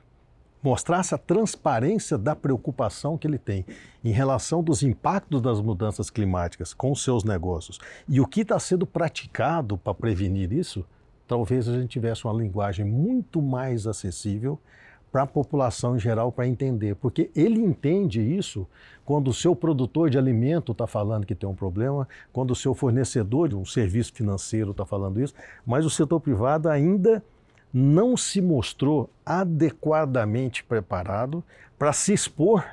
mostrasse 0.61 1.15
a 1.15 1.17
transparência 1.17 2.19
da 2.19 2.35
preocupação 2.35 3.17
que 3.17 3.25
ele 3.25 3.39
tem 3.39 3.65
em 4.03 4.11
relação 4.11 4.61
dos 4.61 4.83
impactos 4.83 5.41
das 5.41 5.59
mudanças 5.59 6.11
climáticas 6.11 6.71
com 6.71 6.91
os 6.91 7.03
seus 7.03 7.23
negócios 7.23 7.79
e 8.07 8.21
o 8.21 8.27
que 8.27 8.41
está 8.41 8.59
sendo 8.59 8.85
praticado 8.85 9.75
para 9.75 9.95
prevenir 9.95 10.53
isso, 10.53 10.85
talvez 11.27 11.67
a 11.67 11.73
gente 11.73 11.89
tivesse 11.89 12.25
uma 12.25 12.33
linguagem 12.35 12.85
muito 12.85 13.41
mais 13.41 13.87
acessível 13.87 14.59
para 15.11 15.23
a 15.23 15.27
população 15.27 15.95
em 15.95 15.99
geral 15.99 16.31
para 16.31 16.45
entender, 16.45 16.93
porque 16.95 17.31
ele 17.35 17.59
entende 17.59 18.21
isso 18.21 18.67
quando 19.03 19.29
o 19.29 19.33
seu 19.33 19.55
produtor 19.55 20.11
de 20.11 20.17
alimento 20.19 20.73
está 20.73 20.85
falando 20.85 21.25
que 21.25 21.33
tem 21.33 21.49
um 21.49 21.55
problema, 21.55 22.07
quando 22.31 22.51
o 22.51 22.55
seu 22.55 22.75
fornecedor 22.75 23.49
de 23.49 23.55
um 23.55 23.65
serviço 23.65 24.13
financeiro 24.13 24.71
está 24.71 24.85
falando 24.85 25.19
isso, 25.19 25.33
mas 25.65 25.85
o 25.85 25.89
setor 25.89 26.19
privado 26.19 26.69
ainda 26.69 27.23
não 27.77 28.15
se 28.15 28.39
mostrou 28.39 29.09
adequadamente 29.25 30.63
preparado 30.63 31.43
para 31.77 31.91
se 31.91 32.13
expor 32.13 32.63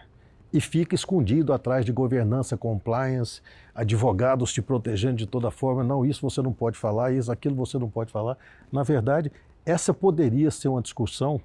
e 0.53 0.61
fica 0.61 0.95
escondido 0.95 1.53
atrás 1.53 1.85
de 1.85 1.91
governança, 1.91 2.57
compliance, 2.57 3.41
advogados 3.75 4.53
te 4.53 4.63
protegendo 4.63 5.17
de 5.17 5.27
toda 5.27 5.51
forma. 5.51 5.83
Não, 5.83 6.07
isso 6.07 6.21
você 6.23 6.41
não 6.41 6.53
pode 6.53 6.79
falar, 6.79 7.11
isso, 7.11 7.33
aquilo 7.33 7.57
você 7.57 7.79
não 7.79 7.91
pode 7.91 8.13
falar. 8.13 8.39
Na 8.71 8.85
verdade, 8.85 9.33
essa 9.67 9.93
poderia 9.93 10.53
ser 10.53 10.69
uma 10.69 10.81
discussão 10.81 11.41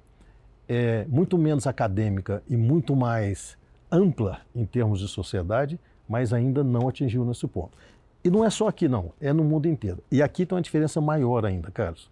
é, 0.68 1.04
muito 1.08 1.36
menos 1.36 1.66
acadêmica 1.66 2.40
e 2.48 2.56
muito 2.56 2.94
mais 2.94 3.58
ampla 3.90 4.40
em 4.54 4.64
termos 4.64 5.00
de 5.00 5.08
sociedade, 5.08 5.80
mas 6.08 6.32
ainda 6.32 6.62
não 6.62 6.88
atingiu 6.88 7.24
nesse 7.24 7.48
ponto. 7.48 7.76
E 8.22 8.30
não 8.30 8.44
é 8.44 8.50
só 8.50 8.68
aqui, 8.68 8.86
não, 8.86 9.10
é 9.20 9.32
no 9.32 9.42
mundo 9.42 9.66
inteiro. 9.66 9.98
E 10.12 10.22
aqui 10.22 10.46
tem 10.46 10.54
uma 10.54 10.62
diferença 10.62 11.00
maior 11.00 11.44
ainda, 11.44 11.72
Carlos. 11.72 12.08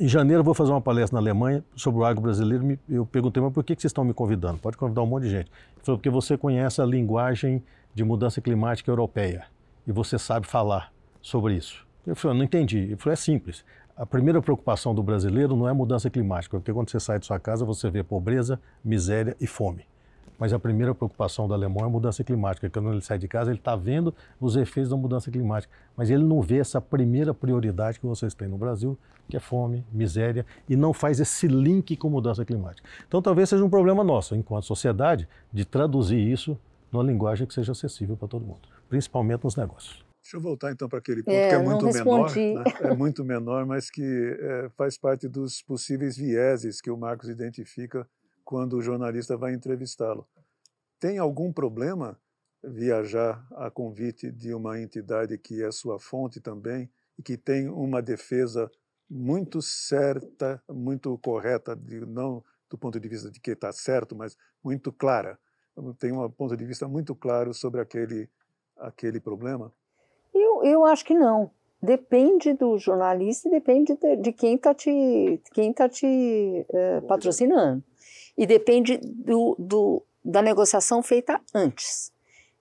Em 0.00 0.06
janeiro 0.06 0.40
eu 0.40 0.44
vou 0.44 0.54
fazer 0.54 0.70
uma 0.70 0.80
palestra 0.80 1.16
na 1.16 1.20
Alemanha 1.20 1.64
sobre 1.74 2.00
o 2.00 2.04
agro 2.04 2.22
brasileiro. 2.22 2.78
Eu 2.88 3.04
perguntei, 3.04 3.42
mas 3.42 3.52
por 3.52 3.64
que 3.64 3.74
vocês 3.74 3.86
estão 3.86 4.04
me 4.04 4.14
convidando? 4.14 4.58
Pode 4.58 4.76
convidar 4.76 5.02
um 5.02 5.06
monte 5.06 5.24
de 5.24 5.30
gente. 5.30 5.50
Ele 5.50 5.82
falou, 5.82 5.98
porque 5.98 6.08
você 6.08 6.38
conhece 6.38 6.80
a 6.80 6.84
linguagem 6.84 7.60
de 7.92 8.04
mudança 8.04 8.40
climática 8.40 8.88
europeia 8.88 9.46
e 9.84 9.90
você 9.90 10.16
sabe 10.16 10.46
falar 10.46 10.92
sobre 11.20 11.56
isso. 11.56 11.84
Eu 12.06 12.14
falei, 12.14 12.38
não 12.38 12.44
entendi. 12.44 12.78
Ele 12.78 12.96
falou, 12.96 13.12
é 13.12 13.16
simples. 13.16 13.64
A 13.96 14.06
primeira 14.06 14.40
preocupação 14.40 14.94
do 14.94 15.02
brasileiro 15.02 15.56
não 15.56 15.68
é 15.68 15.72
mudança 15.72 16.08
climática, 16.08 16.56
porque 16.58 16.72
quando 16.72 16.90
você 16.90 17.00
sai 17.00 17.18
de 17.18 17.26
sua 17.26 17.40
casa 17.40 17.64
você 17.64 17.90
vê 17.90 18.04
pobreza, 18.04 18.60
miséria 18.84 19.36
e 19.40 19.48
fome 19.48 19.84
mas 20.38 20.52
a 20.52 20.58
primeira 20.58 20.94
preocupação 20.94 21.48
do 21.48 21.54
alemão 21.54 21.82
é 21.82 21.86
a 21.86 21.90
mudança 21.90 22.22
climática. 22.22 22.70
Quando 22.70 22.92
ele 22.92 23.00
sai 23.00 23.18
de 23.18 23.26
casa, 23.26 23.50
ele 23.50 23.58
está 23.58 23.74
vendo 23.74 24.14
os 24.40 24.56
efeitos 24.56 24.90
da 24.90 24.96
mudança 24.96 25.30
climática, 25.30 25.72
mas 25.96 26.10
ele 26.10 26.22
não 26.22 26.40
vê 26.40 26.58
essa 26.58 26.80
primeira 26.80 27.34
prioridade 27.34 27.98
que 27.98 28.06
vocês 28.06 28.34
têm 28.34 28.48
no 28.48 28.56
Brasil, 28.56 28.96
que 29.28 29.36
é 29.36 29.40
fome, 29.40 29.84
miséria, 29.92 30.46
e 30.68 30.76
não 30.76 30.92
faz 30.92 31.20
esse 31.20 31.48
link 31.48 31.96
com 31.96 32.08
mudança 32.08 32.44
climática. 32.44 32.88
Então, 33.06 33.20
talvez 33.20 33.48
seja 33.48 33.64
um 33.64 33.70
problema 33.70 34.04
nosso, 34.04 34.34
enquanto 34.34 34.64
sociedade, 34.64 35.28
de 35.52 35.64
traduzir 35.64 36.18
isso 36.18 36.58
numa 36.92 37.02
linguagem 37.02 37.46
que 37.46 37.52
seja 37.52 37.72
acessível 37.72 38.16
para 38.16 38.28
todo 38.28 38.44
mundo, 38.44 38.60
principalmente 38.88 39.44
nos 39.44 39.56
negócios. 39.56 40.06
Deixa 40.22 40.36
eu 40.36 40.40
voltar 40.42 40.70
então 40.72 40.88
para 40.88 40.98
aquele 40.98 41.22
ponto 41.22 41.34
é, 41.34 41.48
que 41.48 41.54
é 41.54 41.58
muito 41.58 41.86
menor, 41.86 42.36
né? 42.36 42.64
é 42.82 42.94
muito 42.94 43.24
menor, 43.24 43.64
mas 43.64 43.90
que 43.90 44.36
é, 44.38 44.68
faz 44.76 44.98
parte 44.98 45.26
dos 45.26 45.62
possíveis 45.62 46.18
vieses 46.18 46.82
que 46.82 46.90
o 46.90 46.98
Marcos 46.98 47.30
identifica 47.30 48.06
quando 48.48 48.78
o 48.78 48.82
jornalista 48.82 49.36
vai 49.36 49.52
entrevistá-lo. 49.52 50.26
Tem 50.98 51.18
algum 51.18 51.52
problema 51.52 52.18
viajar 52.64 53.46
a 53.50 53.70
convite 53.70 54.32
de 54.32 54.54
uma 54.54 54.80
entidade 54.80 55.36
que 55.36 55.62
é 55.62 55.70
sua 55.70 56.00
fonte 56.00 56.40
também 56.40 56.90
e 57.18 57.22
que 57.22 57.36
tem 57.36 57.68
uma 57.68 58.00
defesa 58.00 58.70
muito 59.08 59.60
certa, 59.60 60.62
muito 60.66 61.18
correta, 61.18 61.76
de, 61.76 62.00
não 62.06 62.42
do 62.70 62.78
ponto 62.78 62.98
de 62.98 63.06
vista 63.06 63.30
de 63.30 63.38
que 63.38 63.50
está 63.50 63.70
certo, 63.70 64.16
mas 64.16 64.34
muito 64.64 64.90
clara. 64.92 65.38
Tem 65.98 66.10
um 66.10 66.30
ponto 66.30 66.56
de 66.56 66.64
vista 66.64 66.88
muito 66.88 67.14
claro 67.14 67.52
sobre 67.52 67.82
aquele, 67.82 68.30
aquele 68.78 69.20
problema? 69.20 69.70
Eu, 70.34 70.64
eu 70.64 70.86
acho 70.86 71.04
que 71.04 71.12
não. 71.12 71.50
depende 71.82 72.54
do 72.54 72.78
jornalista 72.78 73.46
e 73.46 73.50
depende 73.50 73.94
de, 73.94 74.16
de 74.16 74.32
quem 74.32 74.54
está 74.54 74.74
te, 74.74 75.38
quem 75.52 75.70
tá 75.70 75.86
te 75.86 76.66
é, 76.72 77.02
patrocinando. 77.02 77.84
E 78.38 78.46
depende 78.46 78.98
do, 79.02 79.56
do, 79.58 80.02
da 80.24 80.40
negociação 80.40 81.02
feita 81.02 81.40
antes. 81.52 82.12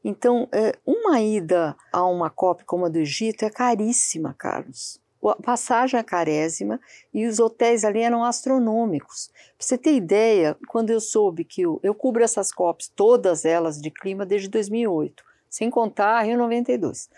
Então, 0.03 0.47
é, 0.51 0.73
uma 0.85 1.21
ida 1.21 1.75
a 1.91 2.03
uma 2.05 2.29
COP 2.29 2.65
como 2.65 2.85
a 2.85 2.89
do 2.89 2.97
Egito 2.97 3.45
é 3.45 3.49
caríssima, 3.49 4.33
Carlos. 4.33 4.99
A 5.23 5.35
passagem 5.35 5.99
é 5.99 6.03
carésima 6.03 6.79
e 7.13 7.25
os 7.25 7.39
hotéis 7.39 7.83
ali 7.83 7.99
eram 7.99 8.23
astronômicos. 8.23 9.29
Para 9.57 9.67
você 9.67 9.77
ter 9.77 9.93
ideia, 9.93 10.55
quando 10.69 10.91
eu 10.91 11.01
soube 11.01 11.43
que 11.43 11.61
eu, 11.61 11.79
eu 11.83 11.93
cubro 11.93 12.23
essas 12.23 12.51
COPs, 12.51 12.87
todas 12.95 13.43
elas 13.43 13.81
de 13.81 13.91
clima, 13.91 14.25
desde 14.25 14.47
2008, 14.47 15.23
sem 15.49 15.69
contar 15.69 16.19
a 16.19 16.21
Rio 16.21 16.37
92. 16.37 17.09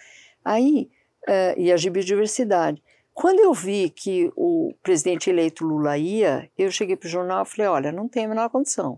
Aí, 0.44 0.90
uh, 1.28 1.60
e 1.60 1.72
a 1.72 1.76
de 1.76 1.90
biodiversidade. 1.90 2.82
Quando 3.20 3.42
eu 3.42 3.54
vi 3.54 3.90
que 3.90 4.32
o 4.34 4.74
presidente 4.82 5.30
eleito 5.30 5.66
Lula 5.66 5.98
ia, 5.98 6.50
eu 6.58 6.72
cheguei 6.72 6.96
para 6.96 7.08
o 7.08 7.10
jornal 7.10 7.44
e 7.44 7.46
falei: 7.46 7.68
olha, 7.68 7.92
não 7.92 8.08
tem 8.08 8.24
a 8.24 8.30
menor 8.30 8.50
condição. 8.50 8.98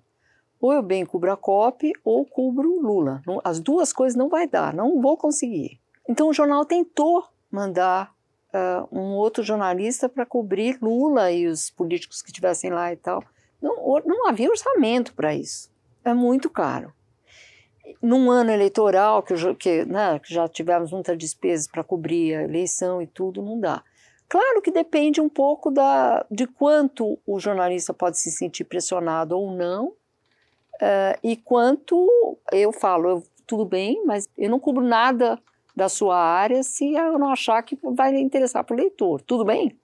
Ou 0.59 0.71
eu 0.71 0.83
bem 0.83 1.03
cubro 1.03 1.31
a 1.31 1.35
COP 1.35 1.91
ou 2.03 2.23
cubro 2.23 2.79
Lula. 2.79 3.23
As 3.43 3.59
duas 3.59 3.91
coisas 3.91 4.15
não 4.15 4.29
vai 4.29 4.47
dar, 4.47 4.75
não 4.75 5.01
vou 5.01 5.17
conseguir. 5.17 5.81
Então 6.07 6.29
o 6.29 6.33
jornal 6.33 6.63
tentou 6.65 7.25
mandar 7.49 8.13
uh, 8.53 8.87
um 8.95 9.15
outro 9.15 9.41
jornalista 9.41 10.07
para 10.07 10.23
cobrir 10.23 10.77
Lula 10.79 11.31
e 11.31 11.47
os 11.47 11.71
políticos 11.71 12.21
que 12.21 12.29
estivessem 12.29 12.69
lá 12.69 12.93
e 12.93 12.97
tal. 12.97 13.23
Não, 13.59 13.75
não 14.05 14.27
havia 14.27 14.51
orçamento 14.51 15.15
para 15.15 15.33
isso. 15.33 15.71
É 16.05 16.13
muito 16.13 16.47
caro 16.47 16.93
num 18.01 18.31
ano 18.31 18.51
eleitoral, 18.51 19.21
que, 19.21 19.33
que, 19.55 19.85
né, 19.85 20.19
que 20.19 20.33
já 20.33 20.47
tivemos 20.47 20.91
muitas 20.91 21.17
despesas 21.17 21.67
para 21.67 21.83
cobrir 21.83 22.35
a 22.35 22.43
eleição 22.43 23.01
e 23.01 23.07
tudo, 23.07 23.41
não 23.41 23.59
dá. 23.59 23.83
Claro 24.31 24.61
que 24.61 24.71
depende 24.71 25.19
um 25.19 25.27
pouco 25.27 25.69
da, 25.69 26.25
de 26.31 26.47
quanto 26.47 27.19
o 27.27 27.37
jornalista 27.37 27.93
pode 27.93 28.17
se 28.17 28.31
sentir 28.31 28.63
pressionado 28.63 29.37
ou 29.37 29.51
não, 29.51 29.87
uh, 29.87 31.19
e 31.21 31.35
quanto 31.35 32.07
eu 32.49 32.71
falo, 32.71 33.09
eu, 33.09 33.23
tudo 33.45 33.65
bem, 33.65 34.01
mas 34.05 34.29
eu 34.37 34.49
não 34.49 34.57
cubro 34.57 34.85
nada 34.85 35.37
da 35.75 35.89
sua 35.89 36.17
área 36.17 36.63
se 36.63 36.93
eu 36.93 37.19
não 37.19 37.29
achar 37.29 37.61
que 37.61 37.77
vai 37.83 38.15
interessar 38.21 38.63
para 38.63 38.73
o 38.73 38.77
leitor. 38.79 39.19
Tudo 39.19 39.43
bem? 39.43 39.77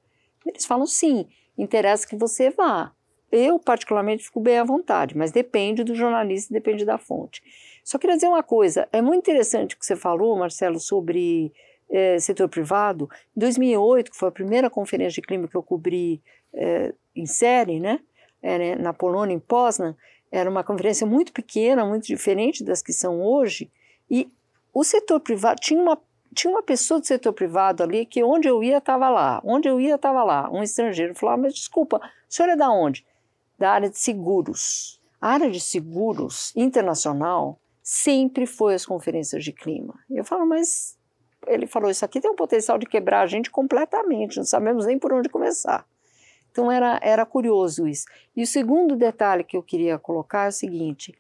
Eles 0.46 0.66
falam 0.66 0.86
sim, 0.86 1.28
interessa 1.58 2.08
que 2.08 2.16
você 2.16 2.50
vá. 2.50 2.94
Eu, 3.30 3.60
particularmente, 3.60 4.24
fico 4.24 4.40
bem 4.40 4.60
à 4.60 4.64
vontade, 4.64 5.18
mas 5.18 5.30
depende 5.30 5.84
do 5.84 5.94
jornalista, 5.94 6.54
depende 6.54 6.86
da 6.86 6.98
fonte. 6.98 7.44
Só 7.84 7.98
queria 7.98 8.16
dizer 8.16 8.30
uma 8.30 8.44
coisa: 8.44 8.88
é 8.94 9.02
muito 9.02 9.30
interessante 9.30 9.76
o 9.76 9.78
que 9.78 9.86
você 9.86 9.98
falou, 9.98 10.38
Marcelo, 10.38 10.80
sobre 10.80 11.52
é, 11.90 12.20
setor 12.20 12.50
privado. 12.50 13.10
Em 13.36 13.40
2008, 13.40 14.12
que 14.12 14.18
foi 14.18 14.30
a 14.30 14.32
primeira 14.32 14.70
conferência 14.70 15.22
de 15.22 15.28
clima 15.28 15.48
que 15.48 15.56
eu 15.56 15.64
cobri 15.64 16.22
é, 16.54 16.94
em 17.16 17.26
série, 17.26 17.80
né, 17.80 18.00
é, 18.42 18.76
na 18.76 18.94
Polônia, 18.94 19.34
em 19.34 19.40
Poznan, 19.40 19.96
era 20.32 20.50
uma 20.50 20.64
conferência 20.64 21.08
muito 21.08 21.32
pequena, 21.32 21.86
muito 21.86 22.06
diferente 22.06 22.64
das 22.64 22.82
que 22.82 22.92
são 22.92 23.22
hoje, 23.22 23.72
e 24.10 24.30
o 24.74 24.84
setor 24.84 25.20
privado 25.20 25.60
tinha 25.60 25.82
uma 25.82 25.98
tinha 26.34 26.52
uma 26.52 26.62
pessoa 26.62 27.00
do 27.00 27.08
setor 27.08 27.34
privado 27.34 27.82
ali 27.82 28.06
que 28.06 28.24
onde 28.24 28.48
eu 28.48 28.64
ia 28.64 28.78
estava 28.78 29.10
lá, 29.10 29.42
onde 29.44 29.68
eu 29.68 29.80
ia 29.80 29.96
estava 29.96 30.24
lá, 30.24 30.50
um 30.52 30.62
estrangeiro 30.62 31.16
falava, 31.16 31.42
mas 31.44 31.54
desculpa, 31.54 31.98
o 31.98 32.02
senhor 32.28 32.50
é 32.50 32.56
da 32.56 32.70
onde? 32.70 33.04
Da 33.58 33.72
área 33.72 33.90
de 33.90 33.98
seguros. 33.98 35.02
A 35.20 35.30
área 35.30 35.50
de 35.50 35.60
seguros 35.60 36.54
internacional 36.56 37.60
sempre 37.82 38.46
foi 38.46 38.76
as 38.76 38.86
conferências 38.86 39.44
de 39.44 39.52
clima. 39.52 39.98
Eu 40.10 40.24
falo, 40.24 40.46
mas 40.46 40.97
ele 41.48 41.68
falou, 41.68 41.90
isso 41.90 42.06
aqui 42.06 42.20
tem 42.20 42.30
um 42.30 42.36
potencial 42.36 42.78
de 42.78 42.86
quebrar 42.86 43.22
a 43.22 43.28
gente 43.28 43.50
completamente, 43.50 44.38
não 44.38 44.44
sabemos 44.44 44.86
nem 44.86 45.00
por 45.00 45.14
onde 45.14 45.30
começar. 45.30 45.86
Então 46.52 46.72
era, 46.72 47.00
era 47.02 47.26
curioso 47.26 47.88
isso. 47.88 48.06
E 48.36 48.44
o 48.44 48.48
segundo 48.48 48.96
detalhe 48.96 49.44
que 49.44 49.56
eu 49.56 49.64
queria 49.64 49.98
colocar 49.98 50.46
é 50.46 50.50
o 50.50 50.52
seguinte: 50.52 51.14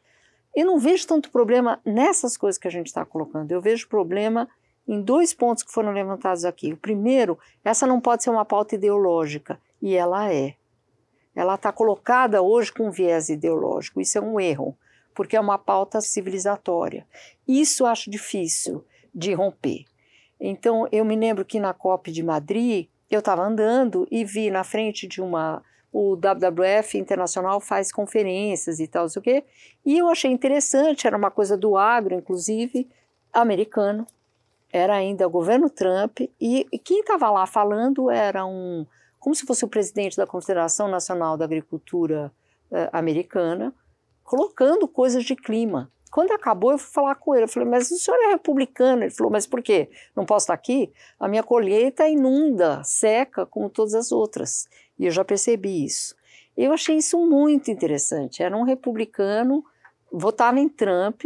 eu 0.55 0.65
não 0.65 0.79
vejo 0.79 1.07
tanto 1.07 1.31
problema 1.31 1.79
nessas 1.85 2.35
coisas 2.35 2.57
que 2.57 2.67
a 2.67 2.71
gente 2.71 2.87
está 2.87 3.05
colocando, 3.05 3.51
eu 3.51 3.61
vejo 3.61 3.87
problema 3.87 4.49
em 4.87 5.01
dois 5.01 5.33
pontos 5.33 5.63
que 5.63 5.71
foram 5.71 5.91
levantados 5.91 6.45
aqui. 6.45 6.73
O 6.73 6.77
primeiro, 6.77 7.37
essa 7.63 7.85
não 7.85 7.99
pode 7.99 8.23
ser 8.23 8.29
uma 8.29 8.45
pauta 8.45 8.75
ideológica, 8.75 9.59
e 9.81 9.95
ela 9.95 10.31
é. 10.33 10.55
Ela 11.35 11.55
está 11.55 11.71
colocada 11.71 12.41
hoje 12.41 12.71
com 12.71 12.89
viés 12.89 13.29
ideológico, 13.29 14.01
isso 14.01 14.17
é 14.17 14.21
um 14.21 14.39
erro 14.39 14.75
porque 15.17 15.35
é 15.35 15.39
uma 15.39 15.57
pauta 15.57 15.99
civilizatória. 15.99 17.03
Isso 17.47 17.87
acho 17.87 18.07
difícil 18.07 18.85
de 19.13 19.33
romper. 19.33 19.83
Então, 20.39 20.87
eu 20.91 21.03
me 21.03 21.15
lembro 21.15 21.43
que 21.43 21.59
na 21.59 21.73
COP 21.73 22.11
de 22.11 22.23
Madrid, 22.23 22.87
eu 23.09 23.19
estava 23.19 23.43
andando 23.43 24.07
e 24.11 24.23
vi 24.23 24.49
na 24.51 24.63
frente 24.63 25.07
de 25.07 25.21
uma. 25.21 25.63
O 25.91 26.15
WWF 26.15 26.97
Internacional 26.97 27.59
faz 27.59 27.91
conferências 27.91 28.79
e 28.79 28.87
tal, 28.87 29.03
não 29.03 29.09
sei 29.09 29.19
o 29.19 29.23
quê, 29.23 29.43
e 29.85 29.97
eu 29.97 30.09
achei 30.09 30.29
interessante, 30.29 31.07
era 31.07 31.17
uma 31.17 31.31
coisa 31.31 31.57
do 31.57 31.77
agro, 31.77 32.13
inclusive, 32.13 32.87
americano, 33.33 34.05
era 34.71 34.95
ainda 34.95 35.25
o 35.25 35.29
governo 35.29 35.69
Trump, 35.69 36.19
e 36.39 36.65
quem 36.83 36.99
estava 36.99 37.29
lá 37.29 37.45
falando 37.45 38.11
era 38.11 38.45
um. 38.45 38.85
como 39.17 39.33
se 39.33 39.45
fosse 39.45 39.63
o 39.63 39.67
presidente 39.67 40.17
da 40.17 40.27
Confederação 40.27 40.87
Nacional 40.89 41.37
da 41.37 41.45
Agricultura 41.45 42.31
uh, 42.69 42.89
Americana, 42.91 43.73
colocando 44.23 44.87
coisas 44.87 45.23
de 45.23 45.35
clima. 45.35 45.89
Quando 46.09 46.31
acabou, 46.31 46.71
eu 46.71 46.77
fui 46.77 46.91
falar 46.91 47.15
com 47.15 47.35
ele. 47.35 47.45
Eu 47.45 47.49
falei, 47.49 47.67
mas 47.67 47.91
o 47.91 47.97
senhor 47.97 48.17
é 48.17 48.27
republicano? 48.31 49.03
Ele 49.03 49.11
falou, 49.11 49.31
mas 49.31 49.45
por 49.45 49.61
quê? 49.61 49.89
Não 50.15 50.25
posso 50.25 50.45
estar 50.45 50.53
aqui? 50.53 50.91
A 51.19 51.27
minha 51.27 51.43
colheita 51.43 52.07
inunda, 52.07 52.81
seca, 52.83 53.45
como 53.45 53.69
todas 53.69 53.93
as 53.93 54.11
outras. 54.11 54.67
E 54.97 55.05
eu 55.05 55.11
já 55.11 55.23
percebi 55.23 55.85
isso. 55.85 56.15
Eu 56.55 56.73
achei 56.73 56.97
isso 56.97 57.19
muito 57.25 57.69
interessante. 57.69 58.41
Era 58.41 58.57
um 58.57 58.63
republicano, 58.63 59.63
votava 60.11 60.59
em 60.59 60.67
Trump, 60.67 61.23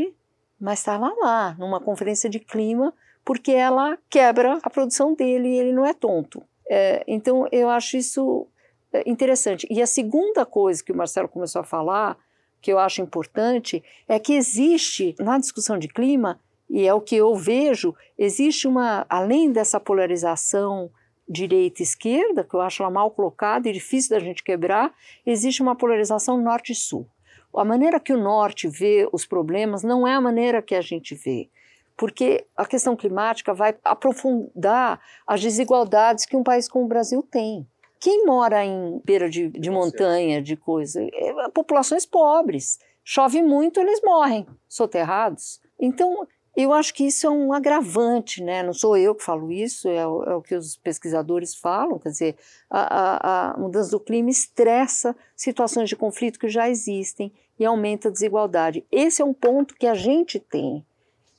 mas 0.60 0.80
estava 0.80 1.14
lá, 1.22 1.56
numa 1.58 1.80
conferência 1.80 2.30
de 2.30 2.40
clima, 2.40 2.94
porque 3.24 3.52
ela 3.52 3.98
quebra 4.10 4.60
a 4.62 4.70
produção 4.70 5.14
dele 5.14 5.48
e 5.48 5.60
ele 5.60 5.72
não 5.72 5.86
é 5.86 5.94
tonto. 5.94 6.44
É, 6.70 7.04
então, 7.08 7.48
eu 7.52 7.70
acho 7.70 7.98
isso 7.98 8.48
é, 8.92 9.10
interessante. 9.10 9.66
E 9.70 9.82
a 9.82 9.88
segunda 9.88 10.46
coisa 10.46 10.84
que 10.84 10.92
o 10.92 10.96
Marcelo 10.96 11.28
começou 11.28 11.62
a 11.62 11.66
falar 11.66 12.18
que 12.62 12.72
eu 12.72 12.80
acho 12.80 13.02
importante 13.02 13.84
é 14.08 14.20
que 14.20 14.34
existe 14.34 15.16
na 15.20 15.38
discussão 15.38 15.78
de 15.78 15.88
clima, 15.88 16.40
e 16.70 16.88
é 16.88 16.94
o 16.94 17.02
que 17.02 17.18
eu 17.18 17.36
vejo, 17.36 17.94
existe 18.18 18.68
uma, 18.68 19.06
além 19.10 19.52
dessa 19.52 19.80
polarização 19.80 20.90
direita-esquerda, 21.28 22.44
que 22.44 22.54
eu 22.54 22.62
acho 22.62 22.82
ela 22.82 22.92
mal 22.92 23.12
colocada 23.12 23.68
e 23.68 23.74
difícil 23.74 24.12
da 24.12 24.20
gente 24.20 24.44
quebrar, 24.44 24.94
existe 25.26 25.62
uma 25.62 25.76
polarização 25.76 26.42
norte-sul. 26.42 27.08
A 27.54 27.66
maneira 27.66 28.00
que 28.00 28.14
o 28.14 28.18
norte 28.18 28.68
vê 28.68 29.08
os 29.12 29.26
problemas 29.26 29.84
não 29.84 30.08
é 30.08 30.14
a 30.14 30.22
maneira 30.22 30.62
que 30.62 30.76
a 30.76 30.82
gente 30.82 31.14
vê, 31.14 31.50
porque 31.98 32.46
a 32.56 32.66
questão 32.66 32.96
climática 32.96 33.54
vai 33.54 33.76
aprofundar 33.84 35.02
as 35.28 35.42
desigualdades 35.42 36.26
que 36.26 36.38
um 36.38 36.44
país 36.44 36.70
como 36.70 36.86
o 36.86 36.88
Brasil 36.88 37.22
tem. 37.22 37.68
Quem 38.02 38.26
mora 38.26 38.66
em 38.66 39.00
beira 39.06 39.30
de, 39.30 39.48
de 39.48 39.70
montanha, 39.70 40.42
de 40.42 40.58
coisa, 40.58 41.00
é, 41.14 41.50
populações 41.54 42.04
pobres. 42.04 42.80
Chove 43.04 43.44
muito, 43.44 43.80
eles 43.80 44.02
morrem, 44.04 44.48
soterrados. 44.68 45.62
Então, 45.80 46.28
eu 46.58 46.74
acho 46.74 46.96
que 46.96 47.06
isso 47.06 47.28
é 47.28 47.30
um 47.30 47.54
agravante, 47.54 48.44
né? 48.44 48.64
Não 48.64 48.74
sou 48.74 48.98
eu 48.98 49.14
que 49.14 49.24
falo 49.24 49.52
isso, 49.52 49.88
é 49.88 50.06
o, 50.08 50.24
é 50.24 50.36
o 50.36 50.42
que 50.42 50.56
os 50.56 50.76
pesquisadores 50.78 51.54
falam. 51.54 52.00
Quer 52.00 52.10
dizer, 52.10 52.36
a, 52.72 52.80
a, 52.80 53.52
a, 53.52 53.58
mudança 53.60 53.92
do 53.92 54.00
clima 54.00 54.32
estressa 54.32 55.16
situações 55.36 55.88
de 55.88 55.96
conflito 55.96 56.40
que 56.40 56.50
já 56.50 56.68
existem 56.68 57.32
e 57.60 57.64
aumenta 57.64 58.08
a 58.08 58.12
desigualdade. 58.12 58.84
Esse 58.92 59.22
é 59.22 59.26
um 59.26 59.34
ponto 59.34 59.76
que 59.76 59.86
a 59.86 59.94
gente 59.94 60.40
tem 60.40 60.84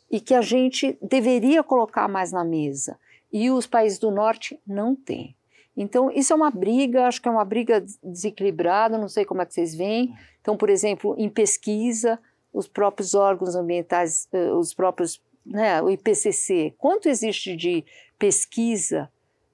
e 0.08 0.20
que 0.20 0.32
a 0.32 0.42
gente 0.42 0.96
deveria 1.02 1.64
colocar 1.64 2.06
mais 2.06 2.30
na 2.30 2.44
mesa. 2.44 2.96
E 3.32 3.50
os 3.50 3.66
países 3.66 3.98
do 3.98 4.12
norte 4.12 4.60
não 4.64 4.94
têm. 4.94 5.34
Então, 5.76 6.10
isso 6.10 6.32
é 6.32 6.36
uma 6.36 6.50
briga, 6.50 7.06
acho 7.06 7.20
que 7.20 7.28
é 7.28 7.30
uma 7.30 7.44
briga 7.44 7.84
desequilibrada, 8.02 8.98
não 8.98 9.08
sei 9.08 9.24
como 9.24 9.40
é 9.40 9.46
que 9.46 9.54
vocês 9.54 9.74
veem. 9.74 10.14
Então, 10.40 10.56
por 10.56 10.68
exemplo, 10.68 11.14
em 11.16 11.28
pesquisa, 11.28 12.18
os 12.52 12.68
próprios 12.68 13.14
órgãos 13.14 13.54
ambientais, 13.54 14.28
eh, 14.32 14.52
os 14.52 14.74
próprios, 14.74 15.20
né, 15.44 15.80
o 15.80 15.88
IPCC, 15.88 16.74
quanto 16.76 17.08
existe 17.08 17.56
de 17.56 17.84
pesquisa 18.18 19.10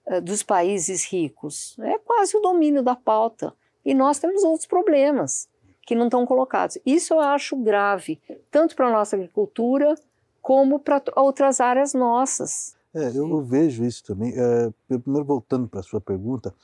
uh, 0.07 0.21
dos 0.21 0.43
países 0.43 1.07
ricos? 1.07 1.77
É 1.79 1.99
quase 1.99 2.37
o 2.37 2.41
domínio 2.41 2.83
da 2.83 2.97
pauta. 2.97 3.55
E 3.85 3.95
nós 3.95 4.19
temos 4.19 4.43
outros 4.43 4.67
problemas 4.67 5.49
que 5.87 5.95
não 5.95 6.07
estão 6.07 6.27
colocados. 6.27 6.77
Isso 6.85 7.15
eu 7.15 7.21
acho 7.21 7.57
grave, 7.57 8.21
tanto 8.51 8.77
para 8.77 8.89
a 8.89 8.93
nossa 8.93 9.17
agricultura 9.17 9.95
como 10.43 10.79
para 10.79 11.03
outras 11.17 11.61
áreas 11.61 11.95
nossas. 11.95 12.77
É, 12.95 13.09
eu 13.17 13.43
vejo 13.43 13.85
isso 13.85 14.05
também. 14.05 14.33
É, 14.37 14.73
primeiro, 14.99 15.25
voltando 15.25 15.69
para 15.69 15.81
a 15.81 15.83
sua 15.83 16.01
pergunta, 16.01 16.55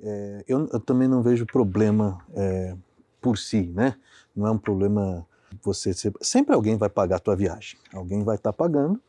é, 0.00 0.44
eu, 0.46 0.68
eu, 0.72 0.80
também 0.80 1.08
não 1.08 1.22
vejo 1.22 1.46
problema 1.46 2.18
é, 2.34 2.76
por 3.20 3.38
si, 3.38 3.62
né? 3.74 3.96
Não 4.34 4.46
é 4.46 4.50
um 4.50 4.58
problema 4.58 5.26
você 5.62 5.92
ser, 5.92 6.12
sempre 6.20 6.54
alguém 6.54 6.76
vai 6.76 6.88
pagar 6.88 7.16
a 7.16 7.20
tua 7.20 7.34
viagem, 7.34 7.78
alguém 7.92 8.22
vai 8.22 8.36
estar 8.36 8.52
tá 8.52 8.56
pagando. 8.56 9.00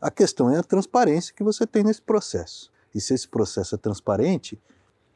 A 0.00 0.10
questão 0.10 0.50
é 0.50 0.58
a 0.58 0.62
transparência 0.62 1.34
que 1.34 1.42
você 1.42 1.66
tem 1.66 1.82
nesse 1.82 2.02
processo. 2.02 2.70
E 2.94 3.00
se 3.00 3.14
esse 3.14 3.28
processo 3.28 3.74
é 3.74 3.78
transparente, 3.78 4.60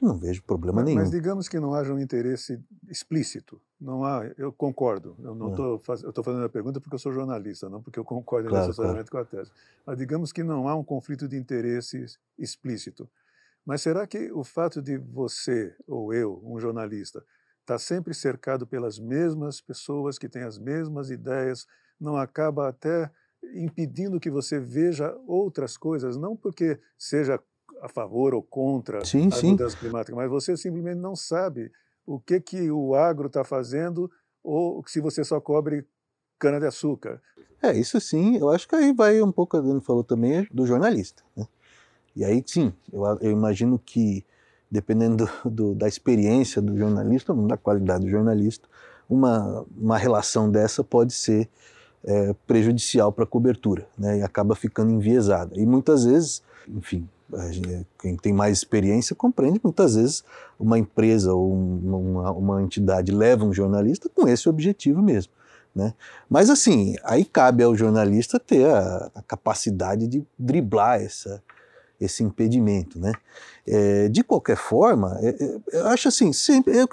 não 0.01 0.16
vejo 0.16 0.42
problema 0.42 0.82
nenhum. 0.82 1.01
Mas 1.01 1.11
digamos 1.11 1.48
que 1.48 1.61
não 1.61 1.74
haja 1.74 1.92
um 1.92 1.98
interesse 1.98 2.59
explícito. 2.88 3.61
Não 3.80 4.05
há, 4.05 4.24
eu 4.38 4.53
concordo. 4.53 5.14
Eu 5.18 5.34
não 5.34 5.51
estou 5.51 5.76
hum. 5.76 5.80
faz, 5.80 6.03
eu 6.03 6.12
fazendo 6.22 6.44
a 6.44 6.48
pergunta 6.48 6.80
porque 6.80 6.94
eu 6.94 6.98
sou 6.98 7.12
jornalista, 7.12 7.68
não 7.68 7.82
porque 7.82 7.98
eu 7.98 8.05
concordo 8.05 8.48
claro, 8.48 8.66
necessariamente 8.66 9.11
claro. 9.11 9.26
com 9.26 9.36
a 9.36 9.38
tese. 9.38 9.51
Mas 9.86 9.98
digamos 9.98 10.32
que 10.32 10.42
não 10.42 10.68
há 10.68 10.74
um 10.74 10.84
conflito 10.84 11.28
de 11.28 11.36
interesses 11.36 12.18
explícito. 12.38 13.09
Mas 13.64 13.82
será 13.82 14.07
que 14.07 14.32
o 14.32 14.42
fato 14.42 14.80
de 14.80 14.96
você 14.96 15.74
ou 15.86 16.14
eu, 16.14 16.40
um 16.44 16.59
jornalista, 16.59 17.18
estar 17.61 17.74
tá 17.74 17.78
sempre 17.78 18.14
cercado 18.14 18.66
pelas 18.66 18.98
mesmas 18.98 19.61
pessoas 19.61 20.18
que 20.18 20.28
têm 20.28 20.42
as 20.42 20.59
mesmas 20.59 21.11
ideias, 21.11 21.66
não 22.01 22.16
acaba 22.16 22.68
até 22.68 23.11
impedindo 23.55 24.20
que 24.20 24.30
você 24.30 24.59
veja 24.59 25.14
outras 25.26 25.76
coisas, 25.76 26.16
não 26.16 26.36
porque 26.36 26.78
seja 26.98 27.40
a 27.80 27.88
favor 27.88 28.34
ou 28.34 28.42
contra 28.42 29.04
sim, 29.04 29.28
as 29.28 29.36
sim. 29.36 29.52
mudanças 29.52 29.78
climáticas, 29.78 30.16
mas 30.16 30.30
você 30.30 30.56
simplesmente 30.56 30.98
não 30.98 31.16
sabe 31.16 31.70
o 32.06 32.18
que, 32.18 32.40
que 32.40 32.70
o 32.70 32.94
agro 32.94 33.26
está 33.26 33.44
fazendo 33.44 34.10
ou 34.42 34.82
se 34.86 35.00
você 35.00 35.22
só 35.24 35.40
cobre 35.40 35.86
cana-de-açúcar. 36.38 37.20
É, 37.62 37.76
isso 37.76 38.00
sim, 38.00 38.36
eu 38.36 38.48
acho 38.48 38.66
que 38.66 38.74
aí 38.74 38.92
vai 38.92 39.20
um 39.20 39.30
pouco, 39.30 39.56
a 39.56 39.60
Dani 39.60 39.80
falou 39.80 40.02
também, 40.02 40.46
do 40.50 40.66
jornalista. 40.66 41.22
Né? 41.36 41.46
E 42.16 42.24
aí 42.24 42.42
sim, 42.46 42.72
eu, 42.92 43.04
eu 43.20 43.30
imagino 43.30 43.78
que, 43.78 44.24
dependendo 44.70 45.28
do, 45.44 45.50
do, 45.50 45.74
da 45.74 45.86
experiência 45.86 46.62
do 46.62 46.76
jornalista, 46.76 47.34
da 47.34 47.56
qualidade 47.56 48.04
do 48.04 48.10
jornalista, 48.10 48.66
uma, 49.08 49.66
uma 49.76 49.98
relação 49.98 50.50
dessa 50.50 50.82
pode 50.82 51.12
ser 51.12 51.48
é, 52.04 52.34
prejudicial 52.46 53.12
para 53.12 53.24
a 53.24 53.26
cobertura, 53.26 53.86
né? 53.98 54.18
e 54.18 54.22
acaba 54.22 54.54
ficando 54.54 54.92
enviesada. 54.92 55.58
E 55.58 55.66
muitas 55.66 56.04
vezes, 56.04 56.42
enfim, 56.66 57.06
quem 57.98 58.16
tem 58.16 58.32
mais 58.32 58.58
experiência 58.58 59.14
compreende 59.14 59.60
muitas 59.62 59.94
vezes 59.94 60.24
uma 60.58 60.78
empresa 60.78 61.32
ou 61.32 61.52
uma, 61.52 62.32
uma 62.32 62.62
entidade 62.62 63.12
leva 63.12 63.44
um 63.44 63.52
jornalista 63.52 64.08
com 64.08 64.28
esse 64.28 64.48
objetivo 64.48 65.02
mesmo. 65.02 65.32
Né? 65.74 65.94
Mas 66.28 66.50
assim, 66.50 66.96
aí 67.04 67.24
cabe 67.24 67.62
ao 67.62 67.76
jornalista 67.76 68.40
ter 68.40 68.66
a, 68.66 69.10
a 69.14 69.22
capacidade 69.22 70.06
de 70.08 70.24
driblar 70.38 71.00
essa, 71.00 71.42
esse 72.00 72.22
impedimento. 72.24 72.98
Né? 72.98 73.12
É, 73.66 74.08
de 74.08 74.24
qualquer 74.24 74.56
forma, 74.56 75.18
é, 75.20 75.28
é, 75.28 75.60
eu 75.72 75.86
acho 75.88 76.08
assim, 76.08 76.32
sempre, 76.32 76.76
é, 76.76 76.84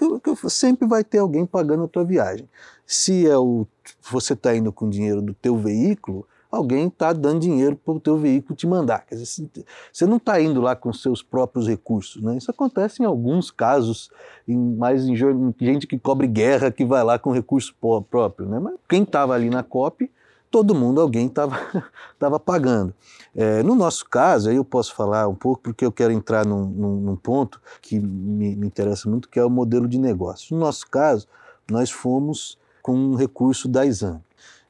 sempre 0.49 0.87
vai 0.87 1.03
ter 1.03 1.19
alguém 1.19 1.45
pagando 1.45 1.85
a 1.85 1.87
tua 1.87 2.03
viagem. 2.03 2.47
Se 2.85 3.27
é 3.27 3.37
o, 3.37 3.65
você 4.11 4.33
está 4.33 4.55
indo 4.55 4.71
com 4.71 4.89
dinheiro 4.89 5.21
do 5.21 5.33
teu 5.33 5.57
veículo, 5.57 6.27
alguém 6.51 6.87
está 6.87 7.13
dando 7.13 7.41
dinheiro 7.41 7.75
para 7.75 7.93
o 7.93 7.99
teu 7.99 8.17
veículo 8.17 8.55
te 8.55 8.65
mandar. 8.65 9.05
Quer 9.05 9.15
dizer, 9.15 9.49
você 9.91 10.05
não 10.05 10.17
está 10.17 10.41
indo 10.41 10.61
lá 10.61 10.75
com 10.75 10.91
seus 10.93 11.21
próprios 11.21 11.67
recursos. 11.67 12.21
Né? 12.21 12.37
Isso 12.37 12.49
acontece 12.49 13.01
em 13.01 13.05
alguns 13.05 13.51
casos, 13.51 14.09
em, 14.47 14.57
mais 14.57 15.07
em, 15.07 15.15
gente 15.59 15.87
que 15.87 15.99
cobre 15.99 16.27
guerra 16.27 16.71
que 16.71 16.85
vai 16.85 17.03
lá 17.03 17.19
com 17.19 17.31
recurso 17.31 17.75
próprio. 18.09 18.47
Né? 18.47 18.59
Mas 18.59 18.75
quem 18.87 19.03
estava 19.03 19.33
ali 19.33 19.49
na 19.49 19.63
COP, 19.63 20.09
todo 20.49 20.73
mundo, 20.73 21.01
alguém 21.01 21.27
estava 21.27 21.59
pagando. 22.39 22.93
É, 23.35 23.61
no 23.63 23.75
nosso 23.75 24.05
caso, 24.05 24.49
aí 24.49 24.55
eu 24.55 24.65
posso 24.65 24.95
falar 24.95 25.27
um 25.27 25.35
pouco, 25.35 25.61
porque 25.61 25.85
eu 25.85 25.91
quero 25.91 26.13
entrar 26.13 26.45
num, 26.45 26.65
num, 26.65 26.95
num 27.01 27.15
ponto 27.15 27.61
que 27.81 27.99
me, 27.99 28.55
me 28.55 28.67
interessa 28.67 29.09
muito, 29.09 29.29
que 29.29 29.39
é 29.39 29.45
o 29.45 29.49
modelo 29.49 29.87
de 29.87 29.99
negócio. 29.99 30.55
No 30.55 30.61
nosso 30.61 30.87
caso, 30.89 31.27
nós 31.69 31.91
fomos 31.91 32.57
com 32.81 32.93
um 32.93 33.15
recurso 33.15 33.67
da 33.67 33.85
Exame. 33.85 34.26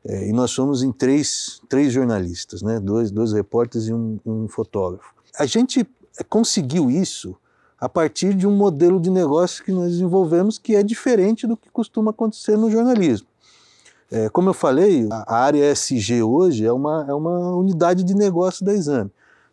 É, 0.08 0.30
e 0.30 0.32
nós 0.32 0.51
somos 0.51 0.84
em 0.84 0.91
três, 0.91 1.62
três 1.68 1.91
jornalistas, 1.91 2.62
né? 2.62 2.80
dois, 2.80 3.12
dois 3.12 3.34
repórteres 3.34 3.88
e 3.88 3.93
um, 3.93 4.18
um 4.26 4.47
fotógrafo. 4.47 5.14
A 5.38 5.45
gente 5.45 5.86
conseguiu 6.30 6.89
isso 6.89 7.36
a 7.80 7.89
partir 7.89 8.34
de 8.34 8.47
um 8.47 8.55
modelo 8.55 9.01
de 9.01 9.10
negócio 9.10 9.64
que 9.64 9.72
nós 9.72 9.91
desenvolvemos 9.91 10.58
que 10.58 10.76
é 10.76 10.82
diferente 10.82 11.45
do 11.45 11.58
que 11.58 11.70
costuma 11.70 12.12
acontecer 12.12 12.58
no 12.58 12.72
jornalismo. 12.72 13.28
É, 14.10 14.30
como 14.30 14.49
eu 14.49 14.53
falei, 14.53 15.05
a 15.12 15.36
área 15.36 15.70
SG 15.72 16.24
hoje 16.24 16.66
é 16.66 16.72
uma, 16.72 17.05
é 17.08 17.14
uma 17.14 17.53
unidade 17.55 18.03
de 18.03 18.16
negócio 18.16 18.66
da 18.66 18.74
Exame, 18.74 19.12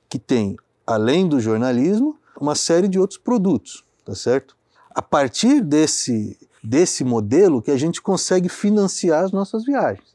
que 0.09 0.19
tem, 0.19 0.57
além 0.87 1.29
do 1.29 1.41
jornalismo, 1.41 2.17
uma 2.41 2.55
série 2.55 2.87
de 2.87 2.99
outros 2.99 3.19
produtos, 3.19 3.85
tá 4.05 4.15
certo? 4.15 4.57
A 4.95 5.03
partir 5.03 5.61
desse, 5.61 6.39
desse 6.63 7.03
modelo 7.03 7.61
que 7.61 7.73
a 7.73 7.77
gente 7.77 8.01
consegue 8.01 8.49
financiar 8.49 9.25
as 9.25 9.33
nossas 9.33 9.65
viagens. 9.65 10.14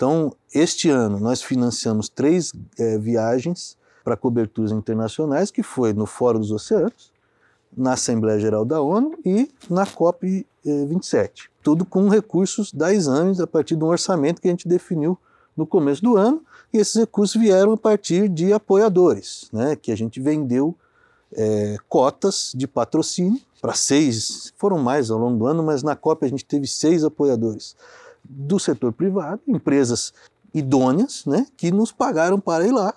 Então, 0.00 0.34
este 0.54 0.88
ano 0.88 1.20
nós 1.20 1.42
financiamos 1.42 2.08
três 2.08 2.54
é, 2.78 2.96
viagens 2.96 3.76
para 4.02 4.16
coberturas 4.16 4.72
internacionais, 4.72 5.50
que 5.50 5.62
foi 5.62 5.92
no 5.92 6.06
Fórum 6.06 6.40
dos 6.40 6.50
Oceanos, 6.50 7.12
na 7.76 7.92
Assembleia 7.92 8.40
Geral 8.40 8.64
da 8.64 8.80
ONU 8.80 9.18
e 9.26 9.50
na 9.68 9.84
COP 9.84 10.46
27. 10.64 11.50
Tudo 11.62 11.84
com 11.84 12.08
recursos 12.08 12.72
da 12.72 12.94
Exames 12.94 13.40
a 13.40 13.46
partir 13.46 13.76
de 13.76 13.84
um 13.84 13.88
orçamento 13.88 14.40
que 14.40 14.48
a 14.48 14.50
gente 14.50 14.66
definiu 14.66 15.18
no 15.54 15.66
começo 15.66 16.00
do 16.00 16.16
ano, 16.16 16.42
e 16.72 16.78
esses 16.78 16.94
recursos 16.94 17.38
vieram 17.38 17.72
a 17.72 17.76
partir 17.76 18.26
de 18.26 18.54
apoiadores, 18.54 19.50
né, 19.52 19.76
que 19.76 19.92
a 19.92 19.96
gente 19.96 20.18
vendeu 20.18 20.74
é, 21.34 21.76
cotas 21.90 22.52
de 22.56 22.66
patrocínio 22.66 23.38
para 23.60 23.74
seis, 23.74 24.50
foram 24.56 24.78
mais 24.78 25.10
ao 25.10 25.18
longo 25.18 25.36
do 25.36 25.46
ano, 25.46 25.62
mas 25.62 25.82
na 25.82 25.94
COP 25.94 26.24
a 26.24 26.28
gente 26.28 26.46
teve 26.46 26.66
seis 26.66 27.04
apoiadores 27.04 27.76
do 28.30 28.58
setor 28.58 28.92
privado, 28.92 29.40
empresas 29.48 30.14
idôneas, 30.54 31.24
né, 31.26 31.46
que 31.56 31.70
nos 31.70 31.90
pagaram 31.90 32.38
para 32.38 32.66
ir 32.66 32.72
lá. 32.72 32.94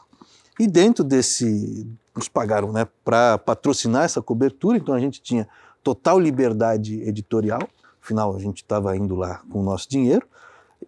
E 0.59 0.67
dentro 0.67 1.03
desse, 1.03 1.87
nos 2.15 2.27
pagaram 2.27 2.71
né, 2.71 2.87
para 3.03 3.39
patrocinar 3.39 4.03
essa 4.03 4.21
cobertura, 4.21 4.77
então 4.77 4.93
a 4.93 4.99
gente 4.99 5.21
tinha 5.21 5.47
total 5.83 6.19
liberdade 6.19 7.01
editorial, 7.01 7.67
afinal 8.01 8.35
a 8.35 8.39
gente 8.39 8.57
estava 8.57 8.95
indo 8.95 9.15
lá 9.15 9.41
com 9.51 9.61
o 9.61 9.63
nosso 9.63 9.89
dinheiro, 9.89 10.27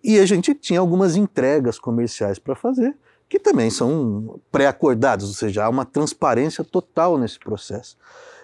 e 0.04 0.20
a 0.20 0.26
gente 0.26 0.54
tinha 0.54 0.80
algumas 0.80 1.16
entregas 1.16 1.80
comerciais 1.80 2.38
para 2.38 2.56
fazer, 2.56 2.96
que 3.28 3.40
também 3.40 3.72
são 3.72 4.40
pré-acordadas, 4.52 5.28
ou 5.28 5.34
seja, 5.34 5.66
há 5.66 5.70
uma 5.70 5.86
transparência 5.86 6.64
total 6.64 7.18
nesse 7.18 7.40
processo. 7.40 7.98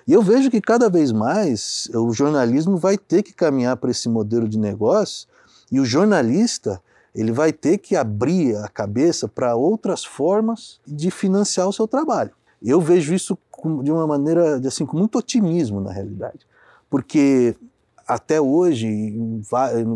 E 0.07 0.13
eu 0.13 0.23
vejo 0.23 0.49
que 0.49 0.59
cada 0.59 0.89
vez 0.89 1.11
mais 1.11 1.89
o 1.93 2.11
jornalismo 2.11 2.77
vai 2.77 2.97
ter 2.97 3.21
que 3.21 3.33
caminhar 3.33 3.77
para 3.77 3.91
esse 3.91 4.09
modelo 4.09 4.47
de 4.47 4.57
negócio 4.57 5.27
e 5.71 5.79
o 5.79 5.85
jornalista 5.85 6.81
ele 7.13 7.31
vai 7.31 7.51
ter 7.51 7.77
que 7.77 7.95
abrir 7.95 8.55
a 8.57 8.67
cabeça 8.67 9.27
para 9.27 9.55
outras 9.55 10.03
formas 10.03 10.79
de 10.85 11.11
financiar 11.11 11.67
o 11.67 11.73
seu 11.73 11.87
trabalho. 11.87 12.31
Eu 12.61 12.79
vejo 12.79 13.13
isso 13.13 13.37
de 13.83 13.91
uma 13.91 14.07
maneira, 14.07 14.57
assim, 14.65 14.85
com 14.85 14.97
muito 14.97 15.17
otimismo 15.17 15.81
na 15.81 15.91
realidade, 15.91 16.39
porque 16.89 17.55
até 18.07 18.41
hoje, 18.41 18.87
em, 18.87 19.41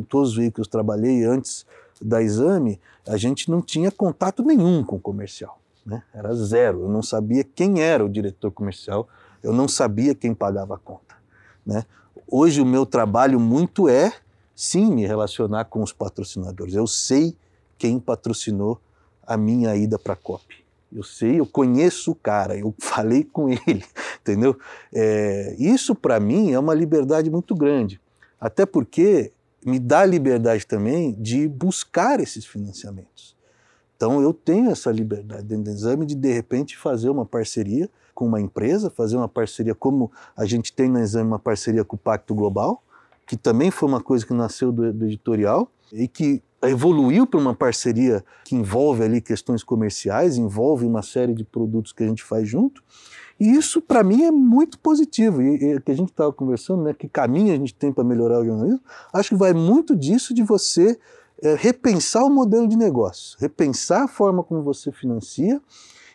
todos 0.08 0.32
os 0.32 0.36
veículos 0.36 0.68
que 0.68 0.70
eu 0.70 0.80
trabalhei 0.80 1.24
antes 1.26 1.66
da 2.02 2.22
exame, 2.22 2.80
a 3.08 3.18
gente 3.18 3.50
não 3.50 3.62
tinha 3.62 3.92
contato 3.92 4.44
nenhum 4.44 4.84
com 4.84 4.98
o 4.98 5.00
comercial, 5.00 5.60
né? 5.86 6.04
era 6.14 6.34
zero. 6.34 6.82
Eu 6.82 6.90
não 6.90 7.02
sabia 7.02 7.44
quem 7.44 7.82
era 7.82 8.04
o 8.06 8.10
diretor 8.10 8.52
comercial, 8.52 9.08
eu 9.44 9.54
não 9.54 9.68
sabia 9.68 10.16
quem 10.16 10.34
pagava 10.34 10.76
a 10.76 10.78
conta. 10.78 11.16
Né? 11.66 11.84
Hoje 12.28 12.62
o 12.62 12.66
meu 12.66 12.86
trabalho 12.86 13.40
muito 13.40 13.88
é 13.90 14.14
sim 14.56 14.92
me 14.94 15.06
relacionar 15.06 15.66
com 15.66 15.84
os 15.84 15.92
patrocinadores. 15.92 16.74
Eu 16.74 16.88
sei 16.88 17.36
quem 17.78 18.00
patrocinou 18.00 18.80
a 19.26 19.36
minha 19.36 19.76
ida 19.76 20.00
para 20.00 20.14
a 20.14 20.18
COP. 20.18 20.64
Eu 20.92 21.04
sei, 21.04 21.40
eu 21.40 21.46
conheço 21.46 22.12
o 22.12 22.16
cara, 22.16 22.58
eu 22.58 22.74
falei 22.80 23.24
com 23.24 23.50
ele, 23.50 23.84
entendeu? 24.22 24.58
É, 24.94 25.56
isso 25.60 25.94
para 25.94 26.20
mim 26.20 26.52
é 26.52 26.60
uma 26.60 26.74
liberdade 26.74 27.30
muito 27.30 27.54
grande, 27.54 28.00
até 28.40 28.66
porque 28.66 29.32
me 29.66 29.80
dá 29.80 30.06
liberdade 30.06 30.66
também 30.66 31.12
de 31.14 31.48
buscar 31.48 32.20
esses 32.20 32.46
financiamentos. 32.46 33.36
Então 33.98 34.22
eu 34.22 34.34
tenho 34.34 34.70
essa 34.70 34.92
liberdade 34.92 35.44
dentro 35.44 35.66
do 35.66 35.70
exame 35.72 36.06
de 36.06 36.16
de 36.16 36.32
repente 36.32 36.78
fazer 36.78 37.10
uma 37.10 37.26
parceria 37.26 37.90
com 38.14 38.26
uma 38.26 38.40
empresa, 38.40 38.90
fazer 38.90 39.18
uma 39.18 39.28
parceria 39.28 39.74
como 39.74 40.12
a 40.38 40.46
gente 40.46 40.72
tem 40.72 40.88
no 40.88 41.00
exame 41.00 41.28
uma 41.28 41.40
parceria 41.40 41.84
com 41.84 41.96
o 41.96 42.00
Pacto 42.00 42.36
Global, 42.36 42.82
que 43.26 43.36
também 43.36 43.72
foi 43.72 43.90
uma 43.90 44.02
coisa 44.02 44.26
que 44.26 44.34
nasceu 44.34 44.72
do, 44.72 44.94
do 44.94 45.06
editorial 45.06 45.70
e 45.92 46.08
que 46.08 46.42
evoluiu 46.64 47.28
para 47.28 47.40
uma 47.40 47.54
parceria 47.54 48.24
que 48.44 48.56
envolve 48.56 49.04
ali 49.04 49.22
questões 49.22 49.64
comerciais, 49.64 50.38
envolve 50.38 50.86
uma 50.86 51.02
série 51.02 51.34
de 51.34 51.44
produtos 51.44 51.92
que 51.92 52.04
a 52.04 52.08
gente 52.08 52.24
faz 52.24 52.48
junto. 52.48 52.84
E 53.40 53.52
isso, 53.52 53.82
para 53.82 54.04
mim, 54.04 54.24
é 54.24 54.32
muito 54.32 54.80
positivo. 54.80 55.42
E, 55.42 55.76
e 55.76 55.82
que 55.82 55.92
a 55.92 55.96
gente 55.96 56.10
estava 56.10 56.32
conversando, 56.32 56.84
né, 56.84 56.94
que 56.94 57.08
caminho 57.08 57.54
a 57.54 57.58
gente 57.58 57.74
tem 57.74 57.92
para 57.92 58.04
melhorar 58.04 58.40
o 58.40 58.46
jornalismo, 58.46 58.82
acho 59.14 59.30
que 59.30 59.36
vai 59.36 59.54
muito 59.54 59.96
disso 59.96 60.34
de 60.34 60.42
você 60.42 60.98
é, 61.42 61.56
repensar 61.56 62.24
o 62.24 62.30
modelo 62.30 62.68
de 62.68 62.78
negócio, 62.78 63.38
repensar 63.40 64.04
a 64.04 64.08
forma 64.08 64.42
como 64.44 64.64
você 64.64 64.92
financia 64.92 65.62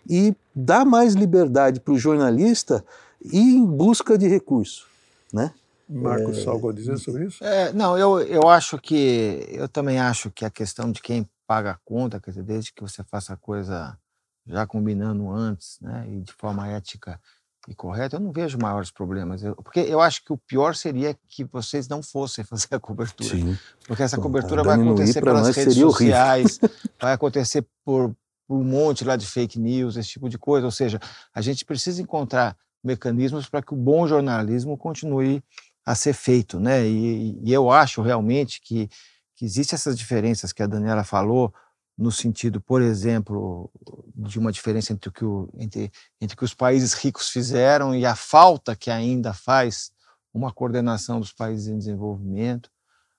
e 0.08 0.34
dar 0.54 0.84
mais 0.86 1.14
liberdade 1.14 1.80
para 1.80 1.92
o 1.92 1.98
jornalista 1.98 2.84
ir 3.22 3.56
em 3.56 3.66
busca 3.66 4.16
de 4.16 4.26
recurso. 4.26 4.86
Né? 5.32 5.52
Marcos, 5.90 6.38
é, 6.38 6.48
algo 6.48 6.70
a 6.70 6.72
dizer 6.72 6.96
sobre 6.98 7.26
isso? 7.26 7.42
É, 7.44 7.72
não, 7.72 7.98
eu, 7.98 8.20
eu 8.20 8.48
acho 8.48 8.78
que. 8.78 9.46
Eu 9.50 9.68
também 9.68 9.98
acho 9.98 10.30
que 10.30 10.44
a 10.44 10.50
questão 10.50 10.92
de 10.92 11.02
quem 11.02 11.28
paga 11.46 11.72
a 11.72 11.78
conta, 11.84 12.20
quer 12.20 12.30
dizer, 12.30 12.44
desde 12.44 12.72
que 12.72 12.80
você 12.80 13.02
faça 13.02 13.34
a 13.34 13.36
coisa 13.36 13.98
já 14.46 14.66
combinando 14.66 15.30
antes, 15.30 15.78
né, 15.80 16.06
e 16.08 16.20
de 16.20 16.32
forma 16.32 16.68
ética 16.68 17.20
e 17.68 17.74
correta, 17.74 18.16
eu 18.16 18.20
não 18.20 18.32
vejo 18.32 18.56
maiores 18.56 18.90
problemas. 18.90 19.42
Eu, 19.42 19.54
porque 19.56 19.80
eu 19.80 20.00
acho 20.00 20.24
que 20.24 20.32
o 20.32 20.38
pior 20.38 20.74
seria 20.74 21.16
que 21.28 21.44
vocês 21.44 21.88
não 21.88 22.02
fossem 22.02 22.44
fazer 22.46 22.68
a 22.70 22.80
cobertura. 22.80 23.28
Sim. 23.28 23.58
Porque 23.86 24.02
essa 24.02 24.16
cobertura 24.16 24.60
a 24.60 24.64
vai 24.64 24.80
acontecer 24.80 25.20
pelas 25.20 25.54
redes 25.54 25.76
horrível. 25.76 25.90
sociais, 25.90 26.60
vai 27.00 27.12
acontecer 27.12 27.66
por, 27.84 28.14
por 28.46 28.56
um 28.56 28.64
monte 28.64 29.04
lá 29.04 29.16
de 29.16 29.26
fake 29.26 29.58
news, 29.58 29.96
esse 29.96 30.10
tipo 30.10 30.28
de 30.28 30.38
coisa. 30.38 30.66
Ou 30.66 30.72
seja, 30.72 31.00
a 31.34 31.40
gente 31.40 31.64
precisa 31.64 32.00
encontrar 32.00 32.56
mecanismos 32.82 33.48
para 33.48 33.60
que 33.60 33.74
o 33.74 33.76
bom 33.76 34.06
jornalismo 34.06 34.76
continue 34.76 35.42
a 35.84 35.94
ser 35.94 36.12
feito. 36.12 36.58
Né? 36.60 36.86
E, 36.86 37.38
e 37.42 37.52
eu 37.52 37.70
acho 37.70 38.02
realmente 38.02 38.60
que, 38.60 38.88
que 39.36 39.44
existem 39.44 39.76
essas 39.76 39.98
diferenças 39.98 40.52
que 40.52 40.62
a 40.62 40.66
Daniela 40.66 41.04
falou, 41.04 41.52
no 41.96 42.10
sentido, 42.10 42.60
por 42.60 42.80
exemplo, 42.80 43.70
de 44.14 44.38
uma 44.38 44.50
diferença 44.50 44.92
entre 44.92 45.10
o 45.10 45.12
que, 45.12 45.24
o, 45.24 45.50
entre, 45.58 45.92
entre 46.18 46.36
que 46.36 46.44
os 46.44 46.54
países 46.54 46.94
ricos 46.94 47.28
fizeram 47.28 47.94
e 47.94 48.06
a 48.06 48.16
falta 48.16 48.74
que 48.74 48.90
ainda 48.90 49.34
faz 49.34 49.92
uma 50.32 50.52
coordenação 50.52 51.20
dos 51.20 51.32
países 51.32 51.68
em 51.68 51.76
desenvolvimento. 51.76 52.70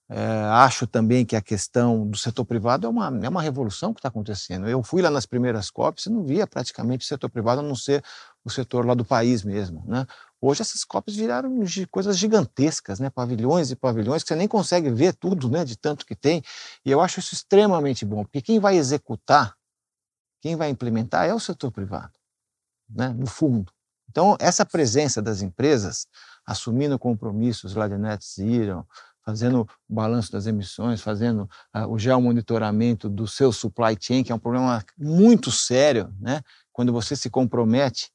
É, 0.09 0.19
acho 0.49 0.85
também 0.87 1.25
que 1.25 1.37
a 1.37 1.41
questão 1.41 2.05
do 2.05 2.17
setor 2.17 2.43
privado 2.43 2.85
é 2.85 2.89
uma, 2.89 3.07
é 3.23 3.29
uma 3.29 3.41
revolução 3.41 3.93
que 3.93 3.99
está 3.99 4.09
acontecendo. 4.09 4.67
Eu 4.67 4.83
fui 4.83 5.01
lá 5.01 5.09
nas 5.09 5.25
primeiras 5.25 5.69
COPs 5.69 6.07
e 6.07 6.09
não 6.09 6.25
via 6.25 6.45
praticamente 6.45 7.05
o 7.05 7.07
setor 7.07 7.29
privado 7.29 7.61
a 7.61 7.63
não 7.63 7.75
ser 7.75 8.03
o 8.43 8.49
setor 8.49 8.85
lá 8.85 8.93
do 8.93 9.05
país 9.05 9.43
mesmo. 9.43 9.83
Né? 9.85 10.05
Hoje 10.39 10.61
essas 10.61 10.83
COPs 10.83 11.15
viraram 11.15 11.63
coisas 11.89 12.17
gigantescas, 12.17 12.99
né? 12.99 13.09
pavilhões 13.09 13.71
e 13.71 13.75
pavilhões, 13.75 14.23
que 14.23 14.29
você 14.29 14.35
nem 14.35 14.47
consegue 14.47 14.89
ver 14.89 15.13
tudo 15.13 15.49
né? 15.49 15.63
de 15.63 15.77
tanto 15.77 16.05
que 16.05 16.15
tem. 16.15 16.41
E 16.85 16.91
eu 16.91 17.01
acho 17.01 17.19
isso 17.19 17.33
extremamente 17.33 18.05
bom, 18.05 18.23
porque 18.23 18.41
quem 18.41 18.59
vai 18.59 18.75
executar, 18.77 19.55
quem 20.41 20.55
vai 20.55 20.69
implementar 20.69 21.27
é 21.27 21.33
o 21.33 21.39
setor 21.39 21.71
privado, 21.71 22.13
né? 22.89 23.09
no 23.09 23.27
fundo. 23.27 23.71
Então, 24.09 24.35
essa 24.39 24.65
presença 24.65 25.21
das 25.21 25.41
empresas 25.41 26.05
assumindo 26.45 26.99
compromissos 26.99 27.75
lá 27.75 27.87
de 27.87 27.97
net 27.97 28.25
zero, 28.25 28.85
fazendo 29.23 29.61
o 29.61 29.93
balanço 29.93 30.31
das 30.31 30.47
emissões, 30.47 31.01
fazendo 31.01 31.49
uh, 31.75 31.87
o 31.87 31.97
geomonitoramento 31.97 33.07
do 33.07 33.27
seu 33.27 33.51
supply 33.51 33.95
chain, 33.99 34.23
que 34.23 34.31
é 34.31 34.35
um 34.35 34.39
problema 34.39 34.83
muito 34.97 35.51
sério, 35.51 36.13
né? 36.19 36.41
Quando 36.73 36.91
você 36.91 37.15
se 37.15 37.29
compromete 37.29 38.11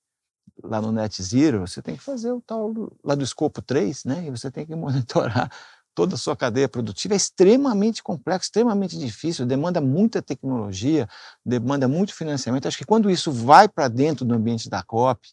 lá 0.63 0.81
no 0.81 0.93
Net 0.93 1.23
Zero, 1.23 1.61
você 1.61 1.83
tem 1.83 1.97
que 1.97 2.03
fazer 2.03 2.33
o 2.33 2.41
tal 2.41 2.73
lá 3.05 3.15
do 3.15 3.25
escopo 3.25 3.61
3, 3.63 4.05
né? 4.05 4.25
E 4.27 4.31
você 4.31 4.51
tem 4.51 4.67
que 4.67 4.75
monitorar 4.77 5.51
toda 5.95 6.15
a 6.15 6.19
sua 6.19 6.37
cadeia 6.37 6.69
produtiva. 6.69 7.15
É 7.15 7.17
extremamente 7.17 8.03
complexo, 8.03 8.47
extremamente 8.47 8.99
difícil, 8.99 9.47
demanda 9.47 9.81
muita 9.81 10.21
tecnologia, 10.21 11.09
demanda 11.45 11.89
muito 11.89 12.15
financiamento. 12.15 12.69
Acho 12.69 12.79
que 12.79 12.85
quando 12.85 13.11
isso 13.11 13.33
vai 13.33 13.69
para 13.69 13.89
dentro 13.89 14.25
do 14.25 14.35
ambiente 14.35 14.69
da 14.69 14.83
COP, 14.83 15.29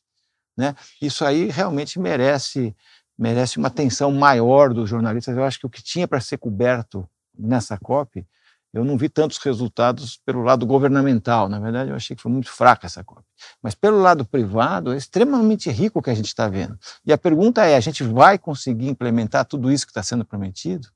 né? 0.57 0.76
Isso 1.01 1.26
aí 1.26 1.49
realmente 1.49 1.99
merece 1.99 2.76
merece 3.17 3.57
uma 3.57 3.67
atenção 3.67 4.11
maior 4.11 4.74
dos 4.74 4.89
jornalistas. 4.89 5.36
Eu 5.36 5.43
acho 5.43 5.59
que 5.59 5.65
o 5.65 5.69
que 5.69 5.84
tinha 5.84 6.07
para 6.07 6.19
ser 6.19 6.38
coberto 6.38 7.07
nessa 7.38 7.78
COP, 7.78 8.26
eu 8.74 8.84
não 8.84 8.97
vi 8.97 9.07
tantos 9.07 9.38
resultados 9.38 10.19
pelo 10.26 10.41
lado 10.41 10.65
governamental. 10.65 11.47
Na 11.47 11.59
verdade, 11.59 11.91
eu 11.91 11.95
achei 11.95 12.15
que 12.15 12.21
foi 12.21 12.32
muito 12.32 12.49
fraca 12.51 12.88
essa 12.88 13.03
COP. 13.03 13.21
Mas 13.61 13.76
pelo 13.76 14.01
lado 14.01 14.26
privado, 14.26 14.93
é 14.93 14.97
extremamente 14.97 15.69
rico 15.69 15.99
o 15.99 16.01
que 16.01 16.09
a 16.09 16.15
gente 16.15 16.26
está 16.26 16.47
vendo. 16.47 16.78
E 17.05 17.13
a 17.13 17.17
pergunta 17.17 17.63
é: 17.63 17.76
a 17.76 17.80
gente 17.80 18.03
vai 18.03 18.39
conseguir 18.39 18.88
implementar 18.88 19.45
tudo 19.45 19.71
isso 19.71 19.86
que 19.86 19.91
está 19.91 20.01
sendo 20.01 20.26
prometido? 20.26 20.88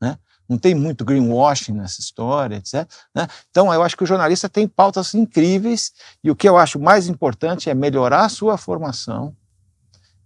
Né? 0.00 0.18
Não 0.48 0.58
tem 0.58 0.74
muito 0.74 1.04
greenwashing 1.04 1.72
nessa 1.72 2.00
história, 2.00 2.56
etc. 2.56 2.90
Né? 3.14 3.28
Então, 3.50 3.72
eu 3.72 3.82
acho 3.82 3.96
que 3.96 4.02
o 4.02 4.06
jornalista 4.06 4.48
tem 4.48 4.66
pautas 4.66 5.14
incríveis 5.14 5.92
e 6.24 6.30
o 6.32 6.36
que 6.36 6.48
eu 6.48 6.58
acho 6.58 6.80
mais 6.80 7.06
importante 7.06 7.70
é 7.70 7.74
melhorar 7.74 8.24
a 8.24 8.28
sua 8.28 8.58
formação, 8.58 9.36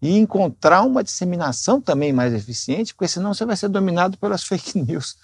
e 0.04 0.18
encontrar 0.18 0.82
uma 0.82 1.02
disseminação 1.02 1.80
também 1.80 2.12
mais 2.12 2.34
eficiente, 2.34 2.94
porque 2.94 3.08
senão 3.08 3.32
você 3.32 3.46
vai 3.46 3.56
ser 3.56 3.68
dominado 3.68 4.18
pelas 4.18 4.44
fake 4.44 4.78
news, 4.78 5.16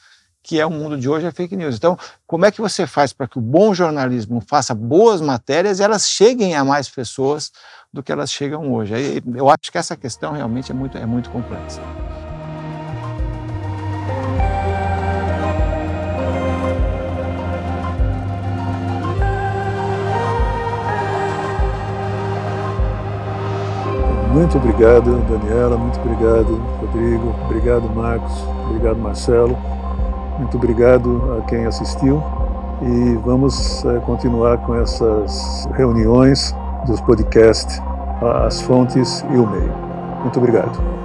que 0.42 0.58
é 0.58 0.66
o 0.66 0.70
mundo 0.70 0.96
de 0.96 1.08
hoje, 1.08 1.26
é 1.26 1.30
fake 1.30 1.56
news. 1.56 1.76
Então, 1.76 1.98
como 2.26 2.46
é 2.46 2.50
que 2.50 2.60
você 2.60 2.86
faz 2.86 3.12
para 3.12 3.28
que 3.28 3.38
o 3.38 3.42
bom 3.42 3.74
jornalismo 3.74 4.42
faça 4.46 4.74
boas 4.74 5.20
matérias 5.20 5.78
e 5.78 5.82
elas 5.82 6.08
cheguem 6.08 6.54
a 6.54 6.64
mais 6.64 6.88
pessoas 6.88 7.50
do 7.92 8.02
que 8.02 8.10
elas 8.10 8.32
chegam 8.32 8.72
hoje? 8.72 9.22
Eu 9.34 9.48
acho 9.48 9.70
que 9.70 9.78
essa 9.78 9.96
questão 9.96 10.32
realmente 10.32 10.70
é 10.70 10.74
muito, 10.74 10.96
é 10.96 11.06
muito 11.06 11.30
complexa. 11.30 11.80
Muito 24.32 24.56
obrigado, 24.58 25.20
Daniela, 25.28 25.76
muito 25.76 25.98
obrigado, 25.98 26.54
Rodrigo, 26.80 27.34
obrigado, 27.46 27.82
Marcos, 27.90 28.32
obrigado, 28.68 28.96
Marcelo, 28.96 29.58
muito 30.40 30.56
obrigado 30.56 31.38
a 31.38 31.42
quem 31.42 31.66
assistiu 31.66 32.22
e 32.82 33.14
vamos 33.24 33.84
é, 33.84 33.98
continuar 34.00 34.58
com 34.58 34.74
essas 34.74 35.68
reuniões 35.74 36.54
dos 36.86 37.00
podcasts 37.02 37.80
As 38.46 38.60
Fontes 38.62 39.24
e 39.30 39.36
o 39.36 39.46
Meio. 39.46 39.72
Muito 40.22 40.38
obrigado. 40.38 40.99